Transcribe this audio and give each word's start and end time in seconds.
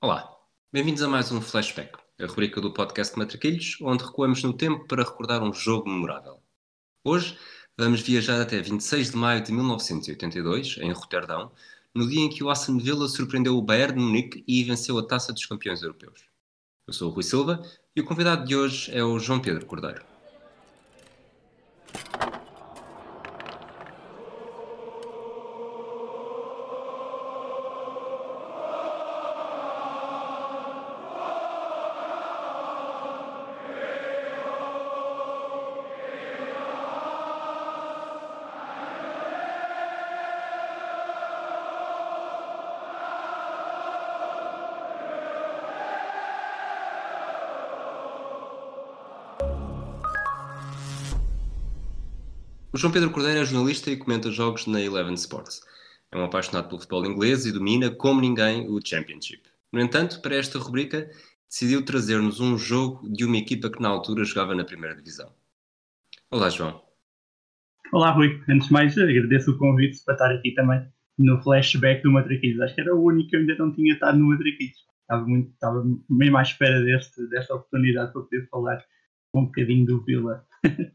Olá, 0.00 0.32
bem-vindos 0.72 1.02
a 1.02 1.08
mais 1.08 1.32
um 1.32 1.40
Flashback, 1.40 1.98
a 2.20 2.26
rubrica 2.26 2.60
do 2.60 2.72
podcast 2.72 3.18
Matraquilhos, 3.18 3.78
onde 3.82 4.04
recuamos 4.04 4.40
no 4.44 4.52
tempo 4.52 4.86
para 4.86 5.02
recordar 5.02 5.42
um 5.42 5.52
jogo 5.52 5.90
memorável. 5.90 6.40
Hoje 7.02 7.36
vamos 7.76 8.00
viajar 8.00 8.40
até 8.40 8.62
26 8.62 9.10
de 9.10 9.16
maio 9.16 9.42
de 9.42 9.50
1982, 9.50 10.78
em 10.78 10.92
Roterdão, 10.92 11.50
no 11.92 12.08
dia 12.08 12.20
em 12.20 12.28
que 12.28 12.44
o 12.44 12.48
Aston 12.48 12.78
Villa 12.78 13.08
surpreendeu 13.08 13.58
o 13.58 13.62
Bayern 13.62 13.94
de 13.94 14.00
Munique 14.00 14.44
e 14.46 14.62
venceu 14.62 14.96
a 14.98 15.04
Taça 15.04 15.32
dos 15.32 15.44
Campeões 15.46 15.82
Europeus. 15.82 16.28
Eu 16.86 16.92
sou 16.92 17.10
o 17.10 17.12
Rui 17.12 17.24
Silva 17.24 17.60
e 17.96 18.00
o 18.00 18.04
convidado 18.04 18.44
de 18.46 18.54
hoje 18.54 18.96
é 18.96 19.02
o 19.02 19.18
João 19.18 19.40
Pedro 19.40 19.66
Cordeiro. 19.66 20.07
João 52.78 52.92
Pedro 52.92 53.10
Cordeiro 53.10 53.40
é 53.40 53.44
jornalista 53.44 53.90
e 53.90 53.96
comenta 53.96 54.30
jogos 54.30 54.68
na 54.68 54.80
Eleven 54.80 55.14
Sports. 55.14 55.62
É 56.12 56.16
um 56.16 56.22
apaixonado 56.22 56.68
pelo 56.68 56.78
futebol 56.78 57.04
inglês 57.04 57.44
e 57.44 57.50
domina, 57.50 57.90
como 57.90 58.20
ninguém, 58.20 58.68
o 58.68 58.78
Championship. 58.80 59.42
No 59.72 59.80
entanto, 59.80 60.22
para 60.22 60.36
esta 60.36 60.60
rubrica, 60.60 61.10
decidiu 61.50 61.84
trazer-nos 61.84 62.38
um 62.38 62.56
jogo 62.56 63.10
de 63.10 63.24
uma 63.24 63.36
equipa 63.36 63.68
que 63.68 63.82
na 63.82 63.88
altura 63.88 64.24
jogava 64.24 64.54
na 64.54 64.64
primeira 64.64 64.94
divisão. 64.94 65.34
Olá, 66.30 66.48
João. 66.50 66.80
Olá, 67.92 68.12
Rui. 68.12 68.40
Antes 68.48 68.68
de 68.68 68.72
mais, 68.72 68.96
agradeço 68.96 69.50
o 69.50 69.58
convite 69.58 70.00
para 70.04 70.14
estar 70.14 70.30
aqui 70.30 70.52
também 70.52 70.80
no 71.18 71.42
flashback 71.42 72.04
do 72.04 72.12
Matraquilhos. 72.12 72.60
Acho 72.60 72.76
que 72.76 72.80
era 72.80 72.94
o 72.94 73.02
único 73.02 73.30
que 73.30 73.34
eu 73.34 73.40
ainda 73.40 73.56
não 73.56 73.74
tinha 73.74 73.94
estado 73.94 74.16
no 74.20 74.26
Matraquilhos. 74.26 74.86
Estava, 75.00 75.26
muito, 75.26 75.50
estava 75.50 75.84
mesmo 76.08 76.36
à 76.36 76.42
espera 76.42 76.80
deste, 76.84 77.26
desta 77.28 77.56
oportunidade 77.56 78.12
para 78.12 78.22
poder 78.22 78.48
falar 78.48 78.84
um 79.34 79.46
bocadinho 79.46 79.84
do 79.84 80.04
Vila. 80.04 80.46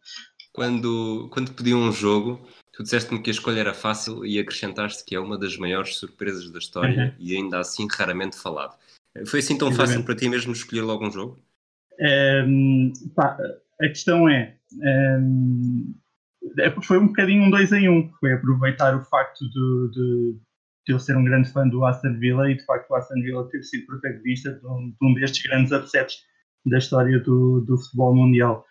quando, 0.54 1.28
quando 1.32 1.52
pediu 1.52 1.78
um 1.78 1.92
jogo, 1.92 2.48
tu 2.72 2.84
disseste-me 2.84 3.22
que 3.22 3.32
a 3.32 3.34
escolha 3.34 3.60
era 3.60 3.74
fácil 3.74 4.26
e 4.26 4.40
acrescentaste 4.40 5.04
que 5.04 5.16
é 5.16 5.20
uma 5.20 5.38
das 5.38 5.58
maiores 5.58 5.96
surpresas 5.96 6.50
da 6.52 6.60
história 6.60 7.06
uhum. 7.06 7.14
e 7.20 7.36
ainda 7.36 7.60
assim 7.60 7.88
raramente 7.92 8.38
falado. 8.38 8.78
Foi 9.26 9.40
assim 9.40 9.58
tão 9.58 9.68
Exatamente. 9.68 9.92
fácil 9.92 10.06
para 10.06 10.16
ti 10.16 10.30
mesmo 10.30 10.54
escolher 10.54 10.82
logo 10.82 11.06
um 11.06 11.12
jogo? 11.12 11.40
Um, 12.00 12.94
pá, 13.16 13.38
a 13.82 13.88
questão 13.88 14.30
é, 14.30 14.56
um, 15.20 15.94
é, 16.60 16.72
foi 16.82 16.98
um 16.98 17.08
bocadinho 17.08 17.44
um 17.44 17.50
dois 17.50 17.72
em 17.72 17.90
um. 17.90 18.12
Foi 18.20 18.34
aproveitar 18.34 18.96
o 18.96 19.04
facto 19.06 19.46
de, 19.50 19.92
de, 19.92 20.40
de, 20.88 20.94
eu 20.94 21.00
ser 21.00 21.16
um 21.16 21.24
grande 21.24 21.52
fã 21.52 21.68
do 21.68 21.86
Aston 21.86 22.18
Villa 22.20 22.50
e 22.50 22.58
de 22.58 22.66
facto 22.66 22.90
o 22.90 22.96
Aston 22.96 23.22
Villa 23.22 23.48
ter 23.50 23.64
sido 23.64 23.86
protagonista 23.86 24.54
de 24.54 24.66
um, 24.66 24.90
de 24.90 25.08
um 25.08 25.14
destes 25.14 25.44
grandes 25.44 25.72
upsets 25.72 26.18
da 26.66 26.78
história 26.78 27.20
do, 27.20 27.62
do 27.62 27.78
futebol 27.78 28.16
mundial. 28.16 28.66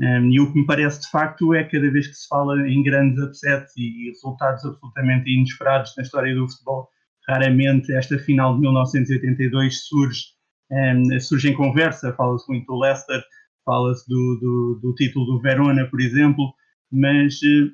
Um, 0.00 0.30
e 0.30 0.38
o 0.38 0.52
que 0.52 0.60
me 0.60 0.66
parece 0.66 1.00
de 1.00 1.10
facto 1.10 1.52
é 1.54 1.64
cada 1.64 1.90
vez 1.90 2.06
que 2.06 2.14
se 2.14 2.28
fala 2.28 2.68
em 2.68 2.82
grandes 2.84 3.20
upsets 3.20 3.76
e 3.76 4.10
resultados 4.10 4.64
absolutamente 4.64 5.28
inesperados 5.28 5.92
na 5.96 6.04
história 6.04 6.34
do 6.34 6.48
futebol, 6.48 6.88
raramente 7.28 7.92
esta 7.92 8.16
final 8.18 8.54
de 8.54 8.60
1982 8.60 9.86
surge, 9.86 10.22
um, 10.70 11.20
surge 11.20 11.50
em 11.50 11.54
conversa. 11.54 12.12
Fala-se 12.12 12.48
muito 12.48 12.66
do 12.66 12.78
Leicester, 12.78 13.22
fala-se 13.64 14.08
do, 14.08 14.38
do, 14.40 14.80
do, 14.82 14.94
título 14.94 15.26
do 15.26 15.40
Verona, 15.40 15.84
por 15.86 16.00
exemplo, 16.00 16.54
mas 16.92 17.34
uh, 17.34 17.70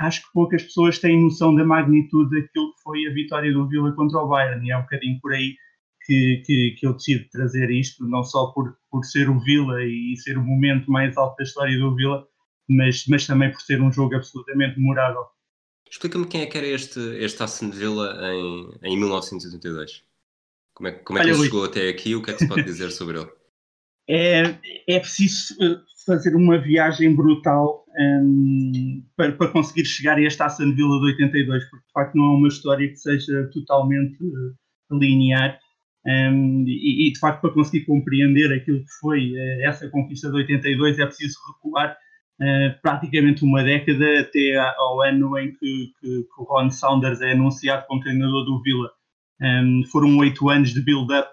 acho 0.00 0.20
que 0.22 0.32
poucas 0.34 0.62
pessoas 0.62 0.98
têm 0.98 1.22
noção 1.22 1.54
da 1.54 1.64
magnitude 1.64 2.30
daquilo 2.30 2.74
que 2.74 2.82
foi 2.82 3.06
a 3.06 3.14
vitória 3.14 3.52
do 3.52 3.66
Villa 3.66 3.92
contra 3.92 4.18
o 4.18 4.28
Bayern, 4.28 4.66
e 4.66 4.70
é 4.70 4.76
um 4.76 4.82
bocadinho 4.82 5.18
por 5.20 5.32
aí 5.32 5.56
que, 6.06 6.42
que, 6.44 6.76
que 6.78 6.86
eu 6.86 6.94
decido 6.94 7.28
trazer 7.30 7.70
isto, 7.70 8.06
não 8.06 8.24
só 8.24 8.46
por, 8.48 8.76
por 8.90 9.04
ser 9.04 9.28
o 9.28 9.40
Vila 9.40 9.82
e 9.84 10.16
ser 10.16 10.38
o 10.38 10.44
momento 10.44 10.90
mais 10.90 11.16
alto 11.16 11.36
da 11.36 11.44
história 11.44 11.78
do 11.78 11.94
Vila, 11.94 12.26
mas, 12.68 13.04
mas 13.06 13.26
também 13.26 13.50
por 13.50 13.60
ser 13.60 13.80
um 13.80 13.92
jogo 13.92 14.14
absolutamente 14.14 14.78
memorável. 14.78 15.24
Explica-me 15.90 16.26
quem 16.26 16.40
é 16.40 16.46
que 16.46 16.56
era 16.56 16.66
este, 16.66 17.00
este 17.18 17.42
Aston 17.42 17.70
Villa 17.70 18.18
em, 18.32 18.70
em 18.82 18.96
1982. 18.96 20.04
Como 20.74 20.88
é, 20.88 20.92
como 20.92 21.18
é 21.18 21.22
que 21.22 21.28
Olha, 21.28 21.36
ele 21.36 21.44
chegou 21.44 21.64
até 21.64 21.88
aqui? 21.88 22.14
O 22.14 22.22
que 22.22 22.30
é 22.30 22.34
que 22.34 22.40
se 22.40 22.48
pode 22.48 22.62
dizer 22.64 22.90
sobre 22.92 23.18
ele? 23.18 23.30
É, 24.08 24.58
é 24.88 24.98
preciso 24.98 25.54
eh, 25.62 25.80
fazer 26.04 26.34
uma 26.34 26.58
viagem 26.58 27.14
brutal 27.14 27.84
um, 27.96 29.04
para, 29.16 29.32
para, 29.32 29.52
conseguir 29.52 29.84
chegar 29.84 30.16
a 30.16 30.22
este 30.22 30.42
Aston 30.42 30.74
Villa 30.74 30.98
de 30.98 31.12
82, 31.12 31.64
porque 31.70 31.86
de 31.86 31.92
facto 31.92 32.14
não 32.14 32.24
é 32.24 32.36
uma 32.36 32.48
história 32.48 32.88
que 32.88 32.96
seja 32.96 33.50
totalmente 33.52 34.16
uh, 34.24 34.98
linear. 34.98 35.58
Um, 36.04 36.64
e, 36.66 37.08
e, 37.08 37.12
de 37.12 37.18
facto, 37.18 37.40
para 37.40 37.54
conseguir 37.54 37.84
compreender 37.84 38.52
aquilo 38.52 38.80
que 38.80 38.92
foi 39.00 39.32
uh, 39.32 39.62
essa 39.62 39.88
conquista 39.88 40.28
de 40.30 40.36
82, 40.36 40.98
é 40.98 41.06
preciso 41.06 41.38
recuar 41.52 41.96
uh, 42.40 42.82
praticamente 42.82 43.44
uma 43.44 43.62
década 43.62 44.20
até 44.20 44.58
ao 44.58 45.00
ano 45.00 45.38
em 45.38 45.52
que, 45.52 45.92
que, 46.00 46.22
que, 46.24 46.40
o 46.40 46.44
Ron 46.44 46.70
Saunders 46.70 47.20
é 47.20 47.32
anunciado 47.32 47.86
como 47.86 48.00
treinador 48.00 48.44
do 48.44 48.60
Villa. 48.62 48.90
Um, 49.40 49.82
foram 49.90 50.16
oito 50.18 50.48
anos 50.48 50.72
de 50.72 50.80
build-up 50.80 51.28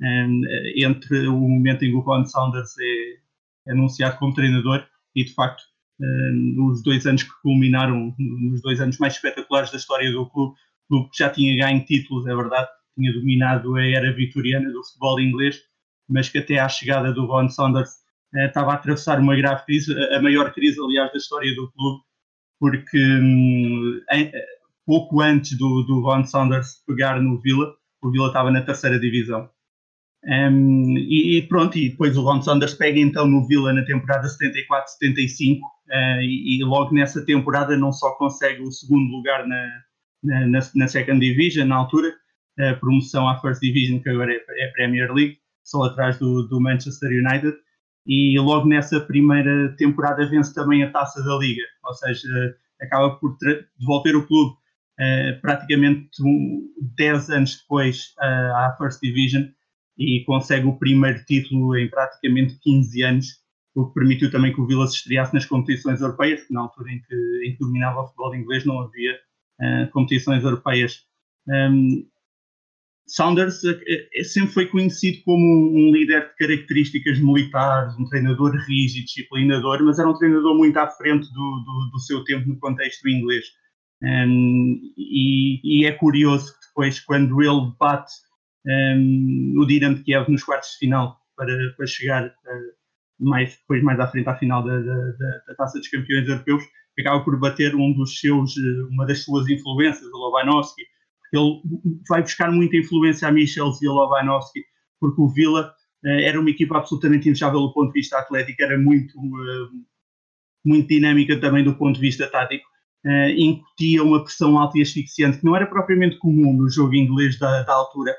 um, 0.00 0.42
entre 0.76 1.26
o 1.28 1.38
momento 1.38 1.84
em 1.84 1.90
que 1.90 1.96
o 1.96 2.00
Ron 2.00 2.24
Saunders 2.24 2.70
é 3.66 3.72
anunciado 3.72 4.18
como 4.18 4.34
treinador 4.34 4.84
e, 5.14 5.24
de 5.24 5.34
facto, 5.34 5.62
nos 6.32 6.80
dois 6.84 7.04
anos 7.06 7.24
que 7.24 7.30
culminaram, 7.42 8.14
nos 8.16 8.62
dois 8.62 8.80
anos 8.80 8.98
mais 8.98 9.14
espetaculares 9.14 9.72
da 9.72 9.78
história 9.78 10.12
do 10.12 10.26
clube, 10.30 10.54
clube 10.88 11.10
já 11.12 11.28
tinha 11.28 11.56
ganho 11.56 11.84
títulos, 11.84 12.24
é 12.28 12.36
verdade, 12.36 12.68
tinha 12.98 13.12
dominado 13.12 13.76
a 13.76 13.86
era 13.86 14.12
vitoriana 14.12 14.70
do 14.70 14.84
futebol 14.84 15.20
inglês, 15.20 15.60
mas 16.08 16.28
que 16.28 16.38
até 16.38 16.58
à 16.58 16.68
chegada 16.68 17.12
do 17.12 17.26
Ron 17.26 17.48
Saunders 17.48 17.90
eh, 18.34 18.46
estava 18.46 18.72
a 18.72 18.74
atravessar 18.74 19.20
uma 19.20 19.36
grave 19.36 19.64
crise, 19.64 19.94
a 20.12 20.20
maior 20.20 20.52
crise, 20.52 20.78
aliás, 20.80 21.10
da 21.12 21.18
história 21.18 21.54
do 21.54 21.70
clube, 21.70 22.02
porque 22.58 22.98
hum, 22.98 24.00
em, 24.10 24.32
pouco 24.84 25.20
antes 25.20 25.56
do, 25.56 25.82
do 25.82 26.00
Ron 26.00 26.24
Saunders 26.24 26.82
pegar 26.86 27.20
no 27.20 27.40
Villa, 27.40 27.74
o 28.02 28.10
Villa 28.10 28.28
estava 28.28 28.50
na 28.50 28.62
terceira 28.62 28.98
divisão. 28.98 29.48
Um, 30.24 30.98
e, 30.98 31.38
e, 31.38 31.42
pronto, 31.42 31.78
e 31.78 31.90
depois 31.90 32.16
o 32.16 32.22
Ron 32.22 32.42
Saunders 32.42 32.74
pega 32.74 32.98
então 32.98 33.26
no 33.26 33.46
Villa 33.46 33.72
na 33.72 33.84
temporada 33.84 34.26
74-75 34.26 35.60
uh, 35.60 36.20
e, 36.20 36.58
e, 36.58 36.64
logo 36.64 36.92
nessa 36.92 37.24
temporada 37.24 37.76
não 37.76 37.92
só 37.92 38.10
consegue 38.16 38.62
o 38.62 38.72
segundo 38.72 39.12
lugar 39.12 39.46
na, 39.46 39.82
na, 40.24 40.60
na 40.74 40.88
Second 40.88 41.20
Division 41.20 41.68
na 41.68 41.76
altura, 41.76 42.12
a 42.58 42.74
promoção 42.74 43.28
à 43.28 43.40
First 43.40 43.60
Division, 43.60 44.00
que 44.00 44.08
agora 44.08 44.32
é, 44.32 44.36
é 44.36 44.68
Premier 44.72 45.12
League, 45.12 45.38
só 45.64 45.84
atrás 45.84 46.18
do, 46.18 46.46
do, 46.48 46.60
Manchester 46.60 47.10
United. 47.10 47.56
E 48.06 48.38
logo 48.38 48.66
nessa 48.66 49.00
primeira 49.00 49.74
temporada 49.76 50.28
vence 50.28 50.54
também 50.54 50.82
a 50.82 50.90
taça 50.90 51.22
da 51.22 51.36
Liga, 51.36 51.62
ou 51.84 51.94
seja, 51.94 52.56
acaba 52.80 53.16
por 53.16 53.36
devolver 53.78 54.16
o 54.16 54.26
clube 54.26 54.56
uh, 54.98 55.40
praticamente 55.42 56.08
um, 56.22 56.66
10 56.96 57.30
anos 57.30 57.58
depois 57.60 58.14
uh, 58.18 58.56
à 58.56 58.76
First 58.78 59.00
Division 59.02 59.44
e 59.98 60.24
consegue 60.24 60.66
o 60.66 60.78
primeiro 60.78 61.22
título 61.24 61.76
em 61.76 61.88
praticamente 61.88 62.58
15 62.62 63.02
anos, 63.02 63.26
o 63.74 63.88
que 63.88 63.94
permitiu 63.94 64.30
também 64.30 64.54
que 64.54 64.60
o 64.60 64.66
Vila 64.66 64.86
se 64.86 64.96
estreasse 64.96 65.34
nas 65.34 65.44
competições 65.44 66.00
europeias, 66.00 66.46
na 66.50 66.62
altura 66.62 66.92
em 66.92 67.02
que, 67.02 67.14
em 67.44 67.52
que 67.52 67.58
dominava 67.58 68.00
o 68.00 68.06
futebol 68.06 68.34
inglês 68.34 68.64
não 68.64 68.80
havia 68.80 69.14
uh, 69.60 69.90
competições 69.90 70.44
europeias. 70.44 71.04
Um, 71.48 72.06
Saunders 73.08 73.64
eh, 73.64 74.08
eh, 74.14 74.24
sempre 74.24 74.52
foi 74.52 74.66
conhecido 74.66 75.22
como 75.24 75.72
um 75.72 75.90
líder 75.90 76.28
de 76.28 76.36
características 76.36 77.18
militares, 77.18 77.94
um 77.98 78.04
treinador 78.04 78.54
rígido, 78.66 79.06
disciplinador, 79.06 79.82
mas 79.82 79.98
era 79.98 80.08
um 80.08 80.14
treinador 80.14 80.54
muito 80.54 80.76
à 80.76 80.88
frente 80.88 81.26
do, 81.32 81.64
do, 81.64 81.90
do 81.92 81.98
seu 82.00 82.22
tempo 82.24 82.46
no 82.46 82.58
contexto 82.58 83.08
inglês. 83.08 83.46
Um, 84.02 84.80
e, 84.96 85.60
e, 85.64 85.86
é 85.86 85.92
curioso 85.92 86.52
que 86.52 86.66
depois, 86.68 87.00
quando 87.00 87.42
ele 87.42 87.72
bate 87.80 88.12
um, 88.66 89.54
o 89.58 89.66
Dinamo 89.66 89.96
de 89.96 90.04
Kiev 90.04 90.30
nos 90.30 90.44
quartos 90.44 90.70
de 90.72 90.78
final 90.78 91.18
para, 91.34 91.52
para 91.76 91.86
chegar 91.86 92.26
uh, 92.26 92.78
mais, 93.18 93.56
depois 93.56 93.82
mais 93.82 93.98
à 93.98 94.06
frente 94.06 94.28
à 94.28 94.36
final 94.36 94.64
da, 94.64 94.78
da, 94.78 95.12
da, 95.48 95.54
Taça 95.56 95.78
dos 95.78 95.88
Campeões 95.88 96.28
Europeus, 96.28 96.62
acaba 96.98 97.24
por 97.24 97.38
bater 97.40 97.74
um 97.74 97.92
dos 97.92 98.20
seus, 98.20 98.56
uma 98.90 99.06
das 99.06 99.24
suas 99.24 99.48
influências, 99.48 100.06
o 100.12 100.16
Lobanovski, 100.16 100.82
ele 101.32 101.60
vai 102.08 102.22
buscar 102.22 102.50
muita 102.50 102.76
influência 102.76 103.28
a 103.28 103.32
Michel 103.32 103.72
Zielovanovski, 103.72 104.64
porque 105.00 105.20
o 105.20 105.28
Vila 105.28 105.72
uh, 106.04 106.08
era 106.08 106.40
uma 106.40 106.50
equipa 106.50 106.78
absolutamente 106.78 107.28
indesejável 107.28 107.60
do 107.60 107.72
ponto 107.72 107.92
de 107.92 108.00
vista 108.00 108.18
atlético, 108.18 108.62
era 108.62 108.78
muito, 108.78 109.18
uh, 109.18 109.68
muito 110.64 110.88
dinâmica 110.88 111.38
também 111.40 111.64
do 111.64 111.74
ponto 111.74 111.96
de 111.96 112.00
vista 112.00 112.26
tático, 112.26 112.66
uh, 113.06 113.30
incutia 113.30 114.02
uma 114.02 114.22
pressão 114.22 114.58
alta 114.58 114.78
e 114.78 114.82
asfixiante, 114.82 115.38
que 115.38 115.44
não 115.44 115.56
era 115.56 115.66
propriamente 115.66 116.18
comum 116.18 116.52
no 116.52 116.68
jogo 116.70 116.94
inglês 116.94 117.38
da, 117.38 117.62
da 117.62 117.72
altura, 117.72 118.14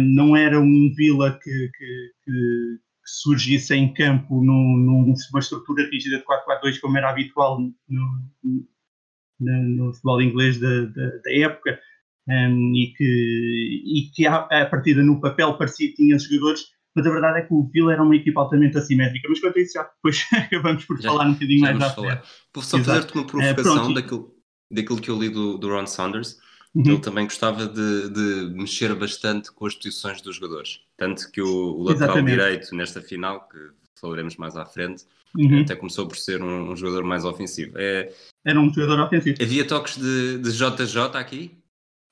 não 0.00 0.36
era 0.36 0.58
um 0.58 0.92
Vila 0.96 1.38
que, 1.40 1.50
que, 1.50 2.10
que, 2.24 2.78
surgisse 3.04 3.74
em 3.74 3.92
campo 3.94 4.42
num, 4.42 4.76
numa 4.76 5.38
estrutura 5.38 5.88
rígida 5.88 6.18
de 6.18 6.24
4-4-2 6.24 6.80
como 6.80 6.98
era 6.98 7.10
habitual 7.10 7.60
no, 7.60 7.72
no, 8.42 8.66
no 9.38 9.92
futebol 9.92 10.20
inglês 10.20 10.58
da, 10.58 10.84
da, 10.86 11.06
da 11.24 11.32
época 11.32 11.78
um, 12.28 12.74
e 12.74 12.92
que, 12.96 13.82
e 13.84 14.10
que 14.14 14.26
a, 14.26 14.36
a 14.36 14.66
partida 14.66 15.02
no 15.02 15.20
papel 15.20 15.54
parecia 15.54 15.88
que 15.88 15.96
tinha 15.96 16.18
jogadores 16.18 16.66
mas 16.98 17.06
a 17.06 17.10
verdade 17.10 17.38
é 17.38 17.42
que 17.42 17.54
o 17.54 17.62
Vila 17.72 17.92
era 17.92 18.02
uma 18.02 18.16
equipa 18.16 18.40
altamente 18.40 18.76
assimétrica. 18.76 19.28
Mas 19.28 19.38
quanto 19.38 19.56
a 19.56 19.62
isso, 19.62 19.74
já 19.74 19.84
depois 19.84 20.26
acabamos 20.34 20.84
por 20.84 21.00
já, 21.00 21.10
falar 21.10 21.28
um 21.28 21.34
bocadinho 21.34 21.60
mais 21.60 21.80
à 21.80 21.90
frente. 21.90 22.22
Só 22.56 22.78
fazer-te 22.82 23.14
uma 23.14 23.24
provocação 23.24 23.90
uh, 23.90 23.94
daquilo, 23.94 24.34
daquilo 24.68 25.00
que 25.00 25.08
eu 25.08 25.16
li 25.16 25.28
do, 25.28 25.58
do 25.58 25.68
Ron 25.68 25.86
Saunders. 25.86 26.38
Uhum. 26.74 26.82
Ele 26.84 26.98
também 26.98 27.24
gostava 27.24 27.66
de, 27.66 28.10
de, 28.10 28.52
mexer 28.52 28.94
bastante 28.96 29.52
com 29.52 29.66
as 29.66 29.76
posições 29.76 30.20
dos 30.20 30.36
jogadores. 30.36 30.80
Tanto 30.96 31.30
que 31.30 31.40
o, 31.40 31.46
o 31.46 31.82
lateral 31.84 32.16
Exatamente. 32.16 32.36
direito, 32.36 32.74
nesta 32.74 33.00
final, 33.00 33.48
que 33.48 33.58
falaremos 34.00 34.36
mais 34.36 34.56
à 34.56 34.66
frente, 34.66 35.04
uhum. 35.36 35.60
até 35.60 35.76
começou 35.76 36.08
por 36.08 36.16
ser 36.16 36.42
um, 36.42 36.72
um 36.72 36.76
jogador 36.76 37.04
mais 37.04 37.24
ofensivo. 37.24 37.72
É, 37.76 38.12
Era 38.44 38.60
um 38.60 38.72
jogador 38.72 39.00
ofensivo. 39.04 39.38
Havia 39.40 39.64
toques 39.64 39.96
de, 39.96 40.38
de 40.38 40.50
JJ 40.50 40.98
aqui? 41.14 41.57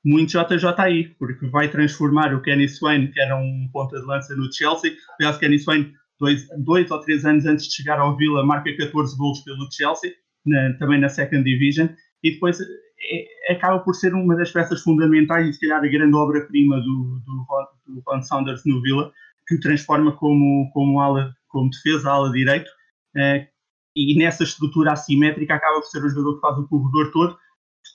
Muito 0.07 0.31
JJI, 0.31 1.17
porque 1.19 1.49
vai 1.49 1.69
transformar 1.69 2.33
o 2.33 2.41
Kenny 2.41 2.69
Swain, 2.69 3.11
que 3.11 3.21
era 3.21 3.37
um 3.37 3.69
ponta 3.73 3.99
de 3.99 4.07
lança 4.07 4.37
no 4.37 4.51
Chelsea. 4.53 4.93
Aliás, 5.19 5.37
Kenny 5.37 5.59
Swain, 5.59 5.93
dois, 6.21 6.47
dois 6.59 6.89
ou 6.93 7.01
três 7.01 7.25
anos 7.25 7.45
antes 7.45 7.67
de 7.67 7.75
chegar 7.75 7.99
ao 7.99 8.17
Villa, 8.17 8.47
marca 8.47 8.75
14 8.77 9.17
gols 9.17 9.41
pelo 9.41 9.69
Chelsea, 9.73 10.13
na, 10.47 10.73
também 10.79 11.01
na 11.01 11.09
Second 11.09 11.43
Division, 11.43 11.89
e 12.23 12.31
depois 12.31 12.61
é, 12.61 13.53
acaba 13.53 13.81
por 13.81 13.95
ser 13.95 14.15
uma 14.15 14.37
das 14.37 14.53
peças 14.53 14.81
fundamentais 14.81 15.49
e, 15.49 15.53
se 15.53 15.61
calhar, 15.61 15.83
a 15.83 15.89
grande 15.89 16.15
obra-prima 16.15 16.77
do, 16.81 17.21
do, 17.27 17.47
do 17.89 18.23
Saunders 18.23 18.63
no 18.65 18.81
Villa, 18.83 19.11
que 19.49 19.57
o 19.57 19.61
transforma 19.61 20.13
como, 20.13 20.71
como, 20.73 21.01
ala, 21.01 21.35
como 21.49 21.69
defesa, 21.69 22.11
ala 22.11 22.31
direito, 22.31 22.71
eh, 23.17 23.49
e 23.97 24.17
nessa 24.17 24.45
estrutura 24.45 24.93
assimétrica 24.93 25.55
acaba 25.55 25.81
por 25.81 25.89
ser 25.89 26.05
o 26.05 26.09
jogador 26.09 26.35
que 26.37 26.41
faz 26.41 26.59
o 26.59 26.69
corredor 26.69 27.11
todo, 27.11 27.39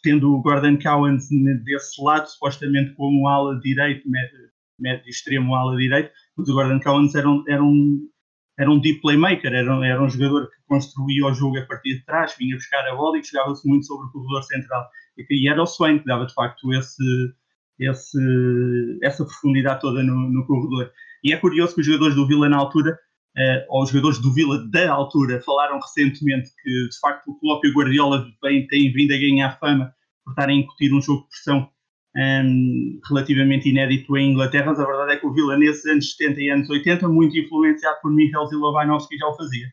tendo 0.03 0.33
o 0.33 0.41
Gordon 0.41 0.77
Cowens 0.77 1.27
desse 1.63 2.01
lado, 2.01 2.27
supostamente 2.27 2.93
como 2.95 3.27
ala 3.27 3.59
direito, 3.59 4.09
médio, 4.09 4.37
médio 4.79 5.09
extremo 5.09 5.55
ala 5.55 5.75
direito, 5.77 6.11
mas 6.37 6.49
o 6.49 6.53
Gordon 6.53 6.79
Cowens 6.79 7.15
era 7.15 7.29
um, 7.29 7.43
era 7.47 7.63
um, 7.63 8.09
era 8.57 8.69
um 8.69 8.79
deep 8.79 9.01
playmaker, 9.01 9.53
era, 9.53 9.75
um, 9.75 9.83
era 9.83 10.01
um 10.01 10.09
jogador 10.09 10.47
que 10.47 10.57
construía 10.67 11.25
o 11.25 11.33
jogo 11.33 11.57
a 11.57 11.65
partir 11.65 11.95
de 11.95 12.05
trás, 12.05 12.35
vinha 12.37 12.55
buscar 12.55 12.87
a 12.87 12.95
bola 12.95 13.17
e 13.17 13.23
jogava-se 13.23 13.67
muito 13.67 13.85
sobre 13.85 14.07
o 14.07 14.11
corredor 14.11 14.43
central. 14.43 14.87
E, 15.17 15.25
e 15.29 15.49
era 15.49 15.61
o 15.61 15.65
Swain 15.65 15.99
que 15.99 16.05
dava 16.05 16.25
de 16.25 16.33
facto 16.33 16.73
esse, 16.73 17.33
esse, 17.79 18.99
essa 19.01 19.25
profundidade 19.25 19.81
toda 19.81 20.03
no, 20.03 20.29
no 20.29 20.45
corredor. 20.45 20.91
E 21.23 21.33
é 21.33 21.37
curioso 21.37 21.75
que 21.75 21.81
os 21.81 21.87
jogadores 21.87 22.15
do 22.15 22.27
Vila 22.27 22.49
na 22.49 22.57
altura 22.57 22.97
uh, 23.37 23.65
ou 23.69 23.83
os 23.83 23.89
jogadores 23.89 24.19
do 24.19 24.33
Vila 24.33 24.67
da 24.69 24.91
altura. 24.91 25.41
Falaram 25.41 25.79
recentemente 25.79 26.49
que 26.61 26.69
de 26.69 26.99
facto 26.99 27.31
o 27.31 27.39
Klopp 27.39 27.63
e 27.65 27.69
o 27.69 27.73
Guardiola 27.73 28.27
bem, 28.41 28.67
têm 28.67 28.91
vindo 28.91 29.13
a 29.13 29.17
ganhar 29.17 29.59
fama 29.59 29.93
por 30.23 30.31
estarem 30.31 30.57
a 30.57 30.61
incutir 30.61 30.93
um 30.93 31.01
jogo 31.01 31.23
de 31.23 31.29
pressão 31.29 31.69
um, 32.15 32.19
ehm, 32.19 32.99
relativamente 33.07 33.69
inédito 33.69 34.15
em 34.17 34.31
Inglaterra, 34.31 34.67
mas 34.67 34.79
a 34.79 34.85
verdade 34.85 35.13
é 35.13 35.17
que 35.17 35.25
o 35.25 35.33
Vila 35.33 35.57
nesses 35.57 35.85
anos 35.85 36.11
70 36.15 36.41
e 36.41 36.49
anos 36.49 36.69
80, 36.69 37.07
muito 37.07 37.37
influenciado 37.37 37.97
por 38.01 38.11
Michael 38.11 38.47
Zilovanovski, 38.47 39.17
já 39.17 39.27
o 39.27 39.35
fazia. 39.35 39.67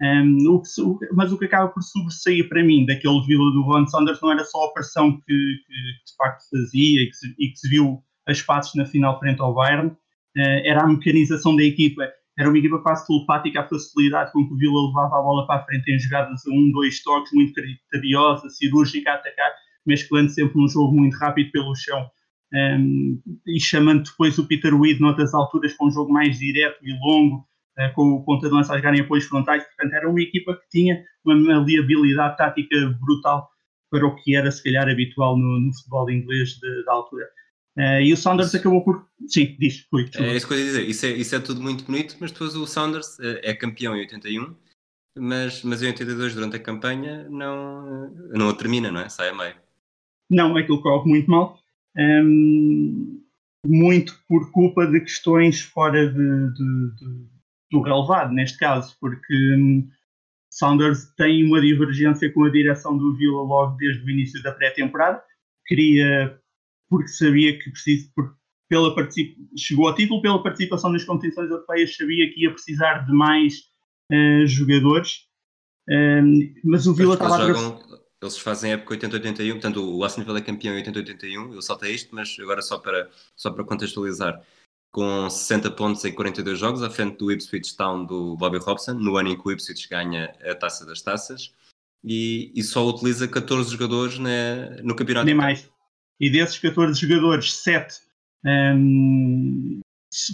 Um, 0.00 0.06
ehm, 0.06 0.48
o 0.48 0.62
que, 0.98 1.06
mas 1.14 1.32
o 1.32 1.38
que 1.38 1.44
acaba 1.44 1.68
por 1.68 1.82
sobressair 1.82 2.48
para 2.48 2.64
mim 2.64 2.86
daquele 2.86 3.20
Vila 3.26 3.52
do 3.52 3.62
Ron 3.62 3.86
Saunders 3.86 4.20
não 4.22 4.32
era 4.32 4.44
só 4.44 4.64
a 4.64 4.72
pressão 4.72 5.12
que, 5.12 5.26
que, 5.26 5.74
de 6.06 6.16
facto 6.16 6.42
fazia 6.50 7.02
e 7.02 7.06
que, 7.06 7.16
se, 7.16 7.34
e 7.38 7.48
que 7.50 7.56
se 7.58 7.68
viu 7.68 8.02
a 8.26 8.32
espaços 8.32 8.74
na 8.76 8.86
final 8.86 9.18
frente 9.18 9.42
ao 9.42 9.52
Bayern, 9.52 9.88
uh, 9.88 10.60
era 10.64 10.82
a 10.82 10.86
mecanização 10.86 11.54
da 11.54 11.64
equipa 11.64 12.08
era 12.40 12.48
uma 12.48 12.58
equipa 12.58 12.78
quase 12.78 13.06
telepática, 13.06 13.60
a 13.60 13.68
facilidade 13.68 14.32
com 14.32 14.46
que 14.46 14.54
o 14.54 14.56
Vila 14.56 14.86
levava 14.86 15.18
a 15.18 15.22
bola 15.22 15.46
para 15.46 15.60
a 15.60 15.64
frente 15.66 15.92
em 15.92 15.98
jogadas 15.98 16.40
a 16.46 16.50
um, 16.50 16.72
dois 16.72 17.02
toques, 17.02 17.30
muito 17.34 17.52
criteriosa, 17.52 18.48
cirúrgica 18.48 19.10
a 19.10 19.14
atacar, 19.16 19.52
mesclando 19.86 20.30
sempre 20.30 20.58
um 20.58 20.66
jogo 20.66 20.96
muito 20.96 21.18
rápido 21.18 21.50
pelo 21.50 21.76
chão. 21.76 22.08
Um, 22.52 23.20
e 23.46 23.60
chamando 23.60 24.04
depois 24.04 24.38
o 24.38 24.46
Peter 24.46 24.74
Weed 24.74 25.00
noutras 25.00 25.34
alturas 25.34 25.74
para 25.74 25.86
um 25.86 25.90
jogo 25.90 26.10
mais 26.10 26.38
direto 26.38 26.78
e 26.82 26.98
longo, 26.98 27.46
uh, 27.78 27.92
com 27.94 28.10
o 28.10 28.24
ponta 28.24 28.48
de 28.48 28.54
lança 28.54 28.72
a 28.72 28.78
jogarem 28.78 29.02
apoios 29.02 29.26
frontais. 29.26 29.62
Portanto, 29.64 29.92
era 29.92 30.08
uma 30.08 30.22
equipa 30.22 30.54
que 30.54 30.68
tinha 30.70 31.04
uma 31.22 31.36
maleabilidade 31.36 32.38
tática 32.38 32.74
brutal 33.00 33.50
para 33.90 34.06
o 34.06 34.16
que 34.16 34.34
era, 34.34 34.50
se 34.50 34.64
calhar, 34.64 34.88
habitual 34.88 35.36
no, 35.36 35.60
no 35.60 35.74
futebol 35.74 36.10
inglês 36.10 36.58
da 36.86 36.92
altura. 36.92 37.26
Uh, 37.78 38.00
e 38.02 38.12
o 38.12 38.16
Saunders 38.16 38.54
acabou 38.54 38.82
por. 38.82 39.06
Sim, 39.28 39.56
diz, 39.58 39.86
foi. 39.90 40.08
É 40.16 40.36
isso 40.36 40.46
que 40.46 40.54
eu 40.54 40.58
ia 40.58 40.64
dizer. 40.64 40.88
Isso 40.88 41.06
é, 41.06 41.10
isso 41.10 41.36
é 41.36 41.40
tudo 41.40 41.62
muito 41.62 41.84
bonito, 41.84 42.16
mas 42.20 42.32
depois 42.32 42.54
o 42.56 42.66
Saunders 42.66 43.18
uh, 43.18 43.38
é 43.42 43.54
campeão 43.54 43.94
em 43.96 44.00
81, 44.00 44.54
mas, 45.18 45.62
mas 45.62 45.82
em 45.82 45.86
82, 45.86 46.34
durante 46.34 46.56
a 46.56 46.60
campanha, 46.60 47.28
não, 47.28 48.10
não 48.32 48.52
termina, 48.54 48.90
não 48.90 49.00
é? 49.00 49.08
Sai 49.08 49.28
a 49.28 49.34
meio. 49.34 49.54
Não, 50.28 50.56
aquilo 50.56 50.82
corre 50.82 51.08
muito 51.08 51.30
mal. 51.30 51.58
Um, 51.96 53.22
muito 53.66 54.18
por 54.28 54.50
culpa 54.52 54.86
de 54.86 55.00
questões 55.00 55.60
fora 55.60 56.06
de, 56.06 56.52
de, 56.54 56.94
de, 56.96 57.26
do 57.70 57.82
relevado, 57.82 58.32
neste 58.32 58.58
caso, 58.58 58.96
porque 59.00 59.34
um, 59.54 59.88
Saunders 60.50 61.12
tem 61.16 61.46
uma 61.46 61.60
divergência 61.60 62.32
com 62.32 62.44
a 62.44 62.50
direção 62.50 62.96
do 62.96 63.16
Vila 63.16 63.42
logo 63.42 63.76
desde 63.76 64.04
o 64.04 64.10
início 64.10 64.42
da 64.42 64.52
pré-temporada. 64.52 65.22
Queria 65.66 66.38
porque 66.90 67.08
sabia 67.08 67.56
que 67.58 67.70
precisa, 67.70 68.10
porque 68.14 68.34
pela 68.68 68.94
chegou 69.56 69.88
ao 69.88 69.94
título 69.94 70.20
pela 70.20 70.42
participação 70.42 70.92
nas 70.92 71.04
competições 71.04 71.50
europeias, 71.50 71.96
sabia 71.96 72.30
que 72.32 72.42
ia 72.42 72.52
precisar 72.52 73.06
de 73.06 73.12
mais 73.12 73.54
uh, 74.12 74.46
jogadores, 74.46 75.26
uh, 75.88 76.60
mas 76.64 76.86
o 76.86 76.94
Vila 76.94 77.14
estava 77.14 77.36
a 77.36 78.00
eles 78.22 78.36
fazem 78.36 78.72
época 78.72 78.96
80-81, 78.96 79.52
portanto 79.52 79.96
o 79.96 80.04
Aston 80.04 80.24
Villa 80.24 80.38
é 80.38 80.42
campeão 80.42 80.76
em 80.76 80.82
80-81, 80.82 81.54
eu 81.54 81.62
saltei 81.62 81.94
isto, 81.94 82.14
mas 82.14 82.36
agora 82.38 82.60
só 82.60 82.76
para, 82.76 83.08
só 83.34 83.50
para 83.50 83.64
contextualizar, 83.64 84.42
com 84.92 85.30
60 85.30 85.70
pontos 85.70 86.04
em 86.04 86.12
42 86.12 86.58
jogos, 86.58 86.82
à 86.82 86.90
frente 86.90 87.16
do 87.16 87.32
Ipswich 87.32 87.74
Town 87.76 88.04
do 88.04 88.36
Bobby 88.36 88.58
Robson, 88.58 88.92
no 88.92 89.16
ano 89.16 89.30
em 89.30 89.40
que 89.40 89.48
o 89.48 89.50
Ipswich 89.50 89.88
ganha 89.88 90.34
a 90.44 90.54
Taça 90.54 90.84
das 90.84 91.00
Taças, 91.00 91.54
e, 92.04 92.52
e 92.54 92.62
só 92.62 92.86
utiliza 92.86 93.26
14 93.26 93.70
jogadores 93.70 94.18
na, 94.18 94.82
no 94.82 94.94
campeonato. 94.94 95.24
Nem 95.24 95.34
mais 95.34 95.66
e 96.20 96.28
desses 96.28 96.58
14 96.58 97.00
jogadores, 97.00 97.52
7 97.54 97.94
um, 98.44 99.80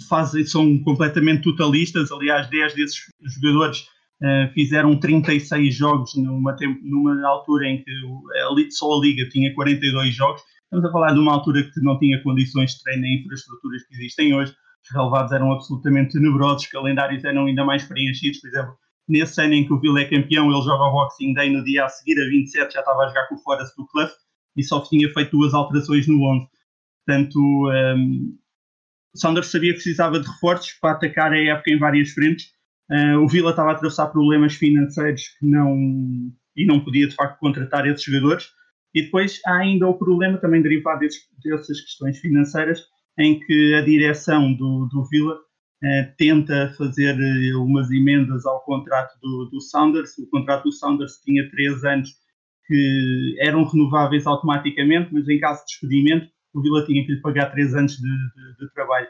fazem, 0.09 0.45
são 0.45 0.77
completamente 0.83 1.43
totalistas. 1.43 2.11
Aliás, 2.11 2.49
10 2.49 2.75
desses 2.75 2.99
jogadores 3.41 3.87
uh, 4.21 4.51
fizeram 4.53 4.99
36 4.99 5.73
jogos 5.73 6.13
numa, 6.15 6.55
numa 6.83 7.27
altura 7.27 7.69
em 7.69 7.83
que 7.83 7.91
a, 7.91 8.71
só 8.71 8.97
a 8.97 9.01
Liga 9.01 9.29
tinha 9.29 9.53
42 9.55 10.13
jogos. 10.13 10.41
Estamos 10.63 10.85
a 10.85 10.91
falar 10.91 11.13
de 11.13 11.19
uma 11.19 11.33
altura 11.33 11.63
que 11.63 11.81
não 11.81 11.97
tinha 11.97 12.21
condições 12.21 12.71
de 12.71 12.83
treino 12.83 13.05
e 13.05 13.21
infraestruturas 13.21 13.83
que 13.83 13.95
existem 13.95 14.35
hoje. 14.35 14.53
Os 14.83 14.93
relevados 14.93 15.31
eram 15.31 15.53
absolutamente 15.53 16.13
tenebrosos, 16.13 16.63
os 16.63 16.69
calendários 16.69 17.23
eram 17.23 17.45
ainda 17.45 17.63
mais 17.63 17.85
preenchidos. 17.85 18.41
Por 18.41 18.49
exemplo, 18.49 18.75
nesse 19.07 19.41
ano 19.41 19.53
em 19.53 19.65
que 19.65 19.73
o 19.73 19.79
Vila 19.79 20.01
é 20.01 20.05
campeão, 20.05 20.51
ele 20.51 20.61
joga 20.63 20.83
o 20.83 20.91
Boxing 20.91 21.33
Day 21.33 21.49
no 21.49 21.63
dia 21.63 21.85
a 21.85 21.89
seguir, 21.89 22.19
a 22.21 22.25
27, 22.27 22.73
já 22.73 22.79
estava 22.81 23.03
a 23.03 23.07
jogar 23.07 23.27
com 23.27 23.35
o 23.35 23.39
Forest 23.39 23.73
do 23.77 23.87
Clough 23.87 24.09
e 24.57 24.63
só 24.63 24.81
tinha 24.81 25.07
feito 25.13 25.31
duas 25.31 25.53
alterações 25.53 26.07
no 26.07 26.21
11. 26.23 26.47
Portanto, 27.05 27.39
um, 27.39 28.37
Saunders 29.15 29.47
sabia 29.47 29.71
que 29.71 29.75
precisava 29.75 30.19
de 30.19 30.27
reforços 30.27 30.73
para 30.81 30.91
atacar 30.91 31.31
a 31.31 31.39
época 31.39 31.71
em 31.71 31.79
várias 31.79 32.09
frentes. 32.11 32.47
Uh, 32.89 33.19
o 33.19 33.27
Vila 33.27 33.51
estava 33.51 33.69
a 33.69 33.73
atravessar 33.73 34.07
problemas 34.07 34.55
financeiros 34.55 35.29
que 35.39 35.45
não, 35.45 35.75
e 36.55 36.65
não 36.65 36.79
podia 36.79 37.07
de 37.07 37.15
facto 37.15 37.39
contratar 37.39 37.87
esses 37.87 38.03
jogadores. 38.03 38.49
E 38.93 39.03
depois 39.03 39.39
há 39.45 39.57
ainda 39.57 39.87
o 39.87 39.97
problema 39.97 40.37
também 40.37 40.61
derivado 40.61 40.99
desses, 40.99 41.21
dessas 41.43 41.81
questões 41.81 42.17
financeiras, 42.19 42.83
em 43.19 43.39
que 43.39 43.73
a 43.75 43.81
direção 43.81 44.53
do, 44.53 44.87
do 44.91 45.03
Vila 45.05 45.35
uh, 45.35 46.15
tenta 46.17 46.73
fazer 46.77 47.15
uh, 47.15 47.63
umas 47.63 47.91
emendas 47.91 48.45
ao 48.45 48.63
contrato 48.63 49.17
do, 49.21 49.45
do 49.51 49.61
Saunders. 49.61 50.17
O 50.17 50.27
contrato 50.29 50.63
do 50.63 50.71
Saunders 50.71 51.19
tinha 51.23 51.49
três 51.49 51.83
anos 51.83 52.09
que 52.67 53.35
eram 53.39 53.63
renováveis 53.63 54.27
automaticamente, 54.27 55.13
mas 55.13 55.27
em 55.27 55.39
caso 55.39 55.61
de 55.61 55.67
despedimento, 55.67 56.27
o 56.53 56.61
Vila 56.61 56.85
tinha 56.85 57.05
que 57.05 57.13
lhe 57.13 57.21
pagar 57.21 57.51
três 57.51 57.73
anos 57.73 57.93
de, 57.93 58.01
de, 58.01 58.57
de 58.59 58.73
trabalho. 58.73 59.07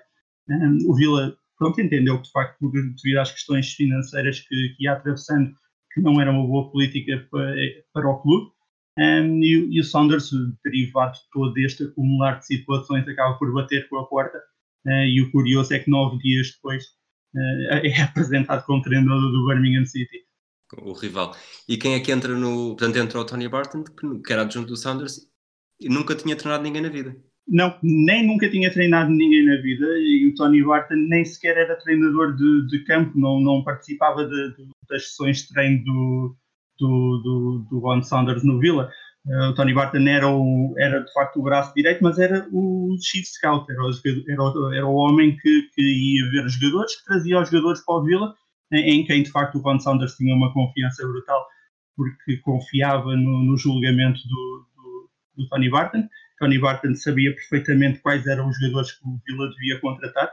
O 0.88 0.96
Vila, 0.96 1.36
pronto, 1.58 1.82
entendeu 1.82 2.18
que, 2.18 2.24
de 2.24 2.32
facto, 2.32 2.72
devido 2.72 3.18
às 3.20 3.32
questões 3.32 3.74
financeiras 3.74 4.40
que, 4.42 4.76
que 4.78 4.84
ia 4.84 4.94
atravessando, 4.94 5.52
que 5.94 6.02
não 6.02 6.22
era 6.22 6.32
uma 6.32 6.46
boa 6.46 6.72
política 6.72 7.28
para, 7.32 7.56
para 7.94 8.10
o 8.10 8.22
clube, 8.22 8.52
um, 8.98 9.44
e, 9.44 9.76
e, 9.76 9.80
o 9.80 9.84
Saunders, 9.84 10.32
derivado 10.64 11.14
de 11.14 11.20
todo 11.32 11.56
este 11.60 11.84
acumular 11.84 12.40
de 12.40 12.48
situações, 12.48 13.08
acaba 13.08 13.38
por 13.38 13.54
bater 13.54 13.88
com 13.90 13.98
a 14.00 14.06
porta. 14.08 14.38
Uh, 14.86 15.06
e 15.06 15.22
o 15.22 15.32
curioso 15.32 15.74
é 15.74 15.80
que 15.80 15.90
nove 15.90 16.18
dias 16.18 16.54
depois 16.54 16.84
uh, 17.36 17.86
é 17.86 18.02
apresentado 18.02 18.66
como 18.66 18.82
treinador 18.82 19.32
do 19.32 19.48
Birmingham 19.48 19.86
City 19.86 20.27
o 20.76 20.94
rival. 20.94 21.36
E 21.68 21.78
quem 21.78 21.94
é 21.96 22.00
que 22.00 22.12
entra 22.12 22.34
no. 22.34 22.76
Portanto, 22.76 22.98
entra 22.98 23.20
o 23.20 23.26
Tony 23.26 23.48
Barton, 23.48 23.84
que 24.26 24.34
era 24.34 24.42
adjunto 24.42 24.68
do 24.68 24.78
Saunders 24.78 25.28
e 25.80 25.90
nunca 25.90 26.16
tinha 26.16 26.36
treinado 26.36 26.64
ninguém 26.64 26.82
na 26.82 26.90
vida. 26.90 27.16
Não, 27.48 27.78
nem 27.82 28.28
nunca 28.28 28.50
tinha 28.50 28.72
treinado 28.72 29.10
ninguém 29.10 29.46
na 29.46 29.56
vida 29.62 29.86
e 30.00 30.28
o 30.28 30.36
Tony 30.36 30.62
Barton 30.64 30.96
nem 30.96 31.24
sequer 31.24 31.56
era 31.56 31.78
treinador 31.78 32.36
de, 32.36 32.68
de 32.68 32.84
campo, 32.84 33.18
não, 33.18 33.40
não 33.40 33.64
participava 33.64 34.26
de, 34.26 34.56
de, 34.56 34.68
das 34.90 35.10
sessões 35.10 35.44
de 35.44 35.50
treino 35.50 35.82
do, 35.86 36.36
do, 36.78 37.22
do, 37.24 37.68
do 37.70 37.80
Ron 37.80 38.04
Saunders 38.04 38.44
no 38.44 38.60
Villa. 38.60 38.92
Uh, 39.26 39.52
o 39.52 39.56
Tony 39.56 39.74
Barton 39.74 40.08
era, 40.08 40.28
o, 40.28 40.74
era 40.78 41.00
de 41.02 41.14
facto 41.14 41.40
o 41.40 41.44
braço 41.44 41.74
direito, 41.74 42.04
mas 42.04 42.20
era 42.20 42.48
o 42.52 42.98
chief 43.02 43.26
scout, 43.26 43.70
era 43.72 43.82
o, 43.82 43.92
era 44.30 44.42
o, 44.42 44.74
era 44.74 44.86
o 44.86 44.96
homem 44.96 45.38
que, 45.38 45.62
que 45.74 45.82
ia 45.82 46.30
ver 46.32 46.46
os 46.46 46.54
jogadores, 46.54 46.98
que 46.98 47.06
trazia 47.06 47.40
os 47.40 47.50
jogadores 47.50 47.84
para 47.86 47.96
o 47.96 48.04
Villa, 48.04 48.36
em, 48.72 49.00
em 49.00 49.06
quem 49.06 49.24
de 49.24 49.32
facto 49.32 49.56
o 49.56 49.62
Ron 49.62 49.80
Saunders 49.80 50.16
tinha 50.16 50.36
uma 50.36 50.54
confiança 50.54 51.06
brutal, 51.08 51.46
porque 51.96 52.38
confiava 52.38 53.16
no, 53.16 53.44
no 53.44 53.58
julgamento 53.58 54.20
do, 54.28 54.66
do, 54.76 55.10
do 55.38 55.48
Tony 55.50 55.70
Barton 55.70 56.08
Tony 56.38 56.60
Barton 56.60 56.96
sabia 56.96 57.34
perfeitamente 57.34 58.00
quais 58.00 58.26
eram 58.28 58.50
os 58.50 58.58
jogadores 58.60 58.92
que 58.92 59.08
o 59.08 59.20
Villa 59.26 59.50
devia 59.50 59.80
contratar. 59.80 60.32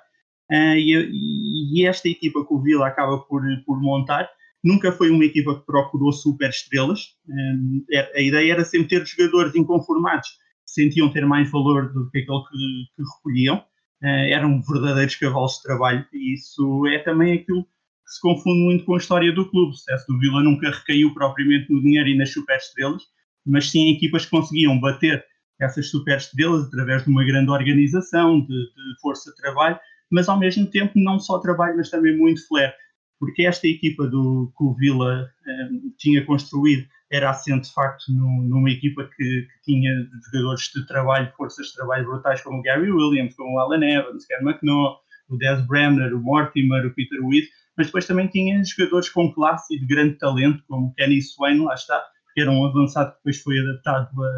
Uh, 0.51 0.77
e, 0.77 1.81
e, 1.81 1.87
esta 1.87 2.09
equipa 2.09 2.45
que 2.47 2.53
o 2.53 2.61
Villa 2.61 2.87
acaba 2.87 3.19
por, 3.19 3.43
por 3.65 3.81
montar 3.81 4.29
nunca 4.63 4.93
foi 4.93 5.11
uma 5.11 5.25
equipa 5.25 5.59
que 5.59 5.67
procurou 5.67 6.13
super 6.13 6.51
estrelas. 6.51 7.17
Um, 7.29 7.85
eh, 7.91 8.13
a 8.15 8.21
ideia 8.21 8.53
era 8.53 8.65
sempre 8.65 8.89
ter 8.89 9.07
jogadores 9.07 9.55
inconformados 9.55 10.29
que 10.29 10.71
sentiam 10.71 11.11
ter 11.11 11.27
mais 11.27 11.51
valor 11.51 11.93
do 11.93 12.11
que 12.11 12.19
aquele 12.19 12.43
que, 12.45 12.85
que 12.97 13.03
recolhiam. 13.17 13.57
Uh, 14.03 14.29
eram 14.31 14.61
verdadeiros 14.61 15.17
cavalos 15.17 15.57
de 15.57 15.63
trabalho 15.63 16.07
e 16.13 16.35
isso 16.35 16.87
é 16.89 16.99
também 16.99 17.33
aquilo 17.33 17.67
que 18.05 18.13
se 18.13 18.21
confunde 18.21 18.65
muito 18.65 18.85
com 18.85 18.95
a 18.95 18.99
história 18.99 19.33
do 19.33 19.49
clube. 19.49 19.73
O 19.73 19.75
sucesso 19.75 20.07
do 20.09 20.19
Villa 20.19 20.43
nunca 20.43 20.71
recaiu 20.71 21.13
propriamente 21.15 21.73
no 21.73 21.83
dinheiro 21.83 22.09
e 22.09 22.17
nas 22.17 22.33
super 22.33 22.57
estrelas, 22.57 23.03
mas 23.47 23.71
sim 23.71 23.93
equipas 23.93 24.25
que 24.25 24.31
conseguiam 24.31 24.79
bater 24.81 25.25
essas 25.61 25.89
superestrelas 25.89 26.67
através 26.67 27.05
de 27.05 27.11
uma 27.11 27.25
grande 27.25 27.51
organização, 27.51 28.41
de, 28.41 28.47
de, 28.47 29.01
força 29.01 29.31
de 29.31 29.37
trabalho, 29.37 29.79
mas 30.11 30.29
ao 30.29 30.39
mesmo 30.39 30.67
tempo 30.67 30.93
não 30.97 31.19
só 31.19 31.39
trabalho, 31.39 31.77
mas 31.77 31.91
também 31.91 32.17
muito 32.17 32.47
flair, 32.47 32.75
porque 33.19 33.45
esta 33.45 33.67
equipa 33.67 34.07
do, 34.07 34.53
que 34.57 34.65
o 34.65 34.75
Villa 34.75 35.31
um, 35.47 35.93
tinha 35.99 36.25
construído 36.25 36.87
era 37.11 37.31
assente 37.31 37.69
de 37.69 37.75
facto 37.75 38.05
numa 38.11 38.71
equipa 38.71 39.05
que, 39.17 39.25
que, 39.25 39.63
tinha 39.63 39.93
jogadores 40.33 40.71
de 40.75 40.87
trabalho, 40.87 41.33
forças 41.37 41.69
de 41.69 41.75
trabalho 41.75 42.07
brutais 42.07 42.43
como 42.43 42.59
o 42.59 42.63
Gary 42.63 42.91
Williams, 42.91 43.35
como 43.37 43.55
o 43.55 43.59
Alan 43.61 43.85
Evans, 43.85 44.27
Ken 44.27 44.43
McNaugh, 44.43 44.97
o 45.29 45.37
Des 45.37 45.65
Bremner, 45.67 46.15
o 46.15 46.21
Mortimer, 46.21 46.85
o 46.85 46.95
Peter 46.95 47.25
Witt, 47.25 47.49
mas 47.77 47.87
depois 47.87 48.07
também 48.07 48.29
tinha 48.29 48.63
jogadores 48.65 49.09
com 49.09 49.33
classe 49.33 49.75
e 49.75 49.81
de 49.81 49.87
grande 49.87 50.15
talento, 50.19 50.63
como 50.69 50.95
Kenny 50.95 51.21
Swain, 51.21 51.59
lá 51.59 51.75
está, 51.75 52.05
que 52.35 52.41
era 52.41 52.51
um 52.51 52.65
avançado 52.65 53.11
que 53.13 53.17
depois 53.19 53.41
foi 53.41 53.59
adaptado 53.59 54.11
a 54.23 54.29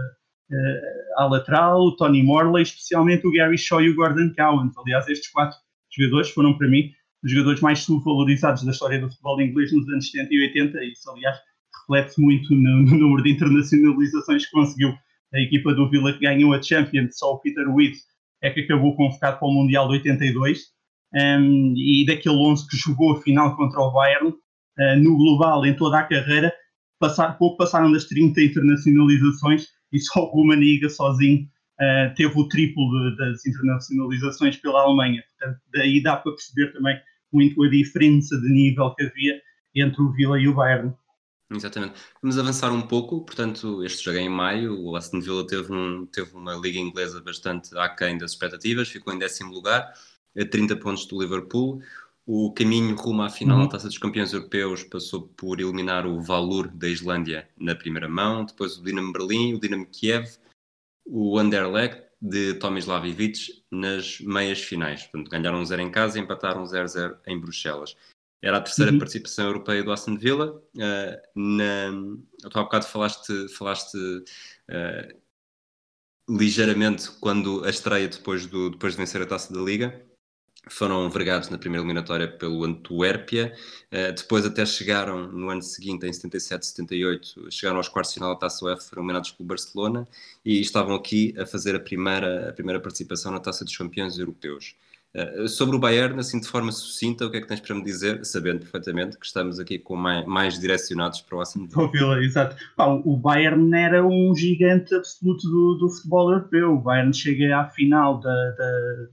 uh, 0.51 1.23
à 1.23 1.27
lateral, 1.27 1.81
o 1.81 1.97
Tony 1.97 2.23
Morley, 2.23 2.63
especialmente 2.63 3.27
o 3.27 3.33
Gary 3.33 3.59
Shaw 3.59 3.83
e 3.83 3.91
o 3.91 3.95
Gordon 3.95 4.33
Cowan. 4.37 4.71
Aliás, 4.79 5.09
estes 5.09 5.31
quatro 5.31 5.57
jogadores 5.91 6.31
foram 6.31 6.57
para 6.57 6.69
mim 6.69 6.91
os 7.25 7.33
jogadores 7.33 7.61
mais 7.61 7.81
subvalorizados 7.81 8.63
da 8.65 8.71
história 8.71 9.01
do 9.01 9.09
futebol 9.11 9.41
inglês 9.41 9.73
nos 9.73 9.89
anos 9.89 10.11
70 10.11 10.35
e 10.35 10.47
80. 10.49 10.85
Isso, 10.85 11.11
aliás, 11.11 11.37
reflete 11.81 12.21
muito 12.21 12.55
no, 12.55 12.83
no 12.83 12.99
número 12.99 13.23
de 13.23 13.33
internacionalizações 13.33 14.47
que 14.47 14.53
conseguiu 14.53 14.95
a 15.35 15.41
equipa 15.41 15.75
do 15.75 15.89
Villa 15.91 16.13
que 16.13 16.21
ganhou 16.21 16.53
a 16.55 16.63
Champions. 16.63 17.19
Só 17.19 17.33
o 17.33 17.41
Peter 17.41 17.69
Witt 17.69 17.99
é 18.43 18.51
que 18.51 18.61
acabou 18.61 18.95
convocado 18.95 19.39
para 19.39 19.49
o 19.49 19.53
Mundial 19.53 19.89
de 19.89 19.95
82. 19.95 20.76
Um, 21.17 21.73
e 21.77 22.05
daquele 22.05 22.37
11 22.37 22.69
que 22.69 22.77
jogou 22.77 23.17
a 23.17 23.23
final 23.23 23.57
contra 23.57 23.81
o 23.81 23.91
Bayern, 23.91 24.29
uh, 24.29 24.97
no 25.03 25.17
global, 25.17 25.65
em 25.65 25.75
toda 25.75 25.99
a 25.99 26.03
carreira, 26.03 26.53
passar, 26.99 27.39
pouco 27.39 27.57
passaram 27.57 27.91
das 27.91 28.05
30 28.05 28.41
internacionalizações 28.43 29.69
e 29.93 29.99
só 29.99 30.25
o 30.25 30.27
Rumaniga 30.27 30.91
sozinho 30.91 31.49
uh, 31.81 32.15
teve 32.15 32.39
o 32.39 32.49
triplo 32.49 33.17
das 33.17 33.47
internacionalizações 33.47 34.57
pela 34.57 34.83
Alemanha. 34.83 35.25
Portanto, 35.39 35.61
daí 35.73 36.03
dá 36.03 36.17
para 36.17 36.33
perceber 36.33 36.73
também 36.73 36.99
muito 37.33 37.63
a 37.63 37.71
diferença 37.71 38.39
de 38.39 38.49
nível 38.49 38.95
que 38.95 39.05
havia 39.05 39.41
entre 39.75 40.03
o 40.03 40.13
Villa 40.13 40.39
e 40.39 40.49
o 40.49 40.55
Bayern. 40.55 40.95
Exatamente. 41.51 41.95
Vamos 42.21 42.39
avançar 42.39 42.73
um 42.73 42.83
pouco, 42.83 43.25
portanto, 43.25 43.85
este 43.85 44.05
jogo 44.05 44.19
é 44.19 44.23
em 44.23 44.29
maio, 44.29 44.81
o 44.81 44.97
Aston 44.97 45.21
Villa 45.21 45.47
teve, 45.47 45.73
um, 45.73 46.05
teve 46.07 46.35
uma 46.35 46.55
liga 46.55 46.79
inglesa 46.79 47.21
bastante 47.21 47.77
aquém 47.79 48.19
das 48.19 48.33
expectativas, 48.33 48.89
ficou 48.89 49.15
em 49.15 49.19
décimo 49.19 49.53
lugar, 49.53 49.93
a 50.37 50.45
30 50.45 50.77
pontos 50.77 51.07
do 51.07 51.21
Liverpool. 51.21 51.83
O 52.29 52.53
caminho 52.53 52.97
rumo 52.97 53.23
à 53.23 53.31
final 53.31 53.59
uhum. 53.59 53.65
da 53.65 53.71
Taça 53.71 53.87
dos 53.87 53.99
Campeões 53.99 54.33
Europeus 54.33 54.83
passou 54.83 55.29
por 55.37 55.61
eliminar 55.61 56.07
o 56.07 56.21
Valur 56.21 56.69
da 56.69 56.89
Islândia 56.89 57.49
na 57.57 57.75
primeira 57.75 58.09
mão, 58.09 58.45
depois 58.45 58.77
o 58.77 58.83
Dinamo 58.83 59.13
Berlim, 59.13 59.55
o 59.55 59.61
Dinamo 59.61 59.87
Kiev, 59.87 60.37
o 61.05 61.39
Anderlecht 61.39 62.03
de 62.21 62.55
Tomislav 62.55 63.07
Ivic 63.07 63.63
nas 63.71 64.21
meias 64.21 64.61
finais. 64.61 65.05
Portanto, 65.05 65.31
ganharam 65.31 65.65
0 65.65 65.83
em 65.83 65.91
casa 65.91 66.19
e 66.19 66.23
empataram 66.23 66.65
0-0 66.65 67.17
em 67.29 67.39
Bruxelas. 67.39 67.97
Era 68.43 68.59
a 68.59 68.61
terceira 68.61 68.91
uhum. 68.91 68.99
participação 68.99 69.47
europeia 69.47 69.85
do 69.85 69.93
Aston 69.93 70.17
Villa. 70.17 70.61
Uh, 70.75 71.41
na... 71.41 71.93
Tu 72.51 72.59
há 72.59 72.63
bocado 72.63 72.87
falaste, 72.87 73.49
falaste 73.51 73.97
uh, 73.97 75.21
ligeiramente 76.29 77.09
quando 77.21 77.65
a 77.65 77.71
estreia 77.71 78.09
depois, 78.09 78.47
do, 78.47 78.71
depois 78.71 78.95
de 78.95 78.99
vencer 78.99 79.23
a 79.23 79.27
Taça 79.27 79.55
da 79.55 79.61
Liga 79.61 80.06
foram 80.69 81.09
vergados 81.09 81.49
na 81.49 81.59
primeira 81.59 81.83
eliminatória 81.83 82.27
pelo 82.27 82.65
Antuérpia, 82.65 83.53
uh, 83.93 84.13
depois 84.15 84.45
até 84.45 84.67
chegaram 84.67 85.29
no 85.29 85.49
ano 85.49 85.63
seguinte, 85.63 86.07
em 86.07 86.13
77, 86.13 86.67
78, 86.67 87.51
chegaram 87.51 87.77
aos 87.77 87.89
quartos 87.89 88.13
de 88.13 88.19
final 88.19 88.35
da 88.35 88.41
Taça 88.41 88.65
UEFA, 88.65 88.83
foram 88.83 89.03
eliminados 89.03 89.31
pelo 89.31 89.49
Barcelona 89.49 90.07
e 90.45 90.61
estavam 90.61 90.95
aqui 90.95 91.35
a 91.39 91.47
fazer 91.47 91.75
a 91.77 91.81
primeira, 91.81 92.51
a 92.51 92.53
primeira 92.53 92.81
participação 92.81 93.33
na 93.33 93.39
Taça 93.39 93.65
dos 93.65 93.77
Campeões 93.77 94.19
Europeus. 94.19 94.75
Uh, 95.15 95.49
sobre 95.49 95.77
o 95.77 95.79
Bayern, 95.79 96.19
assim 96.19 96.39
de 96.39 96.47
forma 96.47 96.71
sucinta, 96.71 97.25
o 97.25 97.31
que 97.31 97.39
é 97.39 97.41
que 97.41 97.47
tens 97.47 97.61
para 97.61 97.75
me 97.75 97.83
dizer, 97.83 98.23
sabendo 98.25 98.59
perfeitamente 98.59 99.17
que 99.17 99.25
estamos 99.25 99.59
aqui 99.59 99.79
com 99.79 99.97
mais, 99.97 100.27
mais 100.27 100.59
direcionados 100.59 101.23
para 101.23 101.39
o 101.39 101.91
Villa? 101.91 102.23
Exato. 102.23 102.57
o 103.05 103.17
Bayern 103.17 103.75
era 103.75 104.05
um 104.05 104.35
gigante 104.35 104.95
absoluto 104.95 105.49
do, 105.49 105.75
do 105.77 105.89
futebol 105.89 106.33
europeu. 106.33 106.75
O 106.75 106.81
Bayern 106.81 107.15
chega 107.15 107.57
à 107.57 107.67
final 107.67 108.21
da, 108.21 108.51
da 108.51 109.07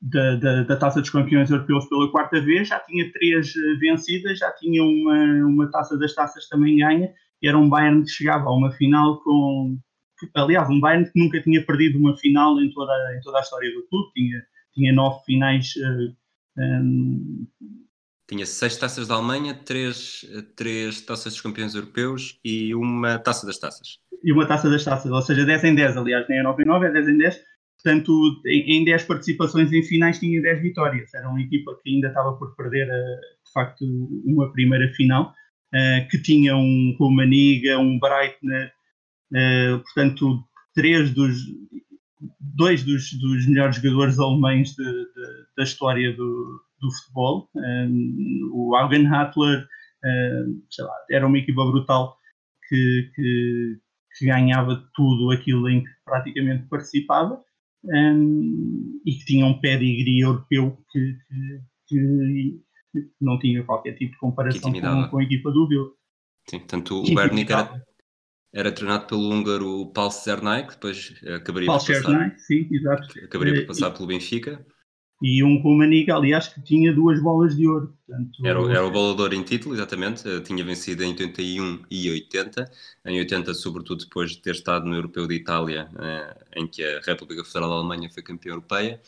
da, 0.00 0.36
da, 0.36 0.62
da, 0.62 0.76
Taça 0.76 1.00
dos 1.00 1.10
Campeões 1.10 1.50
Europeus 1.50 1.88
pela 1.88 2.10
quarta 2.10 2.40
vez, 2.40 2.68
já 2.68 2.78
tinha 2.80 3.10
três 3.12 3.54
eh, 3.56 3.74
vencidas, 3.80 4.38
já 4.38 4.50
tinha 4.52 4.82
uma, 4.82 5.46
uma 5.46 5.70
Taça 5.70 5.98
das 5.98 6.14
Taças 6.14 6.48
também 6.48 6.76
ganha, 6.76 7.12
era 7.42 7.58
um 7.58 7.68
Bayern 7.68 8.04
que 8.04 8.10
chegava 8.10 8.44
a 8.44 8.52
uma 8.52 8.70
final 8.72 9.20
com. 9.22 9.78
Aliás, 10.34 10.68
um 10.68 10.80
Bayern 10.80 11.10
que 11.10 11.18
nunca 11.18 11.40
tinha 11.42 11.64
perdido 11.64 11.98
uma 11.98 12.16
final 12.16 12.60
em 12.60 12.70
toda, 12.72 12.92
em 13.16 13.20
toda 13.20 13.38
a 13.38 13.40
história 13.40 13.72
do 13.72 13.86
clube, 13.88 14.12
tinha, 14.12 14.42
tinha 14.74 14.92
nove 14.92 15.24
finais. 15.24 15.74
Uh, 15.76 16.16
eh, 16.58 16.80
um... 16.80 17.46
Tinha 18.28 18.44
seis 18.44 18.76
taças 18.76 19.08
da 19.08 19.14
Alemanha, 19.14 19.54
três, 19.54 20.22
três 20.54 21.00
taças 21.00 21.32
dos 21.32 21.40
campeões 21.40 21.74
europeus 21.74 22.38
e 22.44 22.74
uma 22.74 23.18
taça 23.18 23.46
das 23.46 23.58
taças. 23.58 24.00
E 24.22 24.32
uma 24.32 24.46
taça 24.46 24.68
das 24.68 24.84
taças, 24.84 25.10
ou 25.10 25.22
seja, 25.22 25.46
10 25.46 25.64
em 25.64 25.74
10, 25.74 25.96
aliás, 25.96 26.28
nem 26.28 26.40
é 26.40 26.42
9 26.42 26.62
em 26.62 26.66
9, 26.66 26.86
é 26.86 26.92
10 26.92 27.08
em 27.08 27.16
10. 27.16 27.40
Portanto, 27.82 28.42
em 28.44 28.84
10 28.84 29.04
participações 29.04 29.72
em 29.72 29.82
finais 29.84 30.18
tinha 30.18 30.42
10 30.42 30.62
vitórias. 30.62 31.14
Era 31.14 31.28
uma 31.28 31.40
equipa 31.40 31.78
que 31.80 31.90
ainda 31.90 32.08
estava 32.08 32.32
por 32.32 32.54
perder, 32.56 32.88
eh, 32.88 33.20
de 33.46 33.52
facto, 33.52 33.84
uma 34.24 34.50
primeira 34.52 34.92
final, 34.94 35.32
eh, 35.72 36.06
que 36.10 36.20
tinha 36.20 36.56
um 36.56 36.96
Romaniga, 36.98 37.78
um 37.78 37.98
Breitner, 38.00 38.72
eh, 39.32 39.76
portanto, 39.76 40.44
três 40.74 41.10
dos, 41.14 41.36
dois 42.40 42.82
dos, 42.82 43.12
dos 43.12 43.46
melhores 43.46 43.76
jogadores 43.76 44.18
alemães 44.18 44.74
de, 44.74 44.84
de, 44.84 45.46
da 45.56 45.62
história 45.62 46.12
do, 46.12 46.60
do 46.80 46.92
futebol. 46.96 47.48
o 48.52 48.74
Augen 48.74 49.06
Hattler, 49.06 49.66
lá, 50.80 50.94
era 51.10 51.26
uma 51.26 51.38
equipa 51.38 51.64
brutal 51.64 52.16
que, 52.68 53.10
que, 53.14 53.78
que 54.18 54.26
ganhava 54.26 54.84
tudo 54.94 55.30
aquilo 55.30 55.68
em 55.68 55.84
que 55.84 55.90
praticamente 56.04 56.66
participava 56.68 57.40
um, 57.84 59.00
e 59.04 59.12
que 59.12 59.24
tinha 59.24 59.46
um 59.46 59.60
pedigree 59.60 60.20
europeu 60.20 60.78
que, 60.90 61.16
que, 61.28 61.60
que, 61.86 62.60
não 63.20 63.38
tinha 63.38 63.62
qualquer 63.64 63.94
tipo 63.94 64.12
de 64.12 64.18
comparação 64.18 64.72
com, 64.72 65.08
com, 65.08 65.18
a 65.18 65.22
equipa 65.22 65.50
do 65.50 65.68
Vila. 65.68 65.90
Sim, 66.48 66.60
tanto 66.60 67.02
o 67.02 67.14
Bernic 67.14 67.52
era, 67.52 67.84
era 68.52 68.72
treinado 68.72 69.06
pelo 69.06 69.30
húngaro 69.30 69.92
Paul 69.92 70.10
Cernay, 70.10 70.66
que 70.66 70.74
depois 70.74 71.14
acabaria 71.36 71.66
Paul 71.66 71.78
por 71.78 71.86
passar, 71.86 72.38
sim, 72.38 72.68
exato. 72.70 73.24
acabaria 73.24 73.54
por 73.54 73.66
passar 73.66 73.90
pelo 73.90 74.06
Benfica 74.06 74.64
e 75.20 75.42
um 75.42 75.60
Rumaniga, 75.60 76.14
aliás, 76.14 76.48
que 76.48 76.60
tinha 76.62 76.92
duas 76.92 77.20
bolas 77.20 77.56
de 77.56 77.66
ouro. 77.66 77.94
Portanto, 78.06 78.46
era, 78.46 78.60
era 78.70 78.86
o 78.86 78.90
bolador 78.90 79.34
em 79.34 79.42
título, 79.42 79.74
exatamente, 79.74 80.28
eh, 80.28 80.40
tinha 80.40 80.64
vencido 80.64 81.02
em 81.02 81.08
81 81.08 81.82
e 81.90 82.10
80, 82.10 82.70
em 83.06 83.18
80 83.18 83.54
sobretudo 83.54 84.04
depois 84.04 84.30
de 84.30 84.38
ter 84.38 84.52
estado 84.52 84.86
no 84.86 84.94
Europeu 84.94 85.26
de 85.26 85.34
Itália, 85.34 85.88
eh, 85.98 86.36
em 86.56 86.66
que 86.66 86.82
a 86.84 87.00
República 87.00 87.44
Federal 87.44 87.70
da 87.70 87.76
Alemanha 87.76 88.08
foi 88.10 88.22
campeã 88.22 88.50
europeia, 88.50 89.00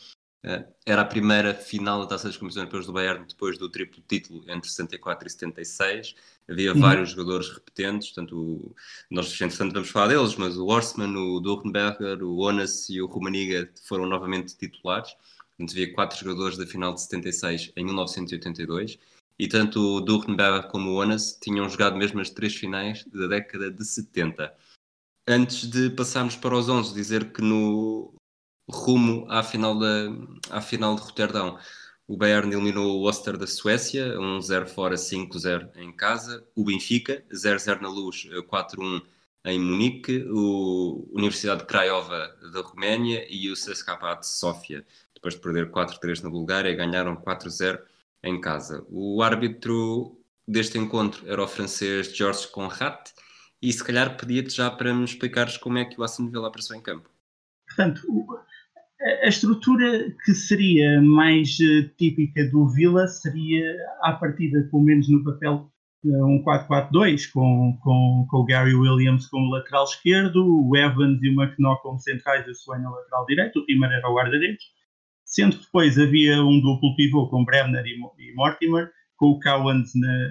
Eh, 0.43 0.65
era 0.87 1.01
a 1.03 1.05
primeira 1.05 1.53
final 1.53 1.99
da 1.99 2.07
Taça 2.07 2.27
das 2.27 2.35
Comissões 2.35 2.61
Europeias 2.61 2.87
do 2.87 2.93
Bayern 2.93 3.25
depois 3.27 3.59
do 3.59 3.69
triplo 3.69 4.01
título 4.07 4.43
entre 4.49 4.69
74 4.69 5.27
e 5.27 5.31
76. 5.31 6.15
Havia 6.49 6.73
uhum. 6.73 6.81
vários 6.81 7.11
jogadores 7.11 7.49
repetentes, 7.49 8.11
tanto 8.11 8.75
nós 9.09 9.39
entretanto 9.39 9.73
vamos 9.73 9.89
falar 9.89 10.07
deles, 10.07 10.35
mas 10.35 10.57
o 10.57 10.65
Horstmann, 10.65 11.15
o 11.15 11.39
Dornberger, 11.39 12.23
o 12.23 12.39
Onas 12.39 12.89
e 12.89 12.99
o 12.99 13.05
Rumaniga 13.05 13.69
foram 13.87 14.07
novamente 14.07 14.57
titulares. 14.57 15.15
Portanto, 15.61 15.71
havia 15.73 15.93
quatro 15.93 16.19
jogadores 16.19 16.57
da 16.57 16.65
final 16.65 16.93
de 16.93 17.01
76 17.01 17.71
em 17.75 17.85
1982 17.85 18.97
e 19.37 19.47
tanto 19.47 19.79
o 19.79 20.01
Dornberger 20.01 20.67
como 20.69 20.91
o 20.91 20.95
Onas 20.95 21.37
tinham 21.39 21.69
jogado 21.69 21.97
mesmo 21.97 22.19
as 22.19 22.31
três 22.31 22.55
finais 22.55 23.05
da 23.05 23.27
década 23.27 23.69
de 23.69 23.85
70. 23.85 24.53
Antes 25.27 25.69
de 25.69 25.91
passarmos 25.91 26.35
para 26.35 26.57
os 26.57 26.67
11, 26.67 26.93
dizer 26.93 27.31
que 27.31 27.41
no 27.41 28.13
rumo 28.69 29.27
à 29.29 29.43
final, 29.43 29.77
da, 29.77 30.09
à 30.49 30.61
final 30.61 30.95
de 30.95 31.01
Roterdão. 31.01 31.59
O 32.07 32.17
Bayern 32.17 32.51
eliminou 32.51 32.99
o 32.99 33.07
Oster 33.07 33.37
da 33.37 33.47
Suécia, 33.47 34.17
1-0 34.17 34.67
fora, 34.67 34.95
5-0 34.95 35.69
em 35.75 35.95
casa. 35.95 36.45
O 36.55 36.65
Benfica, 36.65 37.23
0-0 37.31 37.81
na 37.81 37.89
luz, 37.89 38.27
4-1 38.49 39.01
em 39.45 39.59
Munique. 39.59 40.25
O 40.29 41.07
Universidade 41.13 41.61
de 41.61 41.67
Craiova 41.67 42.35
da 42.53 42.61
Roménia 42.61 43.25
e 43.29 43.49
o 43.49 43.53
CSKA 43.53 44.15
de 44.19 44.27
Sófia. 44.27 44.85
Depois 45.13 45.35
de 45.35 45.41
perder 45.41 45.71
4-3 45.71 46.23
na 46.23 46.29
Bulgária, 46.29 46.75
ganharam 46.75 47.15
4-0 47.15 47.79
em 48.23 48.39
casa. 48.39 48.85
O 48.89 49.21
árbitro 49.21 50.17
deste 50.47 50.77
encontro 50.77 51.27
era 51.27 51.43
o 51.43 51.47
francês 51.47 52.15
Georges 52.15 52.45
Conrad 52.45 52.99
e 53.61 53.71
se 53.71 53.83
calhar 53.83 54.17
pedia-te 54.17 54.55
já 54.55 54.69
para 54.71 54.93
me 54.93 55.03
explicares 55.03 55.57
como 55.57 55.77
é 55.77 55.85
que 55.85 55.99
o 55.99 56.03
Aston 56.03 56.29
Villa 56.29 56.47
apareceu 56.47 56.75
em 56.75 56.81
campo. 56.81 57.09
Portanto, 57.67 58.01
a 59.23 59.27
estrutura 59.27 60.15
que 60.25 60.33
seria 60.33 61.01
mais 61.01 61.57
uh, 61.59 61.87
típica 61.97 62.43
do 62.49 62.67
Villa 62.69 63.07
seria, 63.07 63.75
à 64.01 64.13
partida, 64.13 64.67
pelo 64.69 64.83
menos 64.83 65.09
no 65.09 65.23
papel, 65.23 65.71
um 66.03 66.43
4-4-2, 66.43 67.31
com, 67.31 67.77
com, 67.81 68.25
com 68.29 68.37
o 68.37 68.45
Gary 68.45 68.73
Williams 68.73 69.27
como 69.27 69.51
lateral 69.51 69.83
esquerdo, 69.83 70.43
o 70.43 70.75
Evans 70.75 71.21
e 71.21 71.29
o 71.29 71.41
McNaugh 71.41 71.77
como 71.81 71.99
centrais 71.99 72.45
e 72.47 72.51
o 72.51 72.55
Swain 72.55 72.83
lateral 72.83 73.25
direito, 73.27 73.59
o 73.59 73.65
Timmer 73.65 73.91
era 73.91 74.09
o 74.09 74.15
guarda-redes, 74.15 74.63
sendo 75.25 75.57
que 75.57 75.65
depois 75.65 75.99
havia 75.99 76.43
um 76.43 76.59
duplo 76.59 76.95
pivô 76.95 77.29
com 77.29 77.45
Bremner 77.45 77.85
e, 77.85 77.97
e 78.19 78.33
Mortimer, 78.33 78.91
com 79.15 79.27
o 79.27 79.39
Cowans 79.39 79.91
na, 79.93 80.29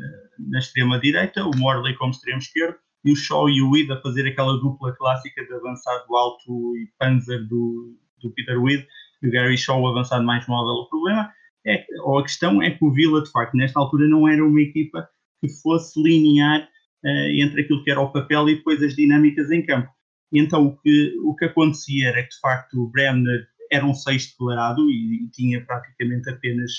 na 0.51 0.59
extrema-direita, 0.59 1.45
o 1.45 1.57
Morley 1.57 1.95
como 1.95 2.11
extremo 2.11 2.39
esquerdo, 2.39 2.77
e 3.05 3.13
o 3.13 3.17
Shaw 3.17 3.49
e 3.49 3.63
o 3.63 3.77
Ida 3.77 3.95
a 3.95 4.03
fazer 4.03 4.27
aquela 4.27 4.59
dupla 4.59 4.93
clássica 4.97 5.45
de 5.45 5.55
avançado 5.55 6.15
alto 6.15 6.77
e 6.77 6.91
panzer 6.99 7.47
do, 7.47 7.97
do 8.21 8.31
Peter 8.33 8.61
Weed 8.61 8.85
e 9.23 9.29
o 9.29 9.31
Gary 9.31 9.57
Shaw 9.57 9.87
avançado 9.87 10.25
mais 10.25 10.47
móvel. 10.47 10.83
O 10.83 10.89
problema 10.89 11.31
é, 11.65 11.85
ou 12.03 12.19
a 12.19 12.23
questão 12.23 12.61
é 12.61 12.71
que 12.71 12.85
o 12.85 12.93
Villa, 12.93 13.23
de 13.23 13.31
facto, 13.31 13.57
nesta 13.57 13.79
altura 13.79 14.09
não 14.09 14.29
era 14.29 14.45
uma 14.45 14.61
equipa 14.61 15.09
que 15.41 15.49
fosse 15.63 16.01
linear 16.03 16.63
uh, 16.63 17.41
entre 17.41 17.63
aquilo 17.63 17.83
que 17.83 17.91
era 17.91 18.01
o 18.01 18.13
papel 18.13 18.49
e 18.49 18.57
depois 18.57 18.83
as 18.83 18.95
dinâmicas 18.95 19.51
em 19.51 19.65
campo. 19.65 19.89
E 20.33 20.41
então 20.41 20.67
o 20.67 20.77
que, 20.81 21.17
o 21.25 21.35
que 21.35 21.47
acontecia 21.47 22.09
era 22.09 22.23
que, 22.23 22.29
de 22.29 22.41
facto, 22.41 22.81
o 22.81 22.89
Bremner 22.89 23.47
era 23.73 23.87
um 23.87 23.95
6 23.95 24.31
declarado 24.31 24.89
e, 24.91 25.25
e, 25.25 25.31
tinha 25.31 25.65
praticamente 25.65 26.29
apenas 26.31 26.73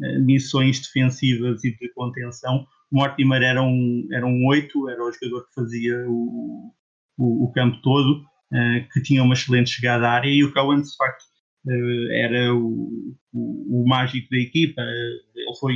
uh, 0.00 0.20
missões 0.20 0.80
defensivas 0.80 1.64
e 1.64 1.76
de 1.76 1.92
contenção. 1.94 2.66
Mortimer 2.90 3.42
era 3.42 3.62
um, 3.62 4.08
era 4.12 4.26
um 4.26 4.46
8, 4.46 4.88
era 4.88 5.02
o 5.02 5.12
jogador 5.12 5.46
que 5.46 5.54
fazia 5.54 6.04
o, 6.08 6.74
o, 7.18 7.44
o 7.44 7.52
campo 7.52 7.80
todo. 7.82 8.24
Eh, 8.52 8.80
que 8.92 9.00
tinha 9.00 9.22
uma 9.22 9.34
excelente 9.34 9.70
chegada 9.70 10.08
à 10.08 10.12
área 10.12 10.28
e 10.28 10.42
o 10.42 10.52
Cowan, 10.52 10.82
de 10.82 10.96
facto, 10.96 11.22
uh, 11.66 12.12
era 12.12 12.52
o, 12.52 13.16
o, 13.32 13.82
o, 13.82 13.88
mágico 13.88 14.28
da 14.28 14.38
equipa. 14.38 14.82
ele 14.82 15.56
foi, 15.60 15.74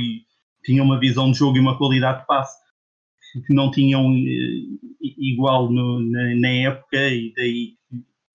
tinha 0.65 0.83
uma 0.83 0.99
visão 0.99 1.31
de 1.31 1.37
jogo 1.37 1.57
e 1.57 1.59
uma 1.59 1.77
qualidade 1.77 2.21
de 2.21 2.27
passe 2.27 2.57
que 3.45 3.53
não 3.53 3.71
tinham 3.71 4.11
uh, 4.11 4.79
igual 5.01 5.71
no, 5.71 5.99
na, 5.99 6.35
na, 6.35 6.49
época 6.49 6.97
e 6.97 7.33
daí 7.35 7.73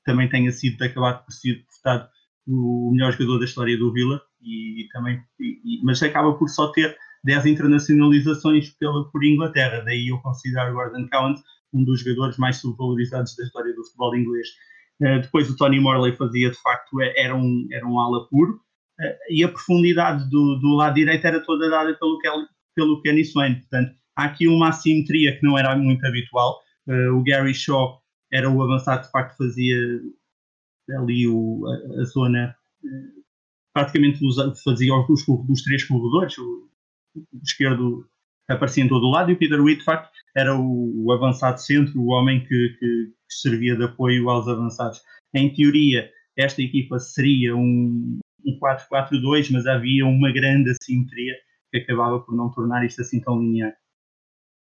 também 0.05 0.29
tenha 0.29 0.51
sido 0.53 0.83
acabado 0.83 1.25
por 1.25 1.33
ser 1.33 1.65
votado 1.77 2.09
o 2.47 2.91
melhor 2.93 3.13
jogador 3.13 3.39
da 3.39 3.45
história 3.45 3.79
do 3.79 3.93
Vila 3.93 4.21
e, 4.43 4.83
e 4.83 4.89
também 4.89 5.23
e, 5.41 5.81
mas 5.83 6.03
acaba 6.03 6.35
por 6.35 6.49
só 6.49 6.69
ter 6.73 6.97
10 7.25 7.47
internacionalizações 7.47 8.71
pela, 8.71 9.11
por 9.11 9.25
Inglaterra, 9.25 9.83
daí 9.85 10.09
eu 10.09 10.19
considero 10.19 10.75
Gordon 10.75 11.09
Cowan 11.09 11.35
um 11.73 11.85
dos 11.85 12.01
jogadores 12.01 12.37
mais 12.37 12.57
subvalorizados 12.57 13.37
da 13.37 13.45
história 13.45 13.75
do 13.75 13.85
futebol 13.85 14.17
inglês. 14.17 14.49
Uh, 15.01 15.21
depois 15.23 15.49
o 15.49 15.57
Tony 15.57 15.81
Morley 15.81 16.17
fazia, 16.17 16.51
de 16.51 16.57
facto, 16.57 17.01
é, 17.01 17.13
era 17.17 17.35
um, 17.35 17.67
era 17.71 17.87
um 17.87 17.99
ala 17.99 18.27
puro, 18.29 18.61
e 19.29 19.43
a 19.45 19.49
profundidade 19.49 20.29
do, 20.29 20.57
do 20.57 20.77
lado 20.77 20.95
direito 20.95 21.27
era 21.27 21.41
toda 21.41 21.71
dada 21.71 21.95
pelo, 21.95 22.19
pelo 22.75 23.03
Kenny 23.03 23.25
Swain. 23.25 23.55
Portanto, 23.55 23.95
há 24.17 24.25
aqui 24.25 24.47
uma 24.47 24.69
assimetria 24.69 25.39
que 25.39 25.45
não 25.45 25.59
era 25.59 25.77
muito 25.77 26.05
habitual. 26.07 26.61
Uh, 26.87 27.15
o 27.15 27.23
Gary 27.23 27.55
Shaw 27.55 28.01
era 28.33 28.49
o 28.51 28.63
avançado, 28.63 29.05
de 29.05 29.11
facto, 29.11 29.37
fazia 29.37 29.77
ali 30.99 31.27
o, 31.29 31.65
a, 31.67 32.01
a 32.01 32.05
zona, 32.05 32.55
praticamente 33.73 34.19
fazia 34.65 34.95
os, 34.95 35.29
os, 35.29 35.63
três 35.63 35.85
corredores, 35.85 36.37
o, 36.39 36.69
o 37.15 37.43
esquerdo 37.43 38.07
aparecia 38.49 38.85
em 38.85 38.89
todo 38.89 39.05
o 39.05 39.11
lado, 39.11 39.31
e 39.31 39.35
o 39.35 39.39
Peter 39.39 39.61
Witt, 39.61 39.79
de 39.79 39.85
facto, 39.85 40.11
era 40.37 40.57
o, 40.57 41.05
o 41.05 41.13
avançado 41.13 41.61
centro, 41.61 42.01
o 42.01 42.09
homem 42.09 42.41
que, 42.45 42.77
que, 42.79 43.13
servia 43.29 43.77
de 43.77 43.85
apoio 43.85 44.29
aos 44.29 44.49
avançados. 44.49 45.01
Em 45.33 45.53
teoria, 45.55 46.11
esta 46.37 46.61
equipa 46.61 46.99
seria 46.99 47.55
um, 47.55 48.19
um 48.45 48.59
4-4-2, 48.59 49.51
mas 49.53 49.67
havia 49.67 50.07
uma 50.07 50.33
grande 50.33 50.71
assimetria 50.71 51.35
que 51.71 51.79
acabava 51.79 52.21
por 52.21 52.35
não 52.35 52.51
tornar 52.51 52.85
isto 52.85 53.01
assim 53.01 53.21
tão 53.21 53.41
linear. 53.41 53.75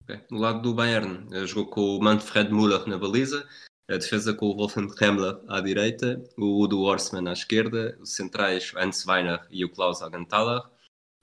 Okay. 0.03 0.21
No 0.31 0.39
lado 0.39 0.61
do 0.61 0.73
Bayern, 0.73 1.27
eh, 1.31 1.45
jogou 1.45 1.67
com 1.67 1.81
o 1.81 2.03
Manfred 2.03 2.51
Müller 2.51 2.87
na 2.87 2.97
baliza, 2.97 3.47
a 3.89 3.97
defesa 3.97 4.33
com 4.33 4.47
o 4.47 4.55
Wolfgang 4.55 4.93
Kremler 4.93 5.39
à 5.47 5.61
direita, 5.61 6.21
o 6.37 6.63
Udo 6.63 6.81
Horstmann 6.81 7.27
à 7.27 7.33
esquerda, 7.33 7.97
os 7.99 8.15
centrais 8.15 8.71
Hans 8.75 9.05
Weiner 9.05 9.39
e 9.49 9.63
o 9.63 9.69
Klaus 9.69 10.01
Augenthaler, 10.01 10.61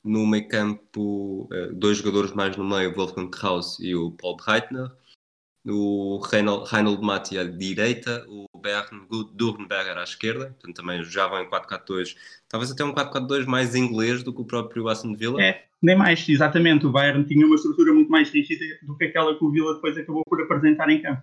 no 0.05 0.27
meio 0.27 0.49
campo, 0.49 1.49
eh, 1.53 1.73
dois 1.73 1.99
jogadores 1.99 2.33
mais 2.33 2.57
no 2.57 2.65
meio, 2.65 2.95
Wolfgang 2.95 3.31
Kraus 3.31 3.79
e 3.81 3.95
o 3.95 4.13
Paul 4.13 4.37
Breitner. 4.37 4.91
O 5.67 6.19
Reinhold, 6.19 7.03
Matti 7.03 7.37
à 7.39 7.45
direita, 7.45 8.25
o 8.29 8.47
Bern 8.59 9.07
Durnberger 9.35 9.99
à 9.99 10.05
esquerda, 10.05 10.47
portanto 10.47 10.77
também 10.77 11.03
jogavam 11.03 11.43
em 11.43 11.51
4-4-2, 11.51 12.17
talvez 12.49 12.71
até 12.71 12.85
um 12.85 12.93
4-4-2 12.93 13.47
mais 13.47 13.75
inglês 13.75 14.23
do 14.23 14.33
que 14.33 14.43
o 14.43 14.45
próprio 14.45 14.89
Aston 14.89 15.15
Villa. 15.15 15.43
É, 15.43 15.65
nem 15.83 15.97
mais, 15.97 16.29
exatamente. 16.29 16.87
O 16.87 16.91
Bayern 16.93 17.25
tinha 17.25 17.45
uma 17.45 17.57
estrutura 17.57 17.93
muito 17.93 18.11
mais 18.11 18.31
rígida 18.31 18.65
do 18.83 18.97
que 18.97 19.07
aquela 19.07 19.37
que 19.37 19.45
o 19.45 19.51
Villa 19.51 19.75
depois 19.75 19.97
acabou 19.99 20.23
por 20.25 20.41
apresentar 20.41 20.89
em 20.89 21.03
campo. 21.03 21.23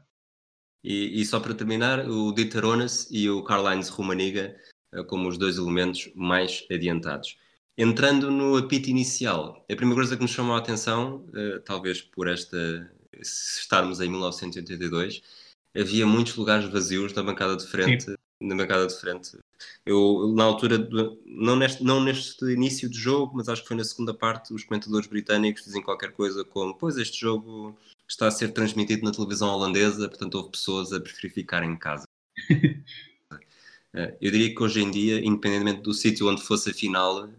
E, 0.84 1.21
e 1.21 1.25
só 1.25 1.39
para 1.39 1.53
terminar, 1.53 2.10
o 2.10 2.34
Dieter 2.34 2.65
Ones 2.65 3.08
e 3.10 3.29
o 3.29 3.43
Karl-Heinz 3.43 3.88
Rumaniga 3.88 4.53
eh, 4.93 5.03
como 5.03 5.27
os 5.27 5.38
dois 5.38 5.58
elementos 5.58 6.12
mais 6.15 6.65
adiantados. 6.71 7.38
Entrando 7.75 8.29
no 8.29 8.56
apito 8.56 8.89
inicial, 8.89 9.65
a 9.71 9.75
primeira 9.75 9.95
coisa 9.95 10.15
que 10.15 10.21
nos 10.21 10.32
chamou 10.32 10.56
a 10.56 10.60
atenção, 10.60 11.25
uh, 11.29 11.60
talvez 11.65 12.03
por 12.03 12.27
esta 12.27 12.92
estarmos 13.21 13.99
em 14.02 14.10
1982, 14.10 15.21
havia 15.76 16.06
muitos 16.06 16.36
lugares 16.36 16.69
vazios 16.69 17.13
na 17.13 17.23
bancada 17.23 17.56
de 17.56 17.65
frente. 17.65 18.04
Sim. 18.04 18.15
Na 18.41 18.56
bancada 18.56 18.88
de 18.88 18.99
frente. 18.99 19.38
Eu, 19.86 20.34
na 20.36 20.43
altura, 20.43 20.89
não 21.26 21.56
neste, 21.56 21.82
não 21.82 22.04
neste 22.04 22.43
início 22.45 22.89
de 22.89 22.97
jogo, 22.97 23.38
mas 23.38 23.47
acho 23.47 23.62
que 23.62 23.67
foi 23.69 23.78
na 23.78 23.86
segunda 23.86 24.13
parte, 24.13 24.54
os 24.54 24.65
comentadores 24.65 25.08
britânicos 25.08 25.63
dizem 25.63 25.82
qualquer 25.82 26.12
coisa 26.12 26.43
como: 26.43 26.76
Pois 26.76 26.97
este 26.97 27.21
jogo 27.21 27.78
está 28.08 28.28
a 28.28 28.32
ser 28.32 28.49
transmitido 28.49 29.06
na 29.06 29.12
televisão 29.12 29.49
holandesa, 29.49 30.10
portanto 30.10 30.36
houve 30.36 30.52
pessoas 30.52 30.91
a 30.91 30.99
preferir 30.99 31.34
ficar 31.34 31.63
em 31.63 31.76
casa. 31.78 32.06
Eh, 33.95 34.17
eu 34.19 34.32
diria 34.32 34.56
que 34.56 34.63
hoje 34.63 34.82
em 34.82 34.89
dia, 34.89 35.19
independentemente 35.23 35.82
do 35.82 35.93
sítio 35.93 36.28
onde 36.28 36.41
fosse 36.41 36.71
a 36.71 36.73
final, 36.73 37.30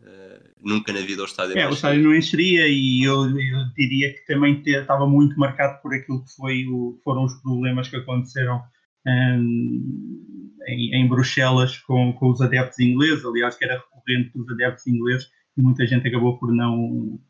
nunca 0.65 0.93
na 0.93 1.01
vida 1.01 1.23
o 1.23 1.27
estádio 1.27 1.59
É, 1.59 1.69
o 1.69 1.73
estádio 1.73 2.03
não 2.03 2.15
encheria 2.15 2.67
e 2.67 3.03
eu, 3.03 3.25
eu 3.27 3.65
diria 3.77 4.13
que 4.13 4.27
também 4.27 4.63
te, 4.63 4.71
estava 4.71 5.07
muito 5.07 5.39
marcado 5.39 5.81
por 5.83 5.95
aquilo 5.95 6.25
que 6.25 6.35
foi 6.35 6.67
o, 6.67 6.99
foram 7.05 7.25
os 7.25 7.35
problemas 7.43 7.89
que 7.89 7.97
aconteceram 7.97 8.63
um, 9.07 10.57
em, 10.67 10.95
em, 10.95 11.09
Bruxelas 11.09 11.79
com, 11.81 12.13
com 12.15 12.31
os 12.31 12.41
adeptos 12.41 12.81
ingleses, 12.81 13.25
aliás 13.25 13.57
que 13.57 13.65
era 13.65 13.75
recorrente 13.79 14.33
dos 14.35 14.51
adeptos 14.51 14.87
ingleses 14.87 15.29
e 15.57 15.63
muita 15.63 15.87
gente 15.87 16.09
acabou 16.09 16.39
por 16.39 16.53
não 16.53 17.21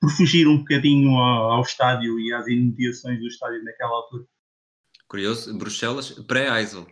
por 0.00 0.10
fugir 0.10 0.48
um 0.48 0.58
bocadinho 0.58 1.10
ao, 1.10 1.52
ao 1.52 1.62
estádio 1.62 2.18
e 2.18 2.32
às 2.32 2.46
imediações 2.46 3.20
do 3.20 3.26
estádio 3.26 3.62
naquela 3.62 3.92
altura. 3.92 4.24
Curioso, 5.06 5.56
Bruxelas 5.56 6.10
pré-Eisel. 6.10 6.86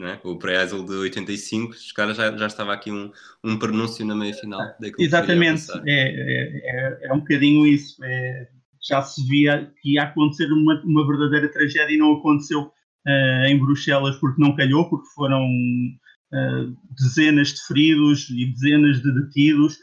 É? 0.00 0.18
o 0.24 0.38
pré-Eisel 0.38 0.86
de 0.86 0.94
85, 0.94 1.72
os 1.72 1.92
caras 1.92 2.16
já, 2.16 2.34
já 2.34 2.46
estava 2.46 2.72
aqui 2.72 2.90
um, 2.90 3.12
um 3.44 3.58
pronúncio 3.58 4.06
na 4.06 4.14
meia 4.14 4.32
final. 4.32 4.74
Exatamente, 4.98 5.70
é, 5.70 5.82
é, 5.86 6.60
é, 6.64 7.08
é, 7.08 7.12
um 7.12 7.18
bocadinho 7.18 7.66
isso. 7.66 8.02
É, 8.02 8.48
já 8.88 9.02
se 9.02 9.22
via 9.28 9.70
que 9.82 9.92
ia 9.92 10.04
acontecer 10.04 10.50
uma, 10.50 10.80
uma 10.82 11.06
verdadeira 11.06 11.46
tragédia 11.52 11.94
e 11.94 11.98
não 11.98 12.14
aconteceu 12.14 12.62
uh, 12.62 13.44
em 13.46 13.58
Bruxelas 13.58 14.16
porque 14.16 14.40
não 14.40 14.56
calhou, 14.56 14.88
porque 14.88 15.06
foram 15.14 15.46
dezenas 16.96 17.48
de 17.48 17.60
feridos 17.66 18.30
e 18.30 18.46
dezenas 18.46 19.02
de 19.02 19.12
detidos. 19.12 19.76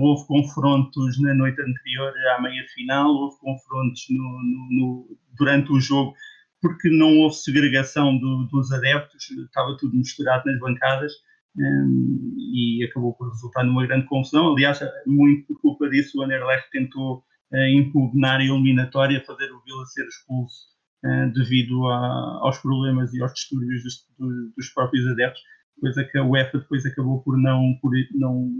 houve 0.00 0.26
confrontos 0.26 1.20
na 1.20 1.32
noite 1.32 1.60
anterior 1.60 2.12
à 2.34 2.42
meia-final, 2.42 3.08
houve 3.08 3.38
confrontos 3.38 4.04
no, 4.10 4.18
no, 4.18 4.68
no, 4.72 5.18
durante 5.38 5.70
o 5.70 5.80
jogo 5.80 6.16
porque 6.60 6.88
não 6.90 7.18
houve 7.18 7.36
segregação 7.36 8.18
do, 8.18 8.48
dos 8.50 8.72
adeptos, 8.72 9.30
estava 9.30 9.76
tudo 9.76 9.96
misturado 9.96 10.44
nas 10.46 10.58
bancadas 10.58 11.12
um, 11.56 12.34
e 12.54 12.84
acabou 12.84 13.14
por 13.14 13.28
resultar 13.28 13.64
numa 13.64 13.86
grande 13.86 14.06
confusão. 14.06 14.52
Aliás, 14.52 14.80
muito 15.06 15.46
por 15.46 15.60
culpa 15.60 15.88
disso, 15.88 16.18
o 16.18 16.22
Anderlecht 16.22 16.68
tentou 16.70 17.24
uh, 17.52 17.68
impugnar 17.72 18.40
a 18.40 18.44
eliminatória, 18.44 19.24
fazer 19.24 19.50
o 19.52 19.62
Vila 19.62 19.84
ser 19.86 20.06
expulso 20.06 20.66
uh, 21.04 21.32
devido 21.32 21.86
a, 21.88 22.40
aos 22.42 22.58
problemas 22.58 23.12
e 23.14 23.22
aos 23.22 23.32
distúrbios 23.34 23.82
dos, 23.82 24.52
dos, 24.56 24.68
próprios 24.70 25.06
adeptos, 25.06 25.42
coisa 25.80 26.04
que 26.04 26.18
a 26.18 26.24
UEFA 26.24 26.58
depois 26.58 26.84
acabou 26.84 27.22
por 27.22 27.38
não, 27.38 27.78
por 27.80 27.92
não, 28.14 28.50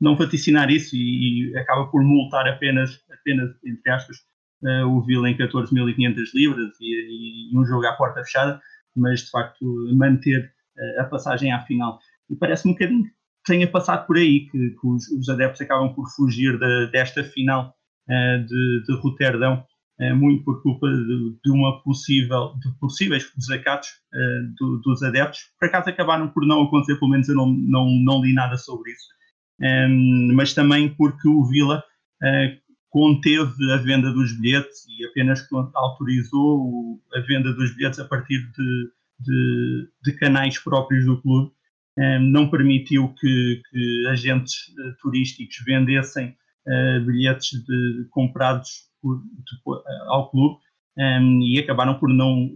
não 0.00 0.16
vaticinar 0.16 0.70
isso 0.70 0.96
e, 0.96 1.50
e 1.50 1.56
acaba 1.56 1.86
por 1.86 2.02
multar 2.02 2.48
apenas, 2.48 3.00
apenas 3.10 3.50
entre 3.64 3.90
aspas, 3.90 4.16
uh, 4.62 4.86
o 4.86 5.02
Vila 5.02 5.28
em 5.28 5.36
14.500 5.36 6.16
libras 6.34 6.70
e, 6.80 7.50
e, 7.52 7.58
um 7.58 7.64
jogo 7.64 7.86
à 7.86 7.92
porta 7.92 8.22
fechada, 8.22 8.60
mas 8.96 9.20
de 9.20 9.30
facto 9.30 9.64
manter 9.94 10.52
uh, 10.76 11.02
a 11.02 11.04
passagem 11.04 11.52
à 11.52 11.60
final. 11.64 11.98
E 12.30 12.36
parece-me 12.36 12.72
um 12.72 12.74
bocadinho 12.74 13.04
que 13.04 13.10
tenha 13.46 13.66
passado 13.70 14.06
por 14.06 14.16
aí, 14.16 14.46
que, 14.50 14.70
que 14.70 14.86
os, 14.86 15.08
os, 15.08 15.28
adeptos 15.28 15.60
acabam 15.60 15.94
por 15.94 16.08
fugir 16.14 16.58
de, 16.58 16.90
desta 16.90 17.24
final 17.24 17.74
uh, 18.08 18.44
de, 18.44 18.84
de 18.86 19.00
Roterdão, 19.00 19.64
muito 20.14 20.44
por 20.44 20.62
culpa 20.62 20.88
de, 20.88 21.36
de, 21.44 21.50
uma 21.50 21.82
possível, 21.82 22.54
de 22.60 22.70
possíveis 22.78 23.32
desacatos 23.36 23.88
do, 24.56 24.76
dos 24.78 25.02
adeptos. 25.02 25.40
Por 25.58 25.66
acaso 25.66 25.90
acabaram 25.90 26.28
por 26.28 26.46
não 26.46 26.62
acontecer, 26.62 26.94
pelo 27.00 27.10
menos 27.10 27.28
eu 27.28 27.34
não, 27.34 27.48
não, 27.48 27.90
não 28.04 28.22
li 28.22 28.32
nada 28.32 28.56
sobre 28.56 28.92
isso. 28.92 29.08
Um, 29.60 30.34
mas 30.34 30.54
também 30.54 30.94
porque 30.94 31.26
o 31.26 31.44
Vila 31.44 31.82
conteve 32.98 33.72
a 33.72 33.76
venda 33.76 34.12
dos 34.12 34.32
bilhetes 34.40 34.84
e 34.88 35.06
apenas 35.06 35.46
autorizou 35.72 37.00
a 37.14 37.20
venda 37.20 37.52
dos 37.52 37.72
bilhetes 37.76 38.00
a 38.00 38.04
partir 38.04 38.40
de, 38.50 38.90
de, 39.20 39.88
de 40.02 40.12
canais 40.14 40.58
próprios 40.58 41.04
do 41.06 41.22
clube. 41.22 41.52
Não 42.20 42.50
permitiu 42.50 43.14
que, 43.14 43.62
que 43.70 44.06
agentes 44.08 44.54
uh, 44.68 44.96
turísticos 45.00 45.56
vendessem 45.66 46.28
uh, 46.66 47.04
bilhetes 47.04 47.50
de, 47.64 48.06
comprados 48.10 48.88
por, 49.02 49.20
de, 49.20 49.56
uh, 49.66 49.82
ao 50.08 50.30
clube 50.30 50.58
e 51.42 51.58
acabaram 51.60 51.98
por 51.98 52.08
não. 52.08 52.50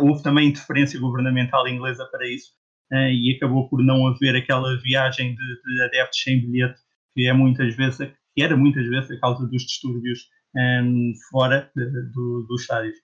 Houve 0.00 0.22
também 0.22 0.48
interferência 0.48 0.98
governamental 0.98 1.68
inglesa 1.68 2.04
para 2.06 2.28
isso 2.28 2.50
e 2.92 3.36
acabou 3.36 3.68
por 3.68 3.84
não 3.84 4.08
haver 4.08 4.34
aquela 4.34 4.76
viagem 4.80 5.36
de, 5.36 5.74
de 5.76 5.82
adeptos 5.82 6.20
sem 6.20 6.40
bilhete 6.40 6.80
que 7.14 7.26
é 7.26 7.32
muitas 7.32 7.74
vezes 7.74 8.12
que 8.38 8.42
era 8.44 8.56
muitas 8.56 8.86
vezes 8.86 9.10
a 9.10 9.18
causa 9.18 9.44
dos 9.48 9.66
distúrbios 9.66 10.30
um, 10.54 11.12
fora 11.28 11.72
do, 11.74 12.46
dos 12.48 12.60
estádios. 12.62 12.96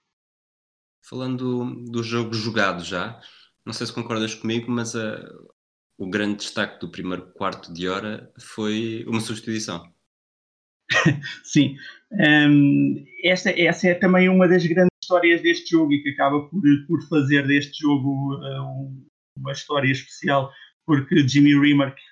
Falando 1.09 1.75
do 1.90 2.05
jogo 2.05 2.33
jogado 2.33 2.85
já, 2.85 3.20
não 3.66 3.73
sei 3.73 3.88
se 3.88 3.92
concordas 3.92 4.37
comigo, 4.37 4.70
mas 4.70 4.94
uh, 4.94 5.51
o 5.99 6.09
grande 6.09 6.37
destaque 6.37 6.79
do 6.79 6.88
primeiro 6.88 7.33
quarto 7.33 7.75
de 7.75 7.88
hora 7.88 8.33
foi 8.38 9.05
uma 9.09 9.20
substituição. 9.20 9.92
Sim, 11.42 11.77
um, 12.12 13.05
essa, 13.25 13.51
é 13.51 13.94
também 13.94 14.29
uma 14.29 14.47
das 14.47 14.64
grandes 14.64 14.94
histórias 15.03 15.42
deste 15.42 15.73
jogo 15.73 15.92
e 15.92 16.01
que 16.01 16.11
acaba 16.11 16.49
por, 16.49 16.62
por 16.87 17.03
fazer 17.09 17.44
deste 17.44 17.83
jogo 17.83 18.37
uh, 18.37 19.05
uma 19.37 19.51
história 19.51 19.90
especial, 19.90 20.53
porque 20.87 21.27
Jimmy 21.27 21.59
Rimmer, 21.59 21.92
que 21.92 22.03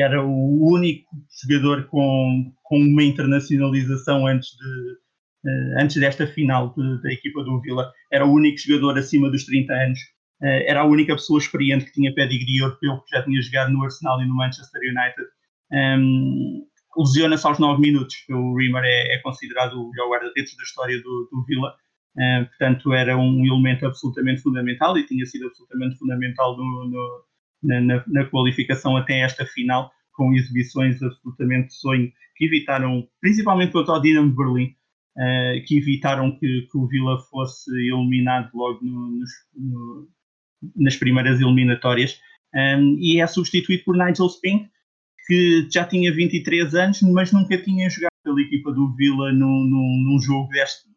era 0.00 0.22
o 0.22 0.72
único 0.72 1.08
jogador 1.42 1.86
com, 1.86 2.52
com 2.62 2.78
uma 2.78 3.02
internacionalização 3.02 4.26
antes, 4.26 4.50
de, 4.50 5.50
uh, 5.50 5.80
antes 5.80 5.96
desta 5.96 6.26
final 6.26 6.74
de, 6.74 7.02
da 7.02 7.12
equipa 7.12 7.42
do 7.42 7.60
Vila. 7.60 7.92
Era 8.12 8.26
o 8.26 8.32
único 8.32 8.58
jogador 8.58 8.98
acima 8.98 9.30
dos 9.30 9.44
30 9.44 9.72
anos. 9.72 10.00
Uh, 10.42 10.64
era 10.66 10.80
a 10.80 10.84
única 10.84 11.14
pessoa 11.14 11.38
experiente 11.38 11.86
que 11.86 11.92
tinha 11.92 12.14
pedigree 12.14 12.58
europeu, 12.58 13.00
que 13.00 13.16
já 13.16 13.22
tinha 13.22 13.40
jogado 13.42 13.72
no 13.72 13.84
Arsenal 13.84 14.20
e 14.22 14.26
no 14.26 14.36
Manchester 14.36 14.80
United. 14.82 15.28
Um, 15.72 16.66
Lesiona-se 16.98 17.46
aos 17.46 17.58
9 17.58 17.80
minutos. 17.80 18.16
O 18.30 18.56
Rimmer 18.56 18.82
é, 18.82 19.14
é 19.14 19.18
considerado 19.18 19.74
o 19.74 19.90
melhor 19.90 20.08
guarda-redes 20.08 20.56
da 20.56 20.62
história 20.62 20.96
do, 21.02 21.28
do 21.30 21.44
Vila. 21.44 21.74
Uh, 22.16 22.46
portanto, 22.46 22.92
era 22.94 23.16
um 23.16 23.44
elemento 23.44 23.84
absolutamente 23.84 24.40
fundamental 24.40 24.96
e 24.96 25.06
tinha 25.06 25.26
sido 25.26 25.46
absolutamente 25.46 25.98
fundamental 25.98 26.56
no, 26.56 26.88
no 26.88 27.25
na, 27.62 27.80
na, 27.80 28.04
na, 28.06 28.24
qualificação 28.26 28.96
até 28.96 29.20
esta 29.20 29.44
final, 29.46 29.90
com 30.12 30.34
exibições 30.34 31.02
absolutamente 31.02 31.74
sonho, 31.74 32.12
que 32.36 32.46
evitaram, 32.46 33.06
principalmente 33.20 33.72
contra 33.72 33.94
o 33.94 34.00
Dinamo 34.00 34.30
de 34.30 34.36
Berlim, 34.36 34.74
uh, 35.16 35.64
que 35.66 35.78
evitaram 35.78 36.38
que, 36.38 36.62
que, 36.70 36.78
o 36.78 36.86
Vila 36.86 37.18
fosse 37.30 37.70
eliminado 37.70 38.50
logo 38.54 38.84
no, 38.84 39.10
nos, 39.10 39.30
no, 39.54 40.08
nas 40.76 40.96
primeiras 40.96 41.40
eliminatórias. 41.40 42.20
Um, 42.54 42.96
e 43.00 43.20
é 43.20 43.26
substituído 43.26 43.84
por 43.84 43.96
Nigel 43.96 44.28
Spink, 44.28 44.68
que 45.26 45.68
já 45.70 45.84
tinha 45.84 46.14
23 46.14 46.74
anos, 46.74 47.02
mas 47.02 47.32
nunca 47.32 47.58
tinha 47.58 47.90
jogado 47.90 48.12
pela 48.22 48.40
equipa 48.40 48.72
do 48.72 48.94
Vila 48.94 49.32
num, 49.32 49.64
num, 49.64 50.04
num 50.04 50.20
jogo 50.20 50.48
deste. 50.50 50.88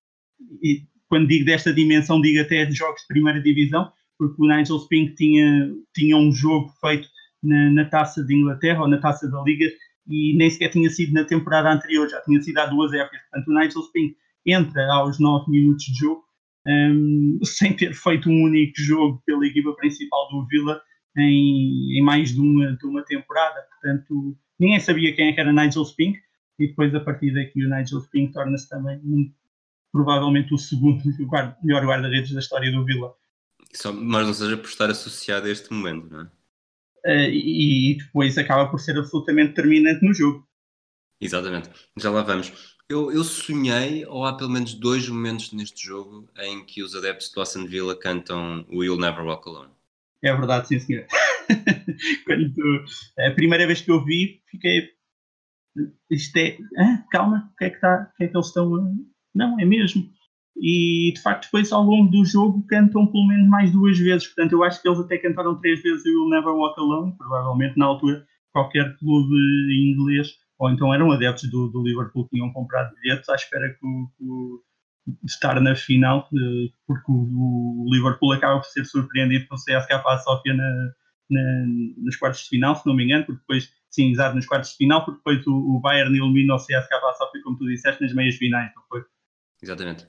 E 0.61 0.83
quando 1.07 1.27
digo 1.27 1.45
desta 1.45 1.73
dimensão, 1.73 2.21
digo 2.21 2.41
até 2.41 2.65
de 2.65 2.75
jogos 2.75 3.01
de 3.01 3.07
primeira 3.07 3.41
divisão, 3.41 3.91
porque 4.19 4.35
o 4.37 4.45
Nigel 4.45 4.77
Spink 4.79 5.15
tinha, 5.15 5.73
tinha 5.95 6.17
um 6.17 6.29
jogo 6.29 6.69
feito 6.81 7.07
na, 7.41 7.71
na, 7.71 7.85
taça 7.85 8.21
de 8.21 8.35
Inglaterra 8.35 8.81
ou 8.81 8.87
na 8.89 8.97
taça 8.97 9.31
da 9.31 9.41
Liga 9.41 9.65
e 10.07 10.35
nem 10.37 10.49
sequer 10.49 10.69
tinha 10.69 10.89
sido 10.89 11.13
na 11.13 11.23
temporada 11.23 11.71
anterior, 11.71 12.09
já 12.09 12.19
tinha 12.21 12.41
sido 12.41 12.57
há 12.57 12.65
duas 12.65 12.91
épocas. 12.91 13.21
Portanto, 13.31 13.47
o 13.47 13.53
Nigel 13.57 13.81
Spink 13.83 14.17
entra 14.45 14.93
aos 14.93 15.19
9 15.19 15.49
minutos 15.49 15.85
de 15.85 15.93
jogo 15.93 16.23
um, 16.67 17.39
sem 17.45 17.73
ter 17.73 17.93
feito 17.93 18.29
um 18.29 18.43
único 18.43 18.73
jogo 18.75 19.23
pela 19.25 19.47
equipa 19.47 19.73
principal 19.75 20.29
do 20.29 20.45
Villa 20.47 20.81
em, 21.17 21.97
em 21.97 22.03
mais 22.03 22.33
de 22.33 22.41
uma, 22.41 22.75
de 22.75 22.85
uma 22.85 23.03
temporada. 23.03 23.61
Portanto, 23.69 24.37
ninguém 24.59 24.79
sabia 24.81 25.15
quem 25.15 25.29
é 25.29 25.39
era 25.39 25.53
Nigel 25.53 25.85
Spink 25.85 26.19
e 26.59 26.67
depois 26.67 26.93
a 26.93 26.99
partir 26.99 27.33
daqui 27.33 27.63
o 27.63 27.69
Nigel 27.69 28.01
Spink 28.01 28.33
torna-se 28.33 28.67
também 28.67 28.99
um, 29.05 29.31
provavelmente 29.93 30.53
o 30.53 30.57
segundo 30.57 31.01
melhor 31.63 31.85
guarda-redes 31.85 32.33
da 32.33 32.39
história 32.39 32.69
do 32.69 32.83
Villa. 32.83 33.13
Só, 33.73 33.93
mas 33.93 34.25
não 34.25 34.33
seja 34.33 34.57
por 34.57 34.67
estar 34.67 34.89
associado 34.89 35.47
a 35.47 35.51
este 35.51 35.71
momento, 35.71 36.09
não 36.09 36.21
é? 36.21 36.31
Uh, 37.05 37.31
e 37.31 37.97
depois 37.97 38.37
acaba 38.37 38.69
por 38.69 38.79
ser 38.79 38.97
absolutamente 38.97 39.49
determinante 39.49 40.03
no 40.03 40.13
jogo. 40.13 40.47
Exatamente, 41.21 41.69
já 41.97 42.09
lá 42.09 42.23
vamos. 42.23 42.77
Eu, 42.89 43.11
eu, 43.11 43.23
sonhei, 43.23 44.05
ou 44.05 44.25
há 44.25 44.35
pelo 44.35 44.49
menos 44.49 44.73
dois 44.73 45.07
momentos 45.07 45.53
neste 45.53 45.85
jogo 45.85 46.27
em 46.39 46.65
que 46.65 46.81
os 46.81 46.95
adeptos 46.95 47.31
de 47.31 47.39
Aston 47.39 47.67
Villa 47.67 47.95
cantam 47.95 48.65
We'll 48.69 48.97
Never 48.97 49.23
Walk 49.23 49.47
Alone. 49.47 49.71
É 50.23 50.33
verdade, 50.35 50.67
sim 50.67 50.79
senhor. 50.79 51.05
Quando, 52.25 52.85
a 53.19 53.31
primeira 53.31 53.67
vez 53.67 53.81
que 53.81 53.91
eu 53.91 54.03
vi, 54.03 54.41
fiquei. 54.49 54.89
Isto 56.09 56.37
é. 56.37 56.57
Ah, 56.77 57.05
calma, 57.11 57.49
o 57.53 57.57
que 57.57 57.65
é 57.65 57.69
que, 57.69 57.75
está, 57.75 58.11
o 58.11 58.17
que 58.17 58.23
é 58.23 58.27
que 58.27 58.35
eles 58.35 58.47
estão. 58.47 58.69
Não, 59.35 59.59
é 59.59 59.65
mesmo 59.65 60.11
e 60.57 61.13
de 61.13 61.21
facto 61.21 61.45
depois 61.45 61.71
ao 61.71 61.83
longo 61.83 62.11
do 62.11 62.25
jogo 62.25 62.65
cantam 62.67 63.07
pelo 63.07 63.27
menos 63.27 63.47
mais 63.47 63.71
duas 63.71 63.97
vezes, 63.97 64.27
portanto 64.27 64.53
eu 64.53 64.63
acho 64.63 64.81
que 64.81 64.87
eles 64.87 64.99
até 64.99 65.17
cantaram 65.17 65.59
três 65.59 65.81
vezes 65.81 66.05
o 66.05 66.29
Never 66.29 66.53
Walk 66.53 66.79
Alone, 66.79 67.15
provavelmente 67.17 67.77
na 67.77 67.85
altura 67.85 68.25
qualquer 68.51 68.97
clube 68.97 69.35
inglês, 69.71 70.29
ou 70.57 70.69
então 70.69 70.93
eram 70.93 71.11
adeptos 71.11 71.49
do, 71.49 71.67
do 71.69 71.83
Liverpool 71.83 72.25
que 72.25 72.35
tinham 72.35 72.51
comprado 72.51 72.93
bilhetes 72.95 73.29
à 73.29 73.35
espera 73.35 73.69
que, 73.69 73.79
que, 73.79 75.15
de 75.23 75.31
estar 75.31 75.59
na 75.61 75.75
final, 75.75 76.27
porque 76.85 77.11
o, 77.11 77.85
Liverpool 77.91 78.33
acaba 78.33 78.59
por 78.59 78.67
ser 78.67 78.85
surpreendido 78.85 79.47
com 79.47 79.55
o 79.55 79.57
CSKA 79.57 80.17
Sofia 80.19 80.53
na, 80.53 80.93
na, 81.29 81.65
nos 81.97 82.15
quartos 82.15 82.43
de 82.43 82.49
final, 82.49 82.75
se 82.75 82.85
não 82.85 82.95
me 82.95 83.05
engano, 83.05 83.25
porque 83.25 83.39
depois, 83.39 83.71
sim, 83.89 84.11
exato, 84.11 84.35
nos 84.35 84.45
quartos 84.45 84.71
de 84.71 84.77
final, 84.77 85.05
porque 85.05 85.17
depois 85.17 85.47
o, 85.47 85.77
o 85.77 85.79
Bayern 85.79 86.15
elimina 86.15 86.55
o 86.55 86.57
CSKA 86.57 87.13
Sofia, 87.17 87.41
como 87.43 87.57
tu 87.57 87.65
disseste, 87.65 88.01
nas 88.03 88.13
meias 88.13 88.35
finais, 88.35 88.71
não 88.75 88.83
foi? 88.89 89.03
Exatamente. 89.61 90.07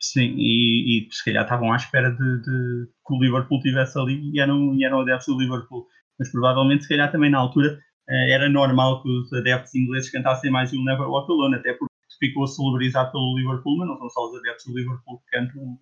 Sim, 0.00 0.34
e, 0.36 1.08
e, 1.08 1.08
se 1.10 1.24
calhar 1.24 1.44
estavam 1.44 1.72
à 1.72 1.76
espera 1.76 2.10
de, 2.10 2.42
de, 2.42 2.86
que 3.06 3.14
o 3.14 3.20
Liverpool 3.20 3.58
estivesse 3.58 3.98
ali 3.98 4.30
e 4.32 4.40
eram, 4.40 4.74
e 4.74 4.84
eram 4.84 5.00
adeptos 5.00 5.26
do 5.26 5.40
Liverpool. 5.40 5.86
Mas 6.18 6.30
provavelmente, 6.30 6.82
se 6.82 6.88
calhar 6.88 7.10
também 7.10 7.30
na 7.30 7.38
altura, 7.38 7.78
eh, 8.08 8.32
era 8.32 8.48
normal 8.48 9.02
que 9.02 9.08
os 9.08 9.32
adeptos 9.32 9.74
ingleses 9.74 10.10
cantassem 10.10 10.50
mais 10.50 10.72
o 10.72 10.84
Never 10.84 11.08
Walk 11.08 11.30
Alone, 11.30 11.56
até 11.56 11.72
porque 11.72 11.94
ficou 12.18 12.46
celebrizado 12.46 13.12
pelo 13.12 13.36
Liverpool, 13.36 13.78
mas 13.78 13.88
não 13.88 13.98
são 13.98 14.10
só 14.10 14.30
os 14.30 14.38
adeptos 14.38 14.66
do 14.66 14.78
Liverpool 14.78 15.18
que 15.18 15.38
cantam 15.38 15.78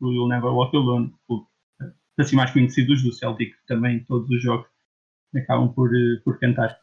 o 0.00 0.12
You'll 0.12 0.28
Never 0.28 0.50
Walk 0.50 0.76
Alone. 0.76 1.12
Assim 2.18 2.36
mais 2.36 2.50
conhecidos 2.50 3.02
do 3.02 3.12
Celtic, 3.12 3.54
também 3.66 4.04
todos 4.04 4.28
os 4.30 4.42
jogos 4.42 4.66
acabam 5.34 5.72
por, 5.72 5.94
eh, 5.94 6.20
por 6.24 6.38
cantar. 6.38 6.76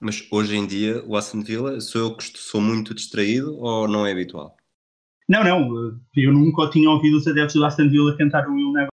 Mas 0.00 0.26
hoje 0.30 0.56
em 0.56 0.66
dia, 0.66 1.04
o 1.04 1.16
Aston 1.16 1.42
Villa, 1.42 1.80
sou 1.80 2.00
eu 2.00 2.16
que 2.16 2.24
sou 2.24 2.60
muito 2.60 2.94
distraído 2.94 3.56
ou 3.58 3.86
não 3.86 4.06
é 4.06 4.12
habitual? 4.12 4.56
Não, 5.30 5.44
não, 5.44 6.00
eu 6.16 6.32
nunca 6.32 6.68
tinha 6.70 6.90
ouvido 6.90 7.16
os 7.16 7.26
adeptos 7.28 7.54
do 7.54 7.64
Aston 7.64 7.88
Villa 7.88 8.16
cantar 8.16 8.48
o 8.48 8.52
Will 8.52 8.72
Never. 8.72 8.90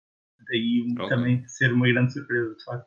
daí 0.49 0.91
okay. 0.95 1.09
também 1.11 1.47
ser 1.47 1.71
uma 1.75 1.87
grande 1.87 2.15
surpresa, 2.15 2.55
de 2.55 2.65
facto. 2.65 2.87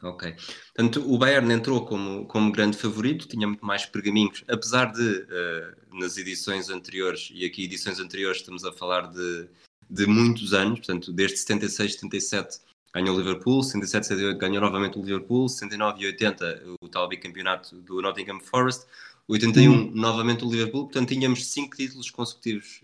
Ok. 0.00 0.36
Portanto, 0.76 1.12
o 1.12 1.18
Bayern 1.18 1.52
entrou 1.52 1.84
como, 1.84 2.24
como 2.26 2.52
grande 2.52 2.76
favorito, 2.76 3.26
tinha 3.26 3.48
muito 3.48 3.66
mais 3.66 3.84
pergaminhos, 3.84 4.44
apesar 4.46 4.92
de, 4.92 5.02
uh, 5.02 5.98
nas 5.98 6.16
edições 6.16 6.70
anteriores, 6.70 7.30
e 7.34 7.44
aqui 7.44 7.64
edições 7.64 7.98
anteriores 7.98 8.38
estamos 8.38 8.64
a 8.64 8.72
falar 8.72 9.08
de, 9.08 9.48
de 9.90 10.06
muitos 10.06 10.54
anos, 10.54 10.78
portanto, 10.78 11.12
desde 11.12 11.38
76, 11.38 11.94
77 11.94 12.60
ganhou 12.94 13.16
o 13.16 13.18
Liverpool, 13.18 13.60
77, 13.60 14.06
78 14.06 14.38
ganhou 14.38 14.60
novamente 14.60 14.96
o 14.96 15.02
Liverpool, 15.02 15.48
79 15.48 16.00
e 16.00 16.06
80 16.06 16.62
o 16.80 16.88
tal 16.88 17.08
bicampeonato 17.08 17.82
do 17.82 18.00
Nottingham 18.00 18.38
Forest, 18.38 18.86
81 19.28 19.70
uhum. 19.70 19.90
novamente 19.94 20.44
o 20.44 20.50
Liverpool, 20.50 20.84
portanto 20.84 21.08
tínhamos 21.10 21.52
cinco 21.52 21.76
títulos 21.76 22.10
consecutivos. 22.10 22.82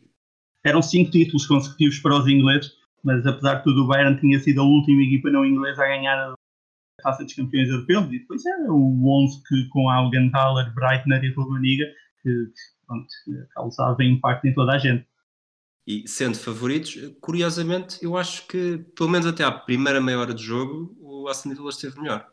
Eram 0.62 0.82
cinco 0.82 1.10
títulos 1.10 1.46
consecutivos 1.46 1.98
para 1.98 2.16
os 2.16 2.28
ingleses, 2.28 2.72
mas 3.02 3.26
apesar 3.26 3.56
de 3.56 3.64
tudo 3.64 3.84
o 3.84 3.86
Bayern 3.86 4.20
tinha 4.20 4.38
sido 4.38 4.60
a 4.60 4.64
última 4.64 5.02
equipa 5.02 5.30
não 5.30 5.44
inglesa 5.44 5.82
a 5.82 5.88
ganhar 5.88 6.16
a 6.16 6.34
Taça 7.02 7.24
dos 7.24 7.34
Campeões 7.34 7.68
Europeus 7.68 8.06
e 8.06 8.18
depois 8.18 8.44
era 8.46 8.72
o 8.72 9.24
11 9.24 9.42
que 9.48 9.68
com 9.68 9.90
Augenthaler, 9.90 10.72
Breitner 10.74 11.24
e 11.24 11.32
Rummenigge 11.32 11.84
que 12.22 12.48
pronto, 12.86 13.06
causava 13.54 14.04
impacto 14.04 14.46
em 14.46 14.54
toda 14.54 14.72
a 14.72 14.78
gente. 14.78 15.06
E 15.86 16.08
sendo 16.08 16.38
favoritos, 16.38 16.96
curiosamente, 17.20 17.98
eu 18.02 18.16
acho 18.16 18.46
que, 18.46 18.78
pelo 18.96 19.10
menos 19.10 19.26
até 19.26 19.44
à 19.44 19.52
primeira 19.52 20.00
meia 20.00 20.18
hora 20.18 20.32
de 20.32 20.42
jogo, 20.42 20.96
o 20.98 21.28
Aston 21.28 21.50
Villa 21.50 21.68
esteve 21.68 22.00
melhor. 22.00 22.26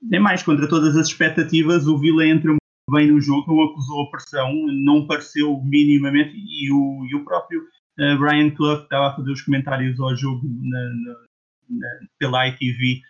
Nem 0.00 0.18
mais, 0.18 0.42
contra 0.42 0.66
todas 0.66 0.96
as 0.96 1.08
expectativas, 1.08 1.86
o 1.86 1.98
Villa 1.98 2.26
entra 2.26 2.56
bem 2.90 3.10
no 3.10 3.20
jogo, 3.20 3.52
não 3.52 3.64
acusou 3.64 4.02
a 4.02 4.10
pressão, 4.10 4.52
não 4.84 5.06
pareceu 5.06 5.60
minimamente, 5.64 6.34
e 6.34 6.72
o, 6.72 7.06
e 7.10 7.14
o 7.14 7.24
próprio 7.24 7.60
uh, 7.60 8.18
Brian 8.18 8.50
Clough 8.50 8.82
estava 8.82 9.08
a 9.08 9.16
fazer 9.16 9.30
os 9.30 9.42
comentários 9.42 9.98
ao 10.00 10.16
jogo 10.16 10.42
na, 10.44 10.80
na, 10.80 11.14
na, 11.70 11.88
pela 12.18 12.48
ITV, 12.48 13.00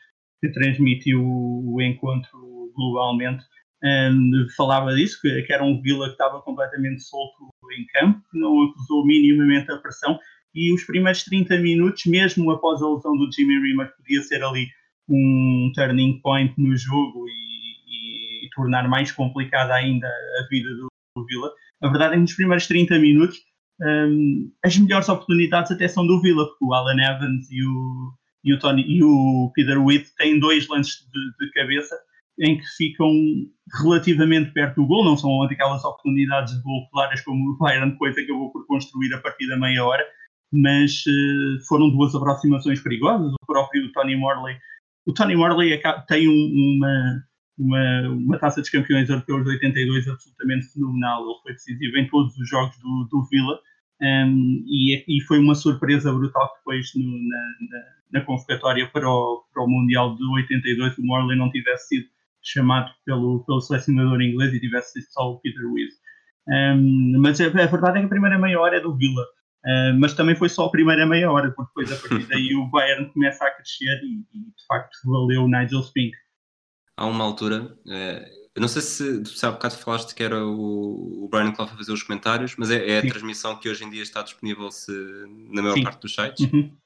que 0.40 0.52
transmite 0.52 1.14
o, 1.14 1.74
o 1.74 1.82
encontro 1.82 2.72
globalmente, 2.74 3.44
um, 3.82 4.46
falava 4.56 4.94
disso, 4.94 5.18
que, 5.20 5.42
que, 5.42 5.52
era 5.52 5.64
um 5.64 5.80
Vila 5.80 6.06
que 6.06 6.12
estava 6.12 6.40
completamente 6.42 7.02
solto 7.02 7.48
em 7.72 7.86
campo, 7.86 8.20
que 8.30 8.38
não 8.38 8.64
acusou 8.64 9.06
minimamente 9.06 9.70
a 9.70 9.78
pressão, 9.78 10.18
e 10.54 10.72
os 10.72 10.84
primeiros 10.84 11.24
30 11.24 11.58
minutos, 11.58 12.04
mesmo 12.06 12.50
após 12.50 12.82
a 12.82 12.88
lesão 12.88 13.16
do 13.16 13.30
Jimmy 13.32 13.60
que 13.60 13.96
podia 13.96 14.22
ser 14.22 14.42
ali 14.42 14.68
um 15.08 15.72
turning 15.74 16.20
point 16.20 16.52
no 16.58 16.76
jogo 16.76 17.28
e 17.28 17.49
tornar 18.54 18.88
mais 18.88 19.12
complicada 19.12 19.74
ainda 19.74 20.06
a 20.06 20.48
vida 20.48 20.68
do, 20.70 20.88
do 21.16 21.26
Vila, 21.26 21.50
a 21.82 21.88
verdade 21.88 22.12
é 22.12 22.16
que 22.16 22.22
nos 22.22 22.34
primeiros 22.34 22.66
30 22.66 22.98
minutos 22.98 23.38
um, 23.82 24.52
as 24.64 24.76
melhores 24.76 25.08
oportunidades 25.08 25.70
até 25.70 25.88
são 25.88 26.06
do 26.06 26.20
Vila, 26.20 26.46
porque 26.46 26.64
o 26.64 26.74
Alan 26.74 27.00
Evans 27.00 27.50
e 27.50 27.64
o, 27.64 28.12
e 28.44 28.52
o, 28.52 28.58
Tony, 28.58 28.82
e 28.86 29.02
o 29.02 29.50
Peter 29.54 29.82
Witt 29.82 30.14
têm 30.16 30.38
dois 30.38 30.68
lances 30.68 30.96
de, 31.10 31.46
de 31.46 31.52
cabeça 31.52 31.96
em 32.38 32.58
que 32.58 32.64
ficam 32.76 33.10
relativamente 33.80 34.52
perto 34.52 34.76
do 34.76 34.86
gol, 34.86 35.04
não 35.04 35.16
são 35.16 35.42
aquelas 35.42 35.84
oportunidades 35.84 36.54
de 36.54 36.62
gol 36.62 36.88
claras 36.90 37.20
como 37.22 37.50
o 37.50 37.58
Bayern 37.58 37.92
depois 37.92 38.16
acabou 38.16 38.50
por 38.50 38.66
construir 38.66 39.12
a 39.14 39.20
partir 39.20 39.46
da 39.48 39.58
meia 39.58 39.84
hora, 39.84 40.04
mas 40.52 41.02
uh, 41.06 41.66
foram 41.68 41.90
duas 41.90 42.14
aproximações 42.14 42.80
perigosas. 42.80 43.32
O 43.32 43.46
próprio 43.46 43.92
Tony 43.92 44.16
Morley, 44.16 44.56
o 45.06 45.12
Tony 45.12 45.36
Morley 45.36 45.80
tem 46.08 46.28
um, 46.28 46.76
uma, 46.76 47.22
uma, 47.60 48.08
uma 48.08 48.38
taça 48.38 48.60
dos 48.60 48.70
campeões 48.70 49.08
europeus 49.08 49.44
de 49.44 49.50
82 49.50 50.08
absolutamente 50.08 50.66
fenomenal. 50.72 51.24
Ele 51.24 51.40
foi 51.42 51.52
decisivo 51.52 51.96
em 51.98 52.08
todos 52.08 52.36
os 52.36 52.48
jogos 52.48 52.76
do, 52.78 53.08
do 53.10 53.24
Villa 53.30 53.58
um, 54.00 54.64
e, 54.66 55.04
e, 55.06 55.20
foi 55.24 55.38
uma 55.38 55.54
surpresa 55.54 56.10
brutal 56.10 56.48
que 56.48 56.58
depois 56.60 56.90
no, 56.94 57.28
na, 57.28 57.38
na, 57.70 57.84
na, 58.12 58.20
convocatória 58.24 58.88
para 58.88 59.06
o, 59.06 59.44
para 59.52 59.62
o 59.62 59.68
Mundial 59.68 60.16
de 60.16 60.24
82 60.24 60.96
o 60.96 61.04
Morley 61.04 61.36
não 61.36 61.50
tivesse 61.50 61.88
sido 61.88 62.08
chamado 62.42 62.90
pelo, 63.04 63.44
pelo 63.44 63.60
selecionador 63.60 64.22
inglês 64.22 64.54
e 64.54 64.60
tivesse 64.60 64.92
sido 64.92 65.12
só 65.12 65.32
o 65.32 65.40
Peter 65.40 65.66
Wiz. 65.70 65.92
Um, 66.48 67.20
mas 67.20 67.38
a, 67.42 67.48
a, 67.48 67.66
verdade 67.66 67.98
é 67.98 68.00
que 68.00 68.06
a 68.06 68.08
primeira 68.08 68.38
meia 68.38 68.58
hora 68.58 68.78
é 68.78 68.80
do 68.80 68.96
Villa, 68.96 69.22
uh, 69.22 69.98
mas 69.98 70.14
também 70.14 70.34
foi 70.34 70.48
só 70.48 70.64
a 70.64 70.70
primeira 70.70 71.04
meia 71.04 71.30
hora, 71.30 71.50
porque 71.50 71.68
depois 71.68 71.92
a 71.92 72.08
partir 72.08 72.26
daí 72.26 72.54
o 72.54 72.66
Bayern 72.68 73.12
começa 73.12 73.44
a 73.44 73.50
crescer 73.50 74.00
e, 74.02 74.24
e 74.34 74.40
de 74.40 74.66
facto 74.66 74.96
valeu 75.04 75.42
o 75.42 75.48
Nigel 75.48 75.82
Spink. 75.82 76.16
Há 77.00 77.06
uma 77.06 77.24
altura, 77.24 77.78
uh, 77.86 78.40
eu 78.54 78.60
não 78.60 78.68
sei 78.68 78.82
se 78.82 79.22
tu 79.22 79.46
há 79.46 79.52
bocado 79.52 79.74
falaste 79.76 80.14
que 80.14 80.22
era 80.22 80.44
o, 80.44 81.24
o 81.24 81.28
Brian 81.30 81.50
Clough 81.50 81.70
a 81.70 81.76
fazer 81.76 81.92
os 81.92 82.02
comentários, 82.02 82.56
mas 82.58 82.70
é, 82.70 82.90
é 82.90 82.98
a 82.98 83.00
Sim. 83.00 83.08
transmissão 83.08 83.56
que 83.56 83.70
hoje 83.70 83.84
em 83.84 83.90
dia 83.90 84.02
está 84.02 84.22
disponível 84.22 84.70
se, 84.70 84.92
na 85.48 85.62
maior 85.62 85.76
Sim. 85.76 85.82
parte 85.82 86.02
dos 86.02 86.14
sites. 86.14 86.52
Uhum. 86.52 86.76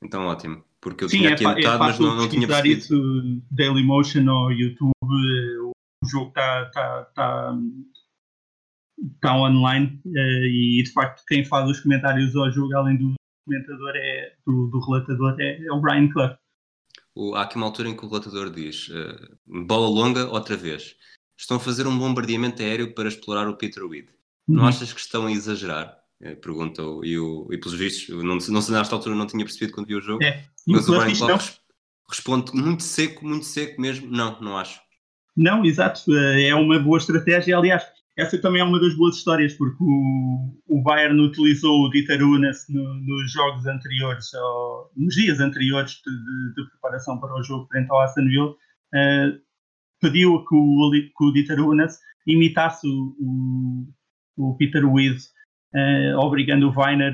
Então 0.00 0.26
ótimo 0.26 0.62
porque 0.80 1.02
eu 1.02 1.08
Sim, 1.08 1.18
tinha 1.18 1.32
aqui 1.32 1.44
é, 1.44 1.48
anotado, 1.48 1.82
é 1.82 1.86
mas 1.88 1.98
não, 1.98 2.14
não 2.14 2.28
tinha 2.28 2.46
percebido. 2.46 2.78
isso 2.78 3.42
Dailymotion 3.50 4.28
ou 4.28 4.52
YouTube, 4.52 4.92
o 5.02 5.72
jogo 6.08 6.28
está 6.28 6.66
tá, 6.66 7.04
tá, 7.12 7.58
tá 9.20 9.36
online 9.36 10.00
eh, 10.06 10.46
e 10.46 10.82
de 10.84 10.92
facto 10.92 11.24
quem 11.26 11.44
faz 11.44 11.68
os 11.68 11.80
comentários 11.80 12.36
ao 12.36 12.52
jogo, 12.52 12.72
além 12.76 12.96
do 12.98 13.14
comentador, 13.44 13.92
é, 13.96 14.34
do, 14.46 14.68
do 14.68 14.78
relatador, 14.78 15.34
é, 15.40 15.60
é 15.60 15.72
o 15.72 15.80
Brian 15.80 16.08
Clough. 16.12 16.36
Há 17.34 17.42
aqui 17.42 17.56
uma 17.56 17.66
altura 17.66 17.88
em 17.88 17.96
que 17.96 18.04
o 18.04 18.08
relatador 18.08 18.50
diz 18.50 18.88
uh, 18.88 19.64
bola 19.64 19.88
longa 19.88 20.26
outra 20.26 20.56
vez. 20.56 20.94
Estão 21.38 21.56
a 21.56 21.60
fazer 21.60 21.86
um 21.86 21.98
bombardeamento 21.98 22.62
aéreo 22.62 22.94
para 22.94 23.08
explorar 23.08 23.48
o 23.48 23.56
Peter 23.56 23.84
Weed. 23.84 24.08
Não 24.48 24.62
uhum. 24.62 24.68
achas 24.68 24.92
que 24.92 25.00
estão 25.00 25.26
a 25.26 25.32
exagerar? 25.32 25.96
Eh, 26.22 26.34
perguntou, 26.34 27.04
e, 27.04 27.18
o, 27.18 27.46
e 27.52 27.58
pelos 27.58 27.78
vistos, 27.78 28.08
não, 28.08 28.36
não 28.36 28.62
sei 28.62 28.74
nesta 28.74 28.94
altura 28.94 29.14
não 29.14 29.26
tinha 29.26 29.44
percebido 29.44 29.72
quando 29.74 29.86
vi 29.86 29.96
o 29.96 30.00
jogo, 30.00 30.22
é. 30.22 30.44
mas 30.66 30.88
o 30.88 30.98
Brian 30.98 31.14
Clough 31.14 31.42
responde 32.08 32.54
muito 32.54 32.82
seco, 32.82 33.26
muito 33.26 33.44
seco 33.44 33.80
mesmo, 33.80 34.10
não, 34.10 34.40
não 34.40 34.56
acho. 34.56 34.80
Não, 35.36 35.62
exato, 35.64 36.02
eh, 36.16 36.48
é 36.48 36.54
uma 36.54 36.78
boa 36.78 36.96
estratégia, 36.96 37.58
aliás, 37.58 37.84
essa 38.16 38.40
também 38.40 38.62
é 38.62 38.64
uma 38.64 38.80
das 38.80 38.94
boas 38.94 39.16
histórias, 39.16 39.52
porque 39.54 39.76
o, 39.82 40.58
o 40.68 40.82
Bayern 40.82 41.20
utilizou 41.20 41.82
o 41.82 41.90
Dieter 41.90 42.22
Unas 42.22 42.66
no, 42.68 42.94
nos 42.94 43.30
jogos 43.30 43.66
anteriores, 43.66 44.32
ou, 44.32 44.90
nos 44.96 45.14
dias 45.14 45.38
anteriores 45.38 46.00
de, 46.04 46.10
de, 46.10 46.54
de, 46.54 46.70
preparação 46.70 47.20
para 47.20 47.34
o 47.34 47.42
jogo 47.42 47.66
frente 47.66 47.90
ao 47.90 48.00
Aston 48.00 48.24
Villa, 48.24 48.50
uh, 48.50 49.40
pediu 50.00 50.42
que 50.46 50.54
o, 50.54 50.90
que 50.90 51.24
o 51.24 51.32
Dieter 51.32 51.60
Unas 51.60 51.98
imitasse 52.26 52.86
o, 52.88 53.14
o, 53.20 54.50
o 54.50 54.56
Peter 54.56 54.90
Wiz 54.90 55.26
uh, 55.74 56.18
obrigando 56.18 56.70
o 56.70 56.74
Weiner 56.74 57.12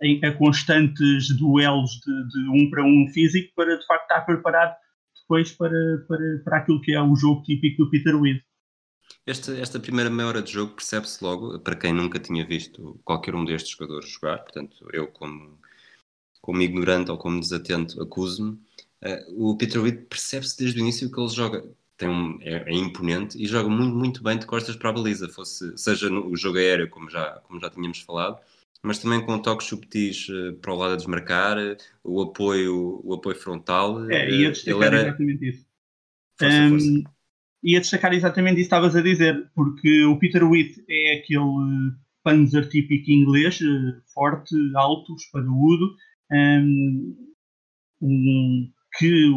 a, 0.00 0.28
a, 0.28 0.32
constantes 0.34 1.36
duelos 1.36 1.90
de, 1.90 2.28
de, 2.28 2.48
um 2.48 2.70
para 2.70 2.84
um 2.84 3.08
físico 3.12 3.52
para 3.56 3.76
de 3.76 3.84
facto 3.86 4.02
estar 4.02 4.20
preparado 4.20 4.76
depois 5.20 5.52
para, 5.52 5.70
para, 6.06 6.42
para 6.44 6.58
aquilo 6.58 6.80
que 6.80 6.92
é 6.92 7.02
o 7.02 7.16
jogo 7.16 7.42
típico 7.42 7.84
do 7.84 7.90
Peter 7.90 8.14
Weed. 8.14 8.40
Esta, 9.28 9.52
esta 9.58 9.78
primeira 9.78 10.08
meia 10.08 10.26
hora 10.26 10.42
de 10.42 10.50
jogo 10.50 10.72
percebe-se 10.72 11.22
logo, 11.22 11.58
para 11.58 11.76
quem 11.76 11.92
nunca 11.92 12.18
tinha 12.18 12.46
visto 12.46 12.98
qualquer 13.04 13.34
um 13.34 13.44
destes 13.44 13.72
jogadores 13.72 14.08
jogar, 14.08 14.38
portanto, 14.38 14.88
eu 14.90 15.06
como, 15.08 15.58
como 16.40 16.62
ignorante 16.62 17.10
ou 17.10 17.18
como 17.18 17.38
desatento 17.38 18.00
acuso-me, 18.02 18.52
uh, 19.04 19.50
o 19.50 19.54
Weed 19.82 20.06
percebe-se 20.08 20.56
desde 20.56 20.78
o 20.78 20.80
início 20.80 21.12
que 21.12 21.20
ele 21.20 21.28
joga 21.28 21.62
tem 21.98 22.08
um, 22.08 22.38
é, 22.40 22.72
é, 22.72 22.72
imponente 22.72 23.36
e 23.36 23.46
joga 23.46 23.68
muito, 23.68 23.94
muito 23.94 24.22
bem 24.22 24.38
de 24.38 24.46
costas 24.46 24.76
para 24.76 24.88
a 24.88 24.92
baliza, 24.94 25.28
fosse, 25.28 25.76
seja 25.76 26.08
no 26.08 26.34
jogo 26.34 26.56
aéreo, 26.56 26.88
como 26.88 27.10
já, 27.10 27.32
como 27.46 27.60
já 27.60 27.68
tínhamos 27.68 27.98
falado, 28.00 28.40
mas 28.82 28.98
também 28.98 29.20
com 29.26 29.38
toques 29.38 29.66
subtis 29.66 30.26
uh, 30.30 30.54
para 30.54 30.72
o 30.72 30.76
lado 30.76 30.94
a 30.94 30.96
desmarcar, 30.96 31.58
uh, 31.58 31.76
o, 32.02 32.22
apoio, 32.22 33.02
o 33.04 33.12
apoio 33.12 33.36
frontal. 33.36 34.08
É, 34.10 34.30
ia 34.30 34.52
destacar 34.52 34.94
era... 34.94 35.08
exatamente 35.08 35.48
isso. 35.50 35.66
Força, 36.38 36.56
um, 36.56 36.70
força. 36.70 37.17
Ia 37.64 37.80
destacar 37.80 38.12
exatamente 38.12 38.60
isso 38.60 38.68
que 38.68 38.74
estavas 38.74 38.94
a 38.94 39.02
dizer, 39.02 39.50
porque 39.54 40.04
o 40.04 40.18
Peter 40.18 40.44
Witt 40.44 40.84
é 40.88 41.14
aquele 41.14 41.92
panzer 42.22 42.68
típico 42.68 43.10
inglês, 43.10 43.58
forte, 44.14 44.54
alto, 44.76 45.14
espadudo, 45.14 45.96
um, 46.30 47.16
um, 48.02 48.70
que 48.96 49.30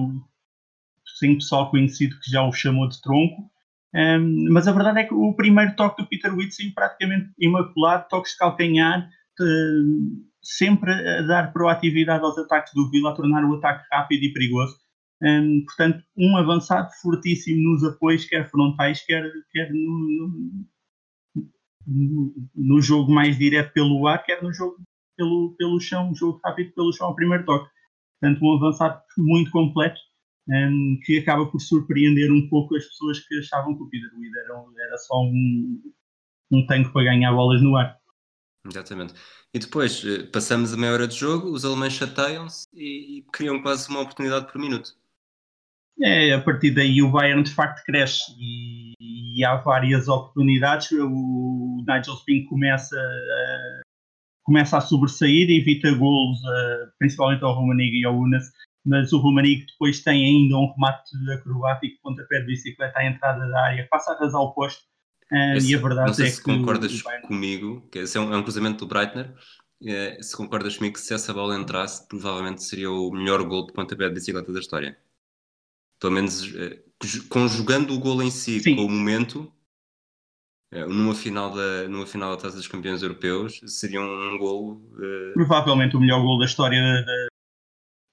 tem 1.22 1.36
pessoal 1.36 1.70
conhecido 1.70 2.20
que 2.20 2.32
já 2.32 2.44
o 2.44 2.52
chamou 2.52 2.90
de 2.90 3.00
tronco. 3.02 3.50
Um, 3.94 4.52
mas 4.52 4.68
a 4.68 4.72
verdade 4.72 5.00
é 5.00 5.04
que 5.04 5.14
o 5.14 5.36
primeiro 5.36 5.76
toque 5.76 6.02
do 6.02 6.10
Peter 6.10 6.34
Witt 6.34 6.56
saiu 6.56 6.72
praticamente 6.74 7.32
imaculado, 7.40 8.08
toques 8.10 8.32
de 8.32 8.38
calcanhar, 8.40 9.08
uh, 9.40 10.26
sempre 10.42 10.92
a 10.92 11.22
dar 11.22 11.54
proatividade 11.54 12.24
aos 12.24 12.38
ataques 12.38 12.74
do 12.74 12.90
Vila, 12.90 13.12
a 13.12 13.16
tornar 13.16 13.46
o 13.46 13.56
ataque 13.56 13.86
rápido 13.92 14.24
e 14.24 14.34
perigoso. 14.34 14.76
Um, 15.22 15.64
portanto, 15.66 16.04
um 16.18 16.36
avançado 16.36 16.90
fortíssimo 17.02 17.62
nos 17.62 17.84
apoios, 17.84 18.26
quer 18.26 18.50
frontais, 18.50 19.06
quer, 19.06 19.24
quer 19.52 19.72
no, 19.72 20.68
no, 21.86 22.34
no, 22.56 22.82
jogo 22.82 23.12
mais 23.12 23.38
direto 23.38 23.72
pelo 23.74 24.08
ar, 24.08 24.24
quer 24.24 24.42
no 24.42 24.52
jogo 24.52 24.78
pelo, 25.16 25.56
pelo 25.58 25.80
chão, 25.80 26.14
jogo 26.16 26.40
rápido 26.44 26.74
pelo 26.74 26.92
chão 26.92 27.08
ao 27.08 27.16
primeiro 27.16 27.46
toque. 27.46 27.70
Portanto, 28.20 28.44
um 28.44 28.58
avançado 28.58 29.02
muito 29.18 29.52
completo 29.52 30.00
um, 30.48 31.00
que 31.04 31.20
acaba 31.20 31.46
por 31.46 31.60
surpreender 31.60 32.32
um 32.32 32.50
pouco 32.50 32.76
as 32.76 32.86
pessoas 32.86 33.20
que 33.20 33.38
achavam 33.38 33.76
que 33.76 33.84
o 33.84 33.90
Peter 33.90 34.10
Weed 34.18 34.32
era, 34.36 34.88
era 34.88 34.98
só 34.98 35.22
um, 35.22 35.94
um 36.52 36.66
tanque 36.66 36.92
para 36.92 37.04
ganhar 37.04 37.32
bolas 37.34 37.62
no 37.62 37.76
ar. 37.76 37.96
Exatamente. 38.66 39.14
E 39.54 39.60
depois 39.60 40.04
eh, 40.06 40.24
passamos 40.24 40.74
a 40.74 40.78
meia 40.78 40.94
hora 40.94 41.08
de 41.08 41.16
jogo, 41.16 41.50
os 41.50 41.66
alemães 41.66 41.94
chateiam-se 41.94 42.68
e, 42.74 43.18
e 43.18 43.22
criam 43.32 43.62
quase 43.62 43.90
uma 43.90 44.02
oportunidade 44.02 44.52
por 44.52 44.60
minuto. 44.60 44.96
É, 46.04 46.34
a 46.34 46.42
partir 46.42 46.72
daí 46.72 47.02
o 47.02 47.12
Bayern 47.12 47.44
de 47.44 47.52
facto 47.52 47.84
cresce 47.86 48.32
e, 48.40 48.94
e 49.00 49.46
há 49.46 49.56
várias 49.58 50.08
oportunidades. 50.08 50.92
O 50.92 51.84
Nigel 51.88 52.16
Spink 52.16 52.48
começa 52.48 52.96
a, 52.96 53.82
começa 54.44 54.78
a 54.78 54.82
sobressair, 54.82 55.50
evita 55.50 55.92
golos, 55.94 56.40
principalmente 56.98 57.44
ao 57.44 57.54
Romaniga 57.54 57.96
e 57.98 58.06
ao 58.06 58.18
Unas, 58.18 58.46
mas 58.86 59.14
o 59.14 59.20
Romaniga 59.20 59.66
depois 59.72 60.02
tem 60.02 60.26
ainda 60.26 60.58
um 60.58 60.72
remate 60.74 61.12
acrobático, 61.34 62.00
pontapé 62.02 62.40
de 62.40 62.48
bicicleta 62.48 62.98
à 62.98 63.06
entrada 63.06 63.48
da 63.48 63.62
área, 63.62 63.88
passa 63.90 64.12
a 64.12 64.16
arrasar 64.16 64.42
o 64.42 64.54
posto. 64.54 64.82
Esse, 65.56 65.72
e 65.72 65.76
a 65.76 65.80
verdade 65.80 66.08
não 66.08 66.14
sei 66.14 66.26
é 66.26 66.30
se 66.30 66.44
que 66.44 66.44
concordas 66.44 67.02
Bayern- 67.02 67.28
comigo, 67.28 67.88
que 67.92 68.00
esse 68.00 68.18
é 68.18 68.22
um, 68.22 68.34
é 68.34 68.38
um 68.38 68.44
cruzamento 68.44 68.86
do 68.86 68.90
Breitner. 68.90 69.34
eh, 69.86 70.18
se 70.22 70.36
concordas 70.36 70.76
comigo 70.78 70.96
que 70.96 71.02
se 71.02 71.14
essa 71.14 71.34
bola 71.34 71.56
entrasse, 71.56 72.08
provavelmente 72.08 72.64
seria 72.64 72.92
o 72.92 73.12
melhor 73.12 73.44
gol 73.44 73.66
de 73.66 73.74
pontapé 73.74 74.08
de 74.10 74.16
bicicleta 74.16 74.52
da 74.52 74.60
história. 74.60 74.98
Pelo 76.02 76.14
menos 76.14 76.54
eh, 76.56 76.84
conju- 77.00 77.30
conjugando 77.30 77.94
o 77.94 78.00
gol 78.00 78.22
em 78.24 78.32
si 78.32 78.60
Sim. 78.60 78.76
com 78.76 78.86
o 78.86 78.90
momento, 78.90 79.54
eh, 80.74 80.86
numa 80.86 81.14
final 81.14 81.54
da, 81.54 81.88
numa 81.88 82.08
final 82.08 82.36
da 82.36 82.42
Taça 82.42 82.58
dos 82.58 82.68
Campeões 82.68 83.04
Europeus, 83.04 83.62
seria 83.68 84.02
um, 84.02 84.38
gol 84.40 84.82
eh, 85.00 85.34
provavelmente 85.36 85.96
o 85.96 86.00
melhor 86.00 86.22
gol 86.22 86.40
da 86.40 86.46
história 86.46 86.80
da- 87.06 87.28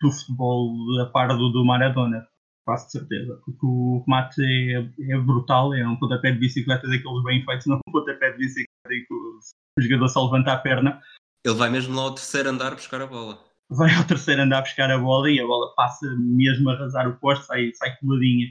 do 0.03 0.13
futebol 0.13 1.01
a 1.01 1.07
par 1.07 1.29
do, 1.37 1.49
do 1.51 1.65
Maradona, 1.65 2.25
quase 2.65 2.87
de 2.87 2.93
certeza, 2.93 3.41
porque 3.45 3.65
o 3.67 4.05
remate 4.07 4.41
é, 4.45 5.15
é 5.15 5.19
brutal, 5.19 5.75
é 5.75 5.87
um 5.89 5.97
pontapé 5.97 6.31
de 6.31 6.39
bicicleta 6.39 6.87
daqueles 6.87 7.25
bem 7.25 7.45
feitos, 7.45 7.67
não 7.67 7.81
um 7.89 7.93
pontapé 7.93 8.31
de 8.33 8.39
bicicleta 8.39 8.93
em 8.93 9.05
que 9.05 9.13
o, 9.15 9.39
o 9.79 9.83
jogador 9.83 10.09
só 10.09 10.25
levanta 10.25 10.53
a 10.53 10.59
perna, 10.59 11.03
Ele 11.45 11.55
vai 11.55 11.71
mesmo 11.71 11.97
lá 11.97 12.03
ao 12.03 12.15
terceiro 12.15 12.51
andar 12.51 12.75
buscar 12.75 13.01
a 13.01 13.07
bola. 13.07 13.48
Vai 13.69 13.95
ao 13.95 14.05
terceiro 14.05 14.43
andar 14.43 14.63
buscar 14.63 14.91
a 14.91 14.99
bola 14.99 15.31
e 15.31 15.41
a 15.41 15.47
bola 15.47 15.75
passa 15.75 16.07
mesmo 16.19 16.71
a 16.71 16.75
arrasar 16.75 17.09
o 17.09 17.17
posto, 17.19 17.47
sai, 17.47 17.73
sai 17.75 17.97
coladinha. 17.97 18.47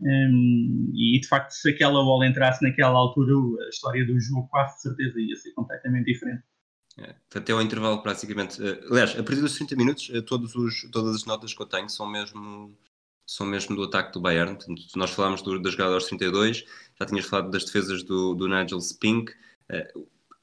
Hum, 0.00 0.92
e 0.94 1.20
de 1.20 1.26
facto, 1.26 1.52
se 1.52 1.70
aquela 1.70 2.02
bola 2.02 2.26
entrasse 2.26 2.62
naquela 2.62 2.98
altura, 2.98 3.34
a 3.64 3.68
história 3.68 4.04
do 4.04 4.18
jogo 4.20 4.48
quase 4.48 4.76
de 4.76 4.82
certeza 4.82 5.20
ia 5.20 5.36
ser 5.36 5.52
completamente 5.52 6.12
diferente. 6.12 6.42
É, 6.98 7.14
até 7.34 7.52
ao 7.52 7.60
intervalo, 7.62 8.02
praticamente. 8.02 8.62
eh, 8.62 8.80
aliás, 8.90 9.18
a 9.18 9.22
partir 9.22 9.40
dos 9.40 9.54
30 9.54 9.74
minutos, 9.76 10.10
eh, 10.12 10.20
todos 10.20 10.54
os, 10.54 10.88
todas 10.92 11.16
as 11.16 11.24
notas 11.24 11.52
que 11.52 11.60
eu 11.60 11.66
tenho 11.66 11.88
são 11.88 12.06
mesmo, 12.06 12.76
são 13.26 13.46
mesmo 13.46 13.74
do 13.74 13.84
ataque 13.84 14.12
do 14.12 14.20
Bayern. 14.20 14.54
Portanto, 14.54 14.82
nós 14.94 15.10
falámos 15.10 15.42
do, 15.42 15.60
da 15.60 15.70
jogada 15.70 15.94
aos 15.94 16.04
32, 16.04 16.64
já 16.98 17.06
tinhas 17.06 17.24
falado 17.26 17.50
das 17.50 17.64
defesas 17.64 18.04
do, 18.04 18.34
do 18.34 18.48
Nigel 18.48 18.80
Spink. 18.80 19.32
Eh, 19.68 19.92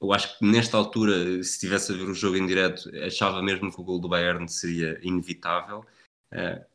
eu 0.01 0.13
acho 0.13 0.37
que 0.37 0.45
nesta 0.45 0.77
altura, 0.77 1.13
se 1.43 1.51
estivesse 1.51 1.91
a 1.91 1.95
ver 1.95 2.03
o 2.09 2.13
jogo 2.13 2.37
em 2.37 2.45
direto, 2.47 2.89
achava 3.05 3.41
mesmo 3.41 3.71
que 3.73 3.79
o 3.81 3.83
gol 3.83 3.99
do 3.99 4.09
Bayern 4.09 4.47
seria 4.49 4.99
inevitável. 5.03 5.85
Eh, 6.31 6.65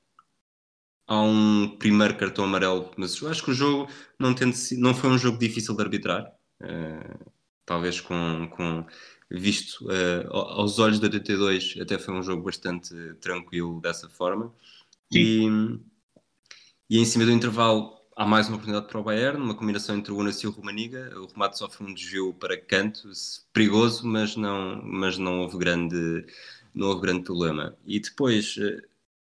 há 1.07 1.21
um 1.23 1.77
primeiro 1.79 2.17
cartão 2.17 2.45
amarelo, 2.45 2.91
mas 2.97 3.21
eu 3.21 3.29
acho 3.29 3.45
que 3.45 3.51
o 3.51 3.55
jogo 3.55 3.91
não, 4.19 4.35
não 4.79 4.95
foi 4.95 5.11
um 5.11 5.19
jogo 5.19 5.39
difícil 5.39 5.75
de 5.77 5.83
arbitrar. 5.83 6.33
Eh, 6.63 7.19
talvez 7.65 8.01
com, 8.01 8.49
com 8.57 8.87
visto 9.31 9.87
ao- 10.31 10.61
aos 10.61 10.79
olhos 10.79 11.01
de 11.01 11.07
82, 11.07 11.75
até 11.81 11.99
foi 11.99 12.15
um 12.15 12.23
jogo 12.23 12.43
bastante 12.45 12.95
tranquilo 13.21 13.81
dessa 13.81 14.09
forma. 14.09 14.55
E, 15.13 15.47
e 16.89 16.99
em 16.99 17.05
cima 17.05 17.25
do 17.25 17.31
intervalo 17.33 17.96
há 18.17 18.27
mais 18.27 18.49
uma 18.49 18.57
oportunidade 18.57 18.89
para 18.91 19.01
o 19.01 19.05
Bayern, 19.05 19.41
uma 19.41 19.55
combinação 19.55 19.97
entre 19.97 20.13
o 20.13 20.17
Unas 20.19 20.43
e 20.43 20.47
o 20.47 20.51
Romaniga. 20.51 21.13
O 21.21 21.27
remate 21.27 21.59
sofre 21.59 21.85
um 21.85 21.95
desvio 21.95 22.35
para 22.35 22.61
canto, 22.61 23.11
perigoso, 23.53 24.07
mas 24.07 24.37
não, 24.37 24.83
mas 24.83 25.19
não 25.19 25.41
houve 25.43 25.59
grande 25.59 26.27
não 26.75 26.89
houve 26.89 27.03
grande 27.03 27.23
problema. 27.25 27.77
E 27.87 28.01
depois, 28.01 28.57
eh, 28.59 28.83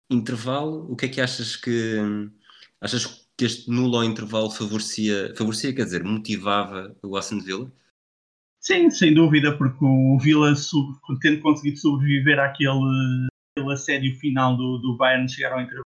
intervalo, 0.09 0.91
o 0.91 0.95
que 0.95 1.05
é 1.05 1.09
que 1.09 1.21
achas 1.21 1.55
que 1.55 1.97
achas 2.81 3.05
que 3.37 3.45
este 3.45 3.69
nulo 3.71 3.97
ao 3.97 4.03
intervalo 4.03 4.51
favorecia, 4.51 5.33
favorecia, 5.37 5.73
quer 5.73 5.85
dizer, 5.85 6.03
motivava 6.03 6.95
o 7.03 7.17
Aston 7.17 7.39
Villa? 7.41 7.71
Sim, 8.59 8.91
sem 8.91 9.13
dúvida, 9.13 9.57
porque 9.57 9.83
o 9.83 10.19
sub- 10.55 10.95
tendo 11.19 11.41
conseguido 11.41 11.77
sobreviver 11.79 12.39
àquele, 12.39 13.27
àquele 13.57 13.73
assédio 13.73 14.15
final 14.19 14.55
do, 14.55 14.77
do 14.77 14.97
Bayern 14.97 15.27
chegar 15.27 15.53
ao 15.53 15.61
intervalo 15.61 15.85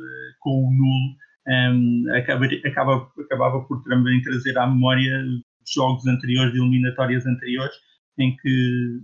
eh, 0.00 0.34
com 0.40 0.66
o 0.66 0.70
nulo, 0.72 1.16
em, 1.50 2.04
acaba, 2.10 2.46
acaba, 2.46 3.12
acabava 3.18 3.64
por 3.64 3.82
também 3.82 4.22
trazer 4.22 4.56
à 4.58 4.66
memória 4.66 5.24
jogos 5.66 6.06
anteriores, 6.06 6.52
de 6.52 6.60
eliminatórias 6.60 7.26
anteriores, 7.26 7.74
em 8.18 8.36
que, 8.36 9.00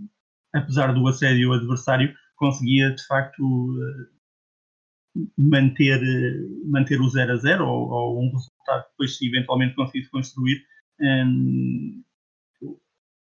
apesar 0.53 0.93
do 0.93 1.07
assédio 1.07 1.53
adversário, 1.53 2.13
conseguia 2.35 2.93
de 2.93 3.05
facto 3.05 3.43
eh, 3.81 5.21
manter, 5.37 6.01
eh, 6.01 6.47
manter 6.65 7.01
o 7.01 7.09
0 7.09 7.33
a 7.33 7.37
0 7.37 7.65
ou, 7.67 7.89
ou 7.89 8.21
um 8.21 8.31
resultado 8.31 8.83
que 8.83 8.89
depois 8.91 9.21
eventualmente 9.21 9.75
conseguisse 9.75 10.09
construir. 10.09 10.63
em, 11.01 12.03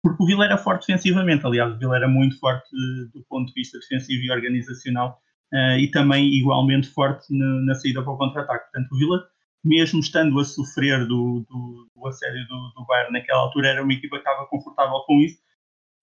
porque 0.02 0.24
o 0.24 0.28
Vila 0.28 0.46
era 0.46 0.58
forte 0.58 0.86
defensivamente, 0.86 1.48
aliás, 1.48 1.74
o 1.74 1.80
Vila 1.80 1.96
era 1.96 2.08
muito 2.08 2.38
forte 2.40 2.68
eh, 2.76 3.10
do 3.12 3.26
ponto 3.28 3.48
de 3.48 3.54
vista 3.54 3.80
defensivo 3.80 4.24
e 4.24 4.32
organizacional 4.32 5.20
eh, 5.54 5.80
e 5.80 5.92
também 5.92 6.34
igualmente 6.34 6.88
forte 6.88 7.26
na, 7.36 7.62
na 7.66 7.76
saída 7.76 8.04
para 8.04 8.14
o 8.14 8.18
contra-ataque. 8.18 8.66
Portanto, 8.72 8.92
o 8.92 8.98
Vila, 8.98 9.24
mesmo 9.64 10.00
estando 10.00 10.40
a 10.40 10.44
sofrer 10.44 11.08
do, 11.08 11.46
do, 11.50 11.90
do 11.96 12.08
assédio 12.08 12.48
do, 12.48 12.74
do 12.76 12.86
Bayern 12.86 13.14
naquela 13.14 13.42
altura, 13.42 13.70
era 13.70 13.84
uma 13.84 13.94
equipa 13.94 14.18
que 14.18 14.28
estava 14.28 14.48
confortável 14.48 15.00
com 15.06 15.20
isso, 15.22 15.38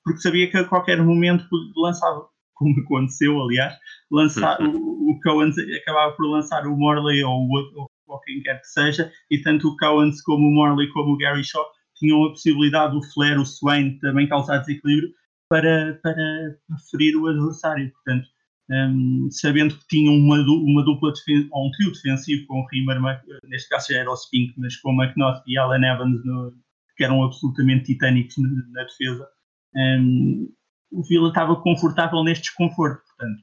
porque 0.04 0.20
sabia 0.20 0.50
que 0.50 0.56
a 0.56 0.64
qualquer 0.64 1.02
momento 1.02 1.46
lançava, 1.76 2.26
como 2.54 2.78
aconteceu, 2.80 3.40
aliás, 3.40 3.74
lançar, 4.10 4.60
o, 4.60 5.10
o 5.10 5.20
Cohen 5.20 5.50
acabava 5.80 6.12
por 6.12 6.26
lançar 6.26 6.66
o 6.66 6.76
Morley 6.76 7.22
ou 7.24 7.40
o 7.40 7.88
ou 8.12 8.20
quem 8.20 8.42
quer 8.42 8.60
que 8.60 8.66
seja, 8.66 9.10
e 9.30 9.38
tanto 9.38 9.68
o 9.68 9.76
Cowens 9.76 10.22
como 10.22 10.46
o 10.46 10.50
Morley 10.50 10.88
como 10.88 11.14
o 11.14 11.16
Gary 11.16 11.42
Shaw 11.42 11.64
tinham 11.96 12.24
a 12.24 12.30
possibilidade, 12.30 12.96
o 12.96 13.02
Flair, 13.12 13.40
o 13.40 13.46
Swain, 13.46 13.98
também 13.98 14.28
causar 14.28 14.58
desequilíbrio, 14.58 15.10
para, 15.48 15.98
para 16.02 16.56
ferir 16.90 17.16
o 17.16 17.26
adversário. 17.26 17.90
Portanto, 17.92 18.26
um, 18.70 19.28
sabendo 19.30 19.76
que 19.78 19.86
tinham 19.88 20.14
uma, 20.14 20.36
uma 20.38 20.84
dupla 20.84 21.12
defen- 21.12 21.48
ou 21.52 21.68
um 21.68 21.70
trio 21.72 21.92
defensivo 21.92 22.46
com 22.46 22.60
o 22.60 22.66
Rimmer, 22.68 23.00
neste 23.44 23.68
caso 23.68 23.88
já 23.90 23.98
era 23.98 24.10
o 24.10 24.16
Spink, 24.16 24.54
mas 24.56 24.76
com 24.76 24.90
o 24.92 25.02
McNaught 25.02 25.42
e 25.46 25.58
Alan 25.58 25.84
Evans, 25.84 26.24
no- 26.24 26.52
que 26.96 27.04
eram 27.04 27.22
absolutamente 27.22 27.84
titânicos 27.84 28.36
na, 28.38 28.48
na 28.72 28.84
defesa, 28.84 29.26
um, 29.74 30.52
o 30.92 31.02
Vila 31.02 31.28
estava 31.28 31.56
confortável 31.56 32.22
neste 32.22 32.44
desconforto. 32.44 33.02
Portanto. 33.16 33.42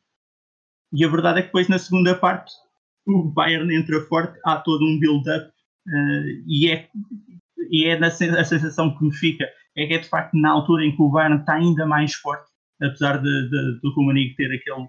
E 0.93 1.03
a 1.03 1.07
verdade 1.07 1.39
é 1.39 1.41
que 1.41 1.47
depois, 1.47 1.67
na 1.67 1.79
segunda 1.79 2.15
parte, 2.15 2.51
o 3.07 3.23
Bayern 3.23 3.73
entra 3.75 4.01
forte, 4.01 4.39
há 4.45 4.57
todo 4.57 4.85
um 4.85 4.99
build-up 4.99 5.47
uh, 5.47 6.43
e 6.47 6.69
é 6.69 6.87
e 7.71 7.85
é 7.85 7.93
a 7.93 8.11
sensação 8.11 8.95
que 8.97 9.03
me 9.03 9.13
fica 9.13 9.45
é 9.75 9.85
que 9.85 9.93
é 9.93 9.97
de 9.99 10.07
facto 10.09 10.35
na 10.35 10.49
altura 10.49 10.83
em 10.85 10.95
que 10.95 11.01
o 11.01 11.09
Bayern 11.09 11.39
está 11.39 11.53
ainda 11.55 11.85
mais 11.85 12.13
forte, 12.15 12.49
apesar 12.81 13.17
de, 13.21 13.49
de, 13.49 13.79
do 13.81 13.93
Rumanigo 13.95 14.35
ter 14.35 14.45
aquele, 14.45 14.87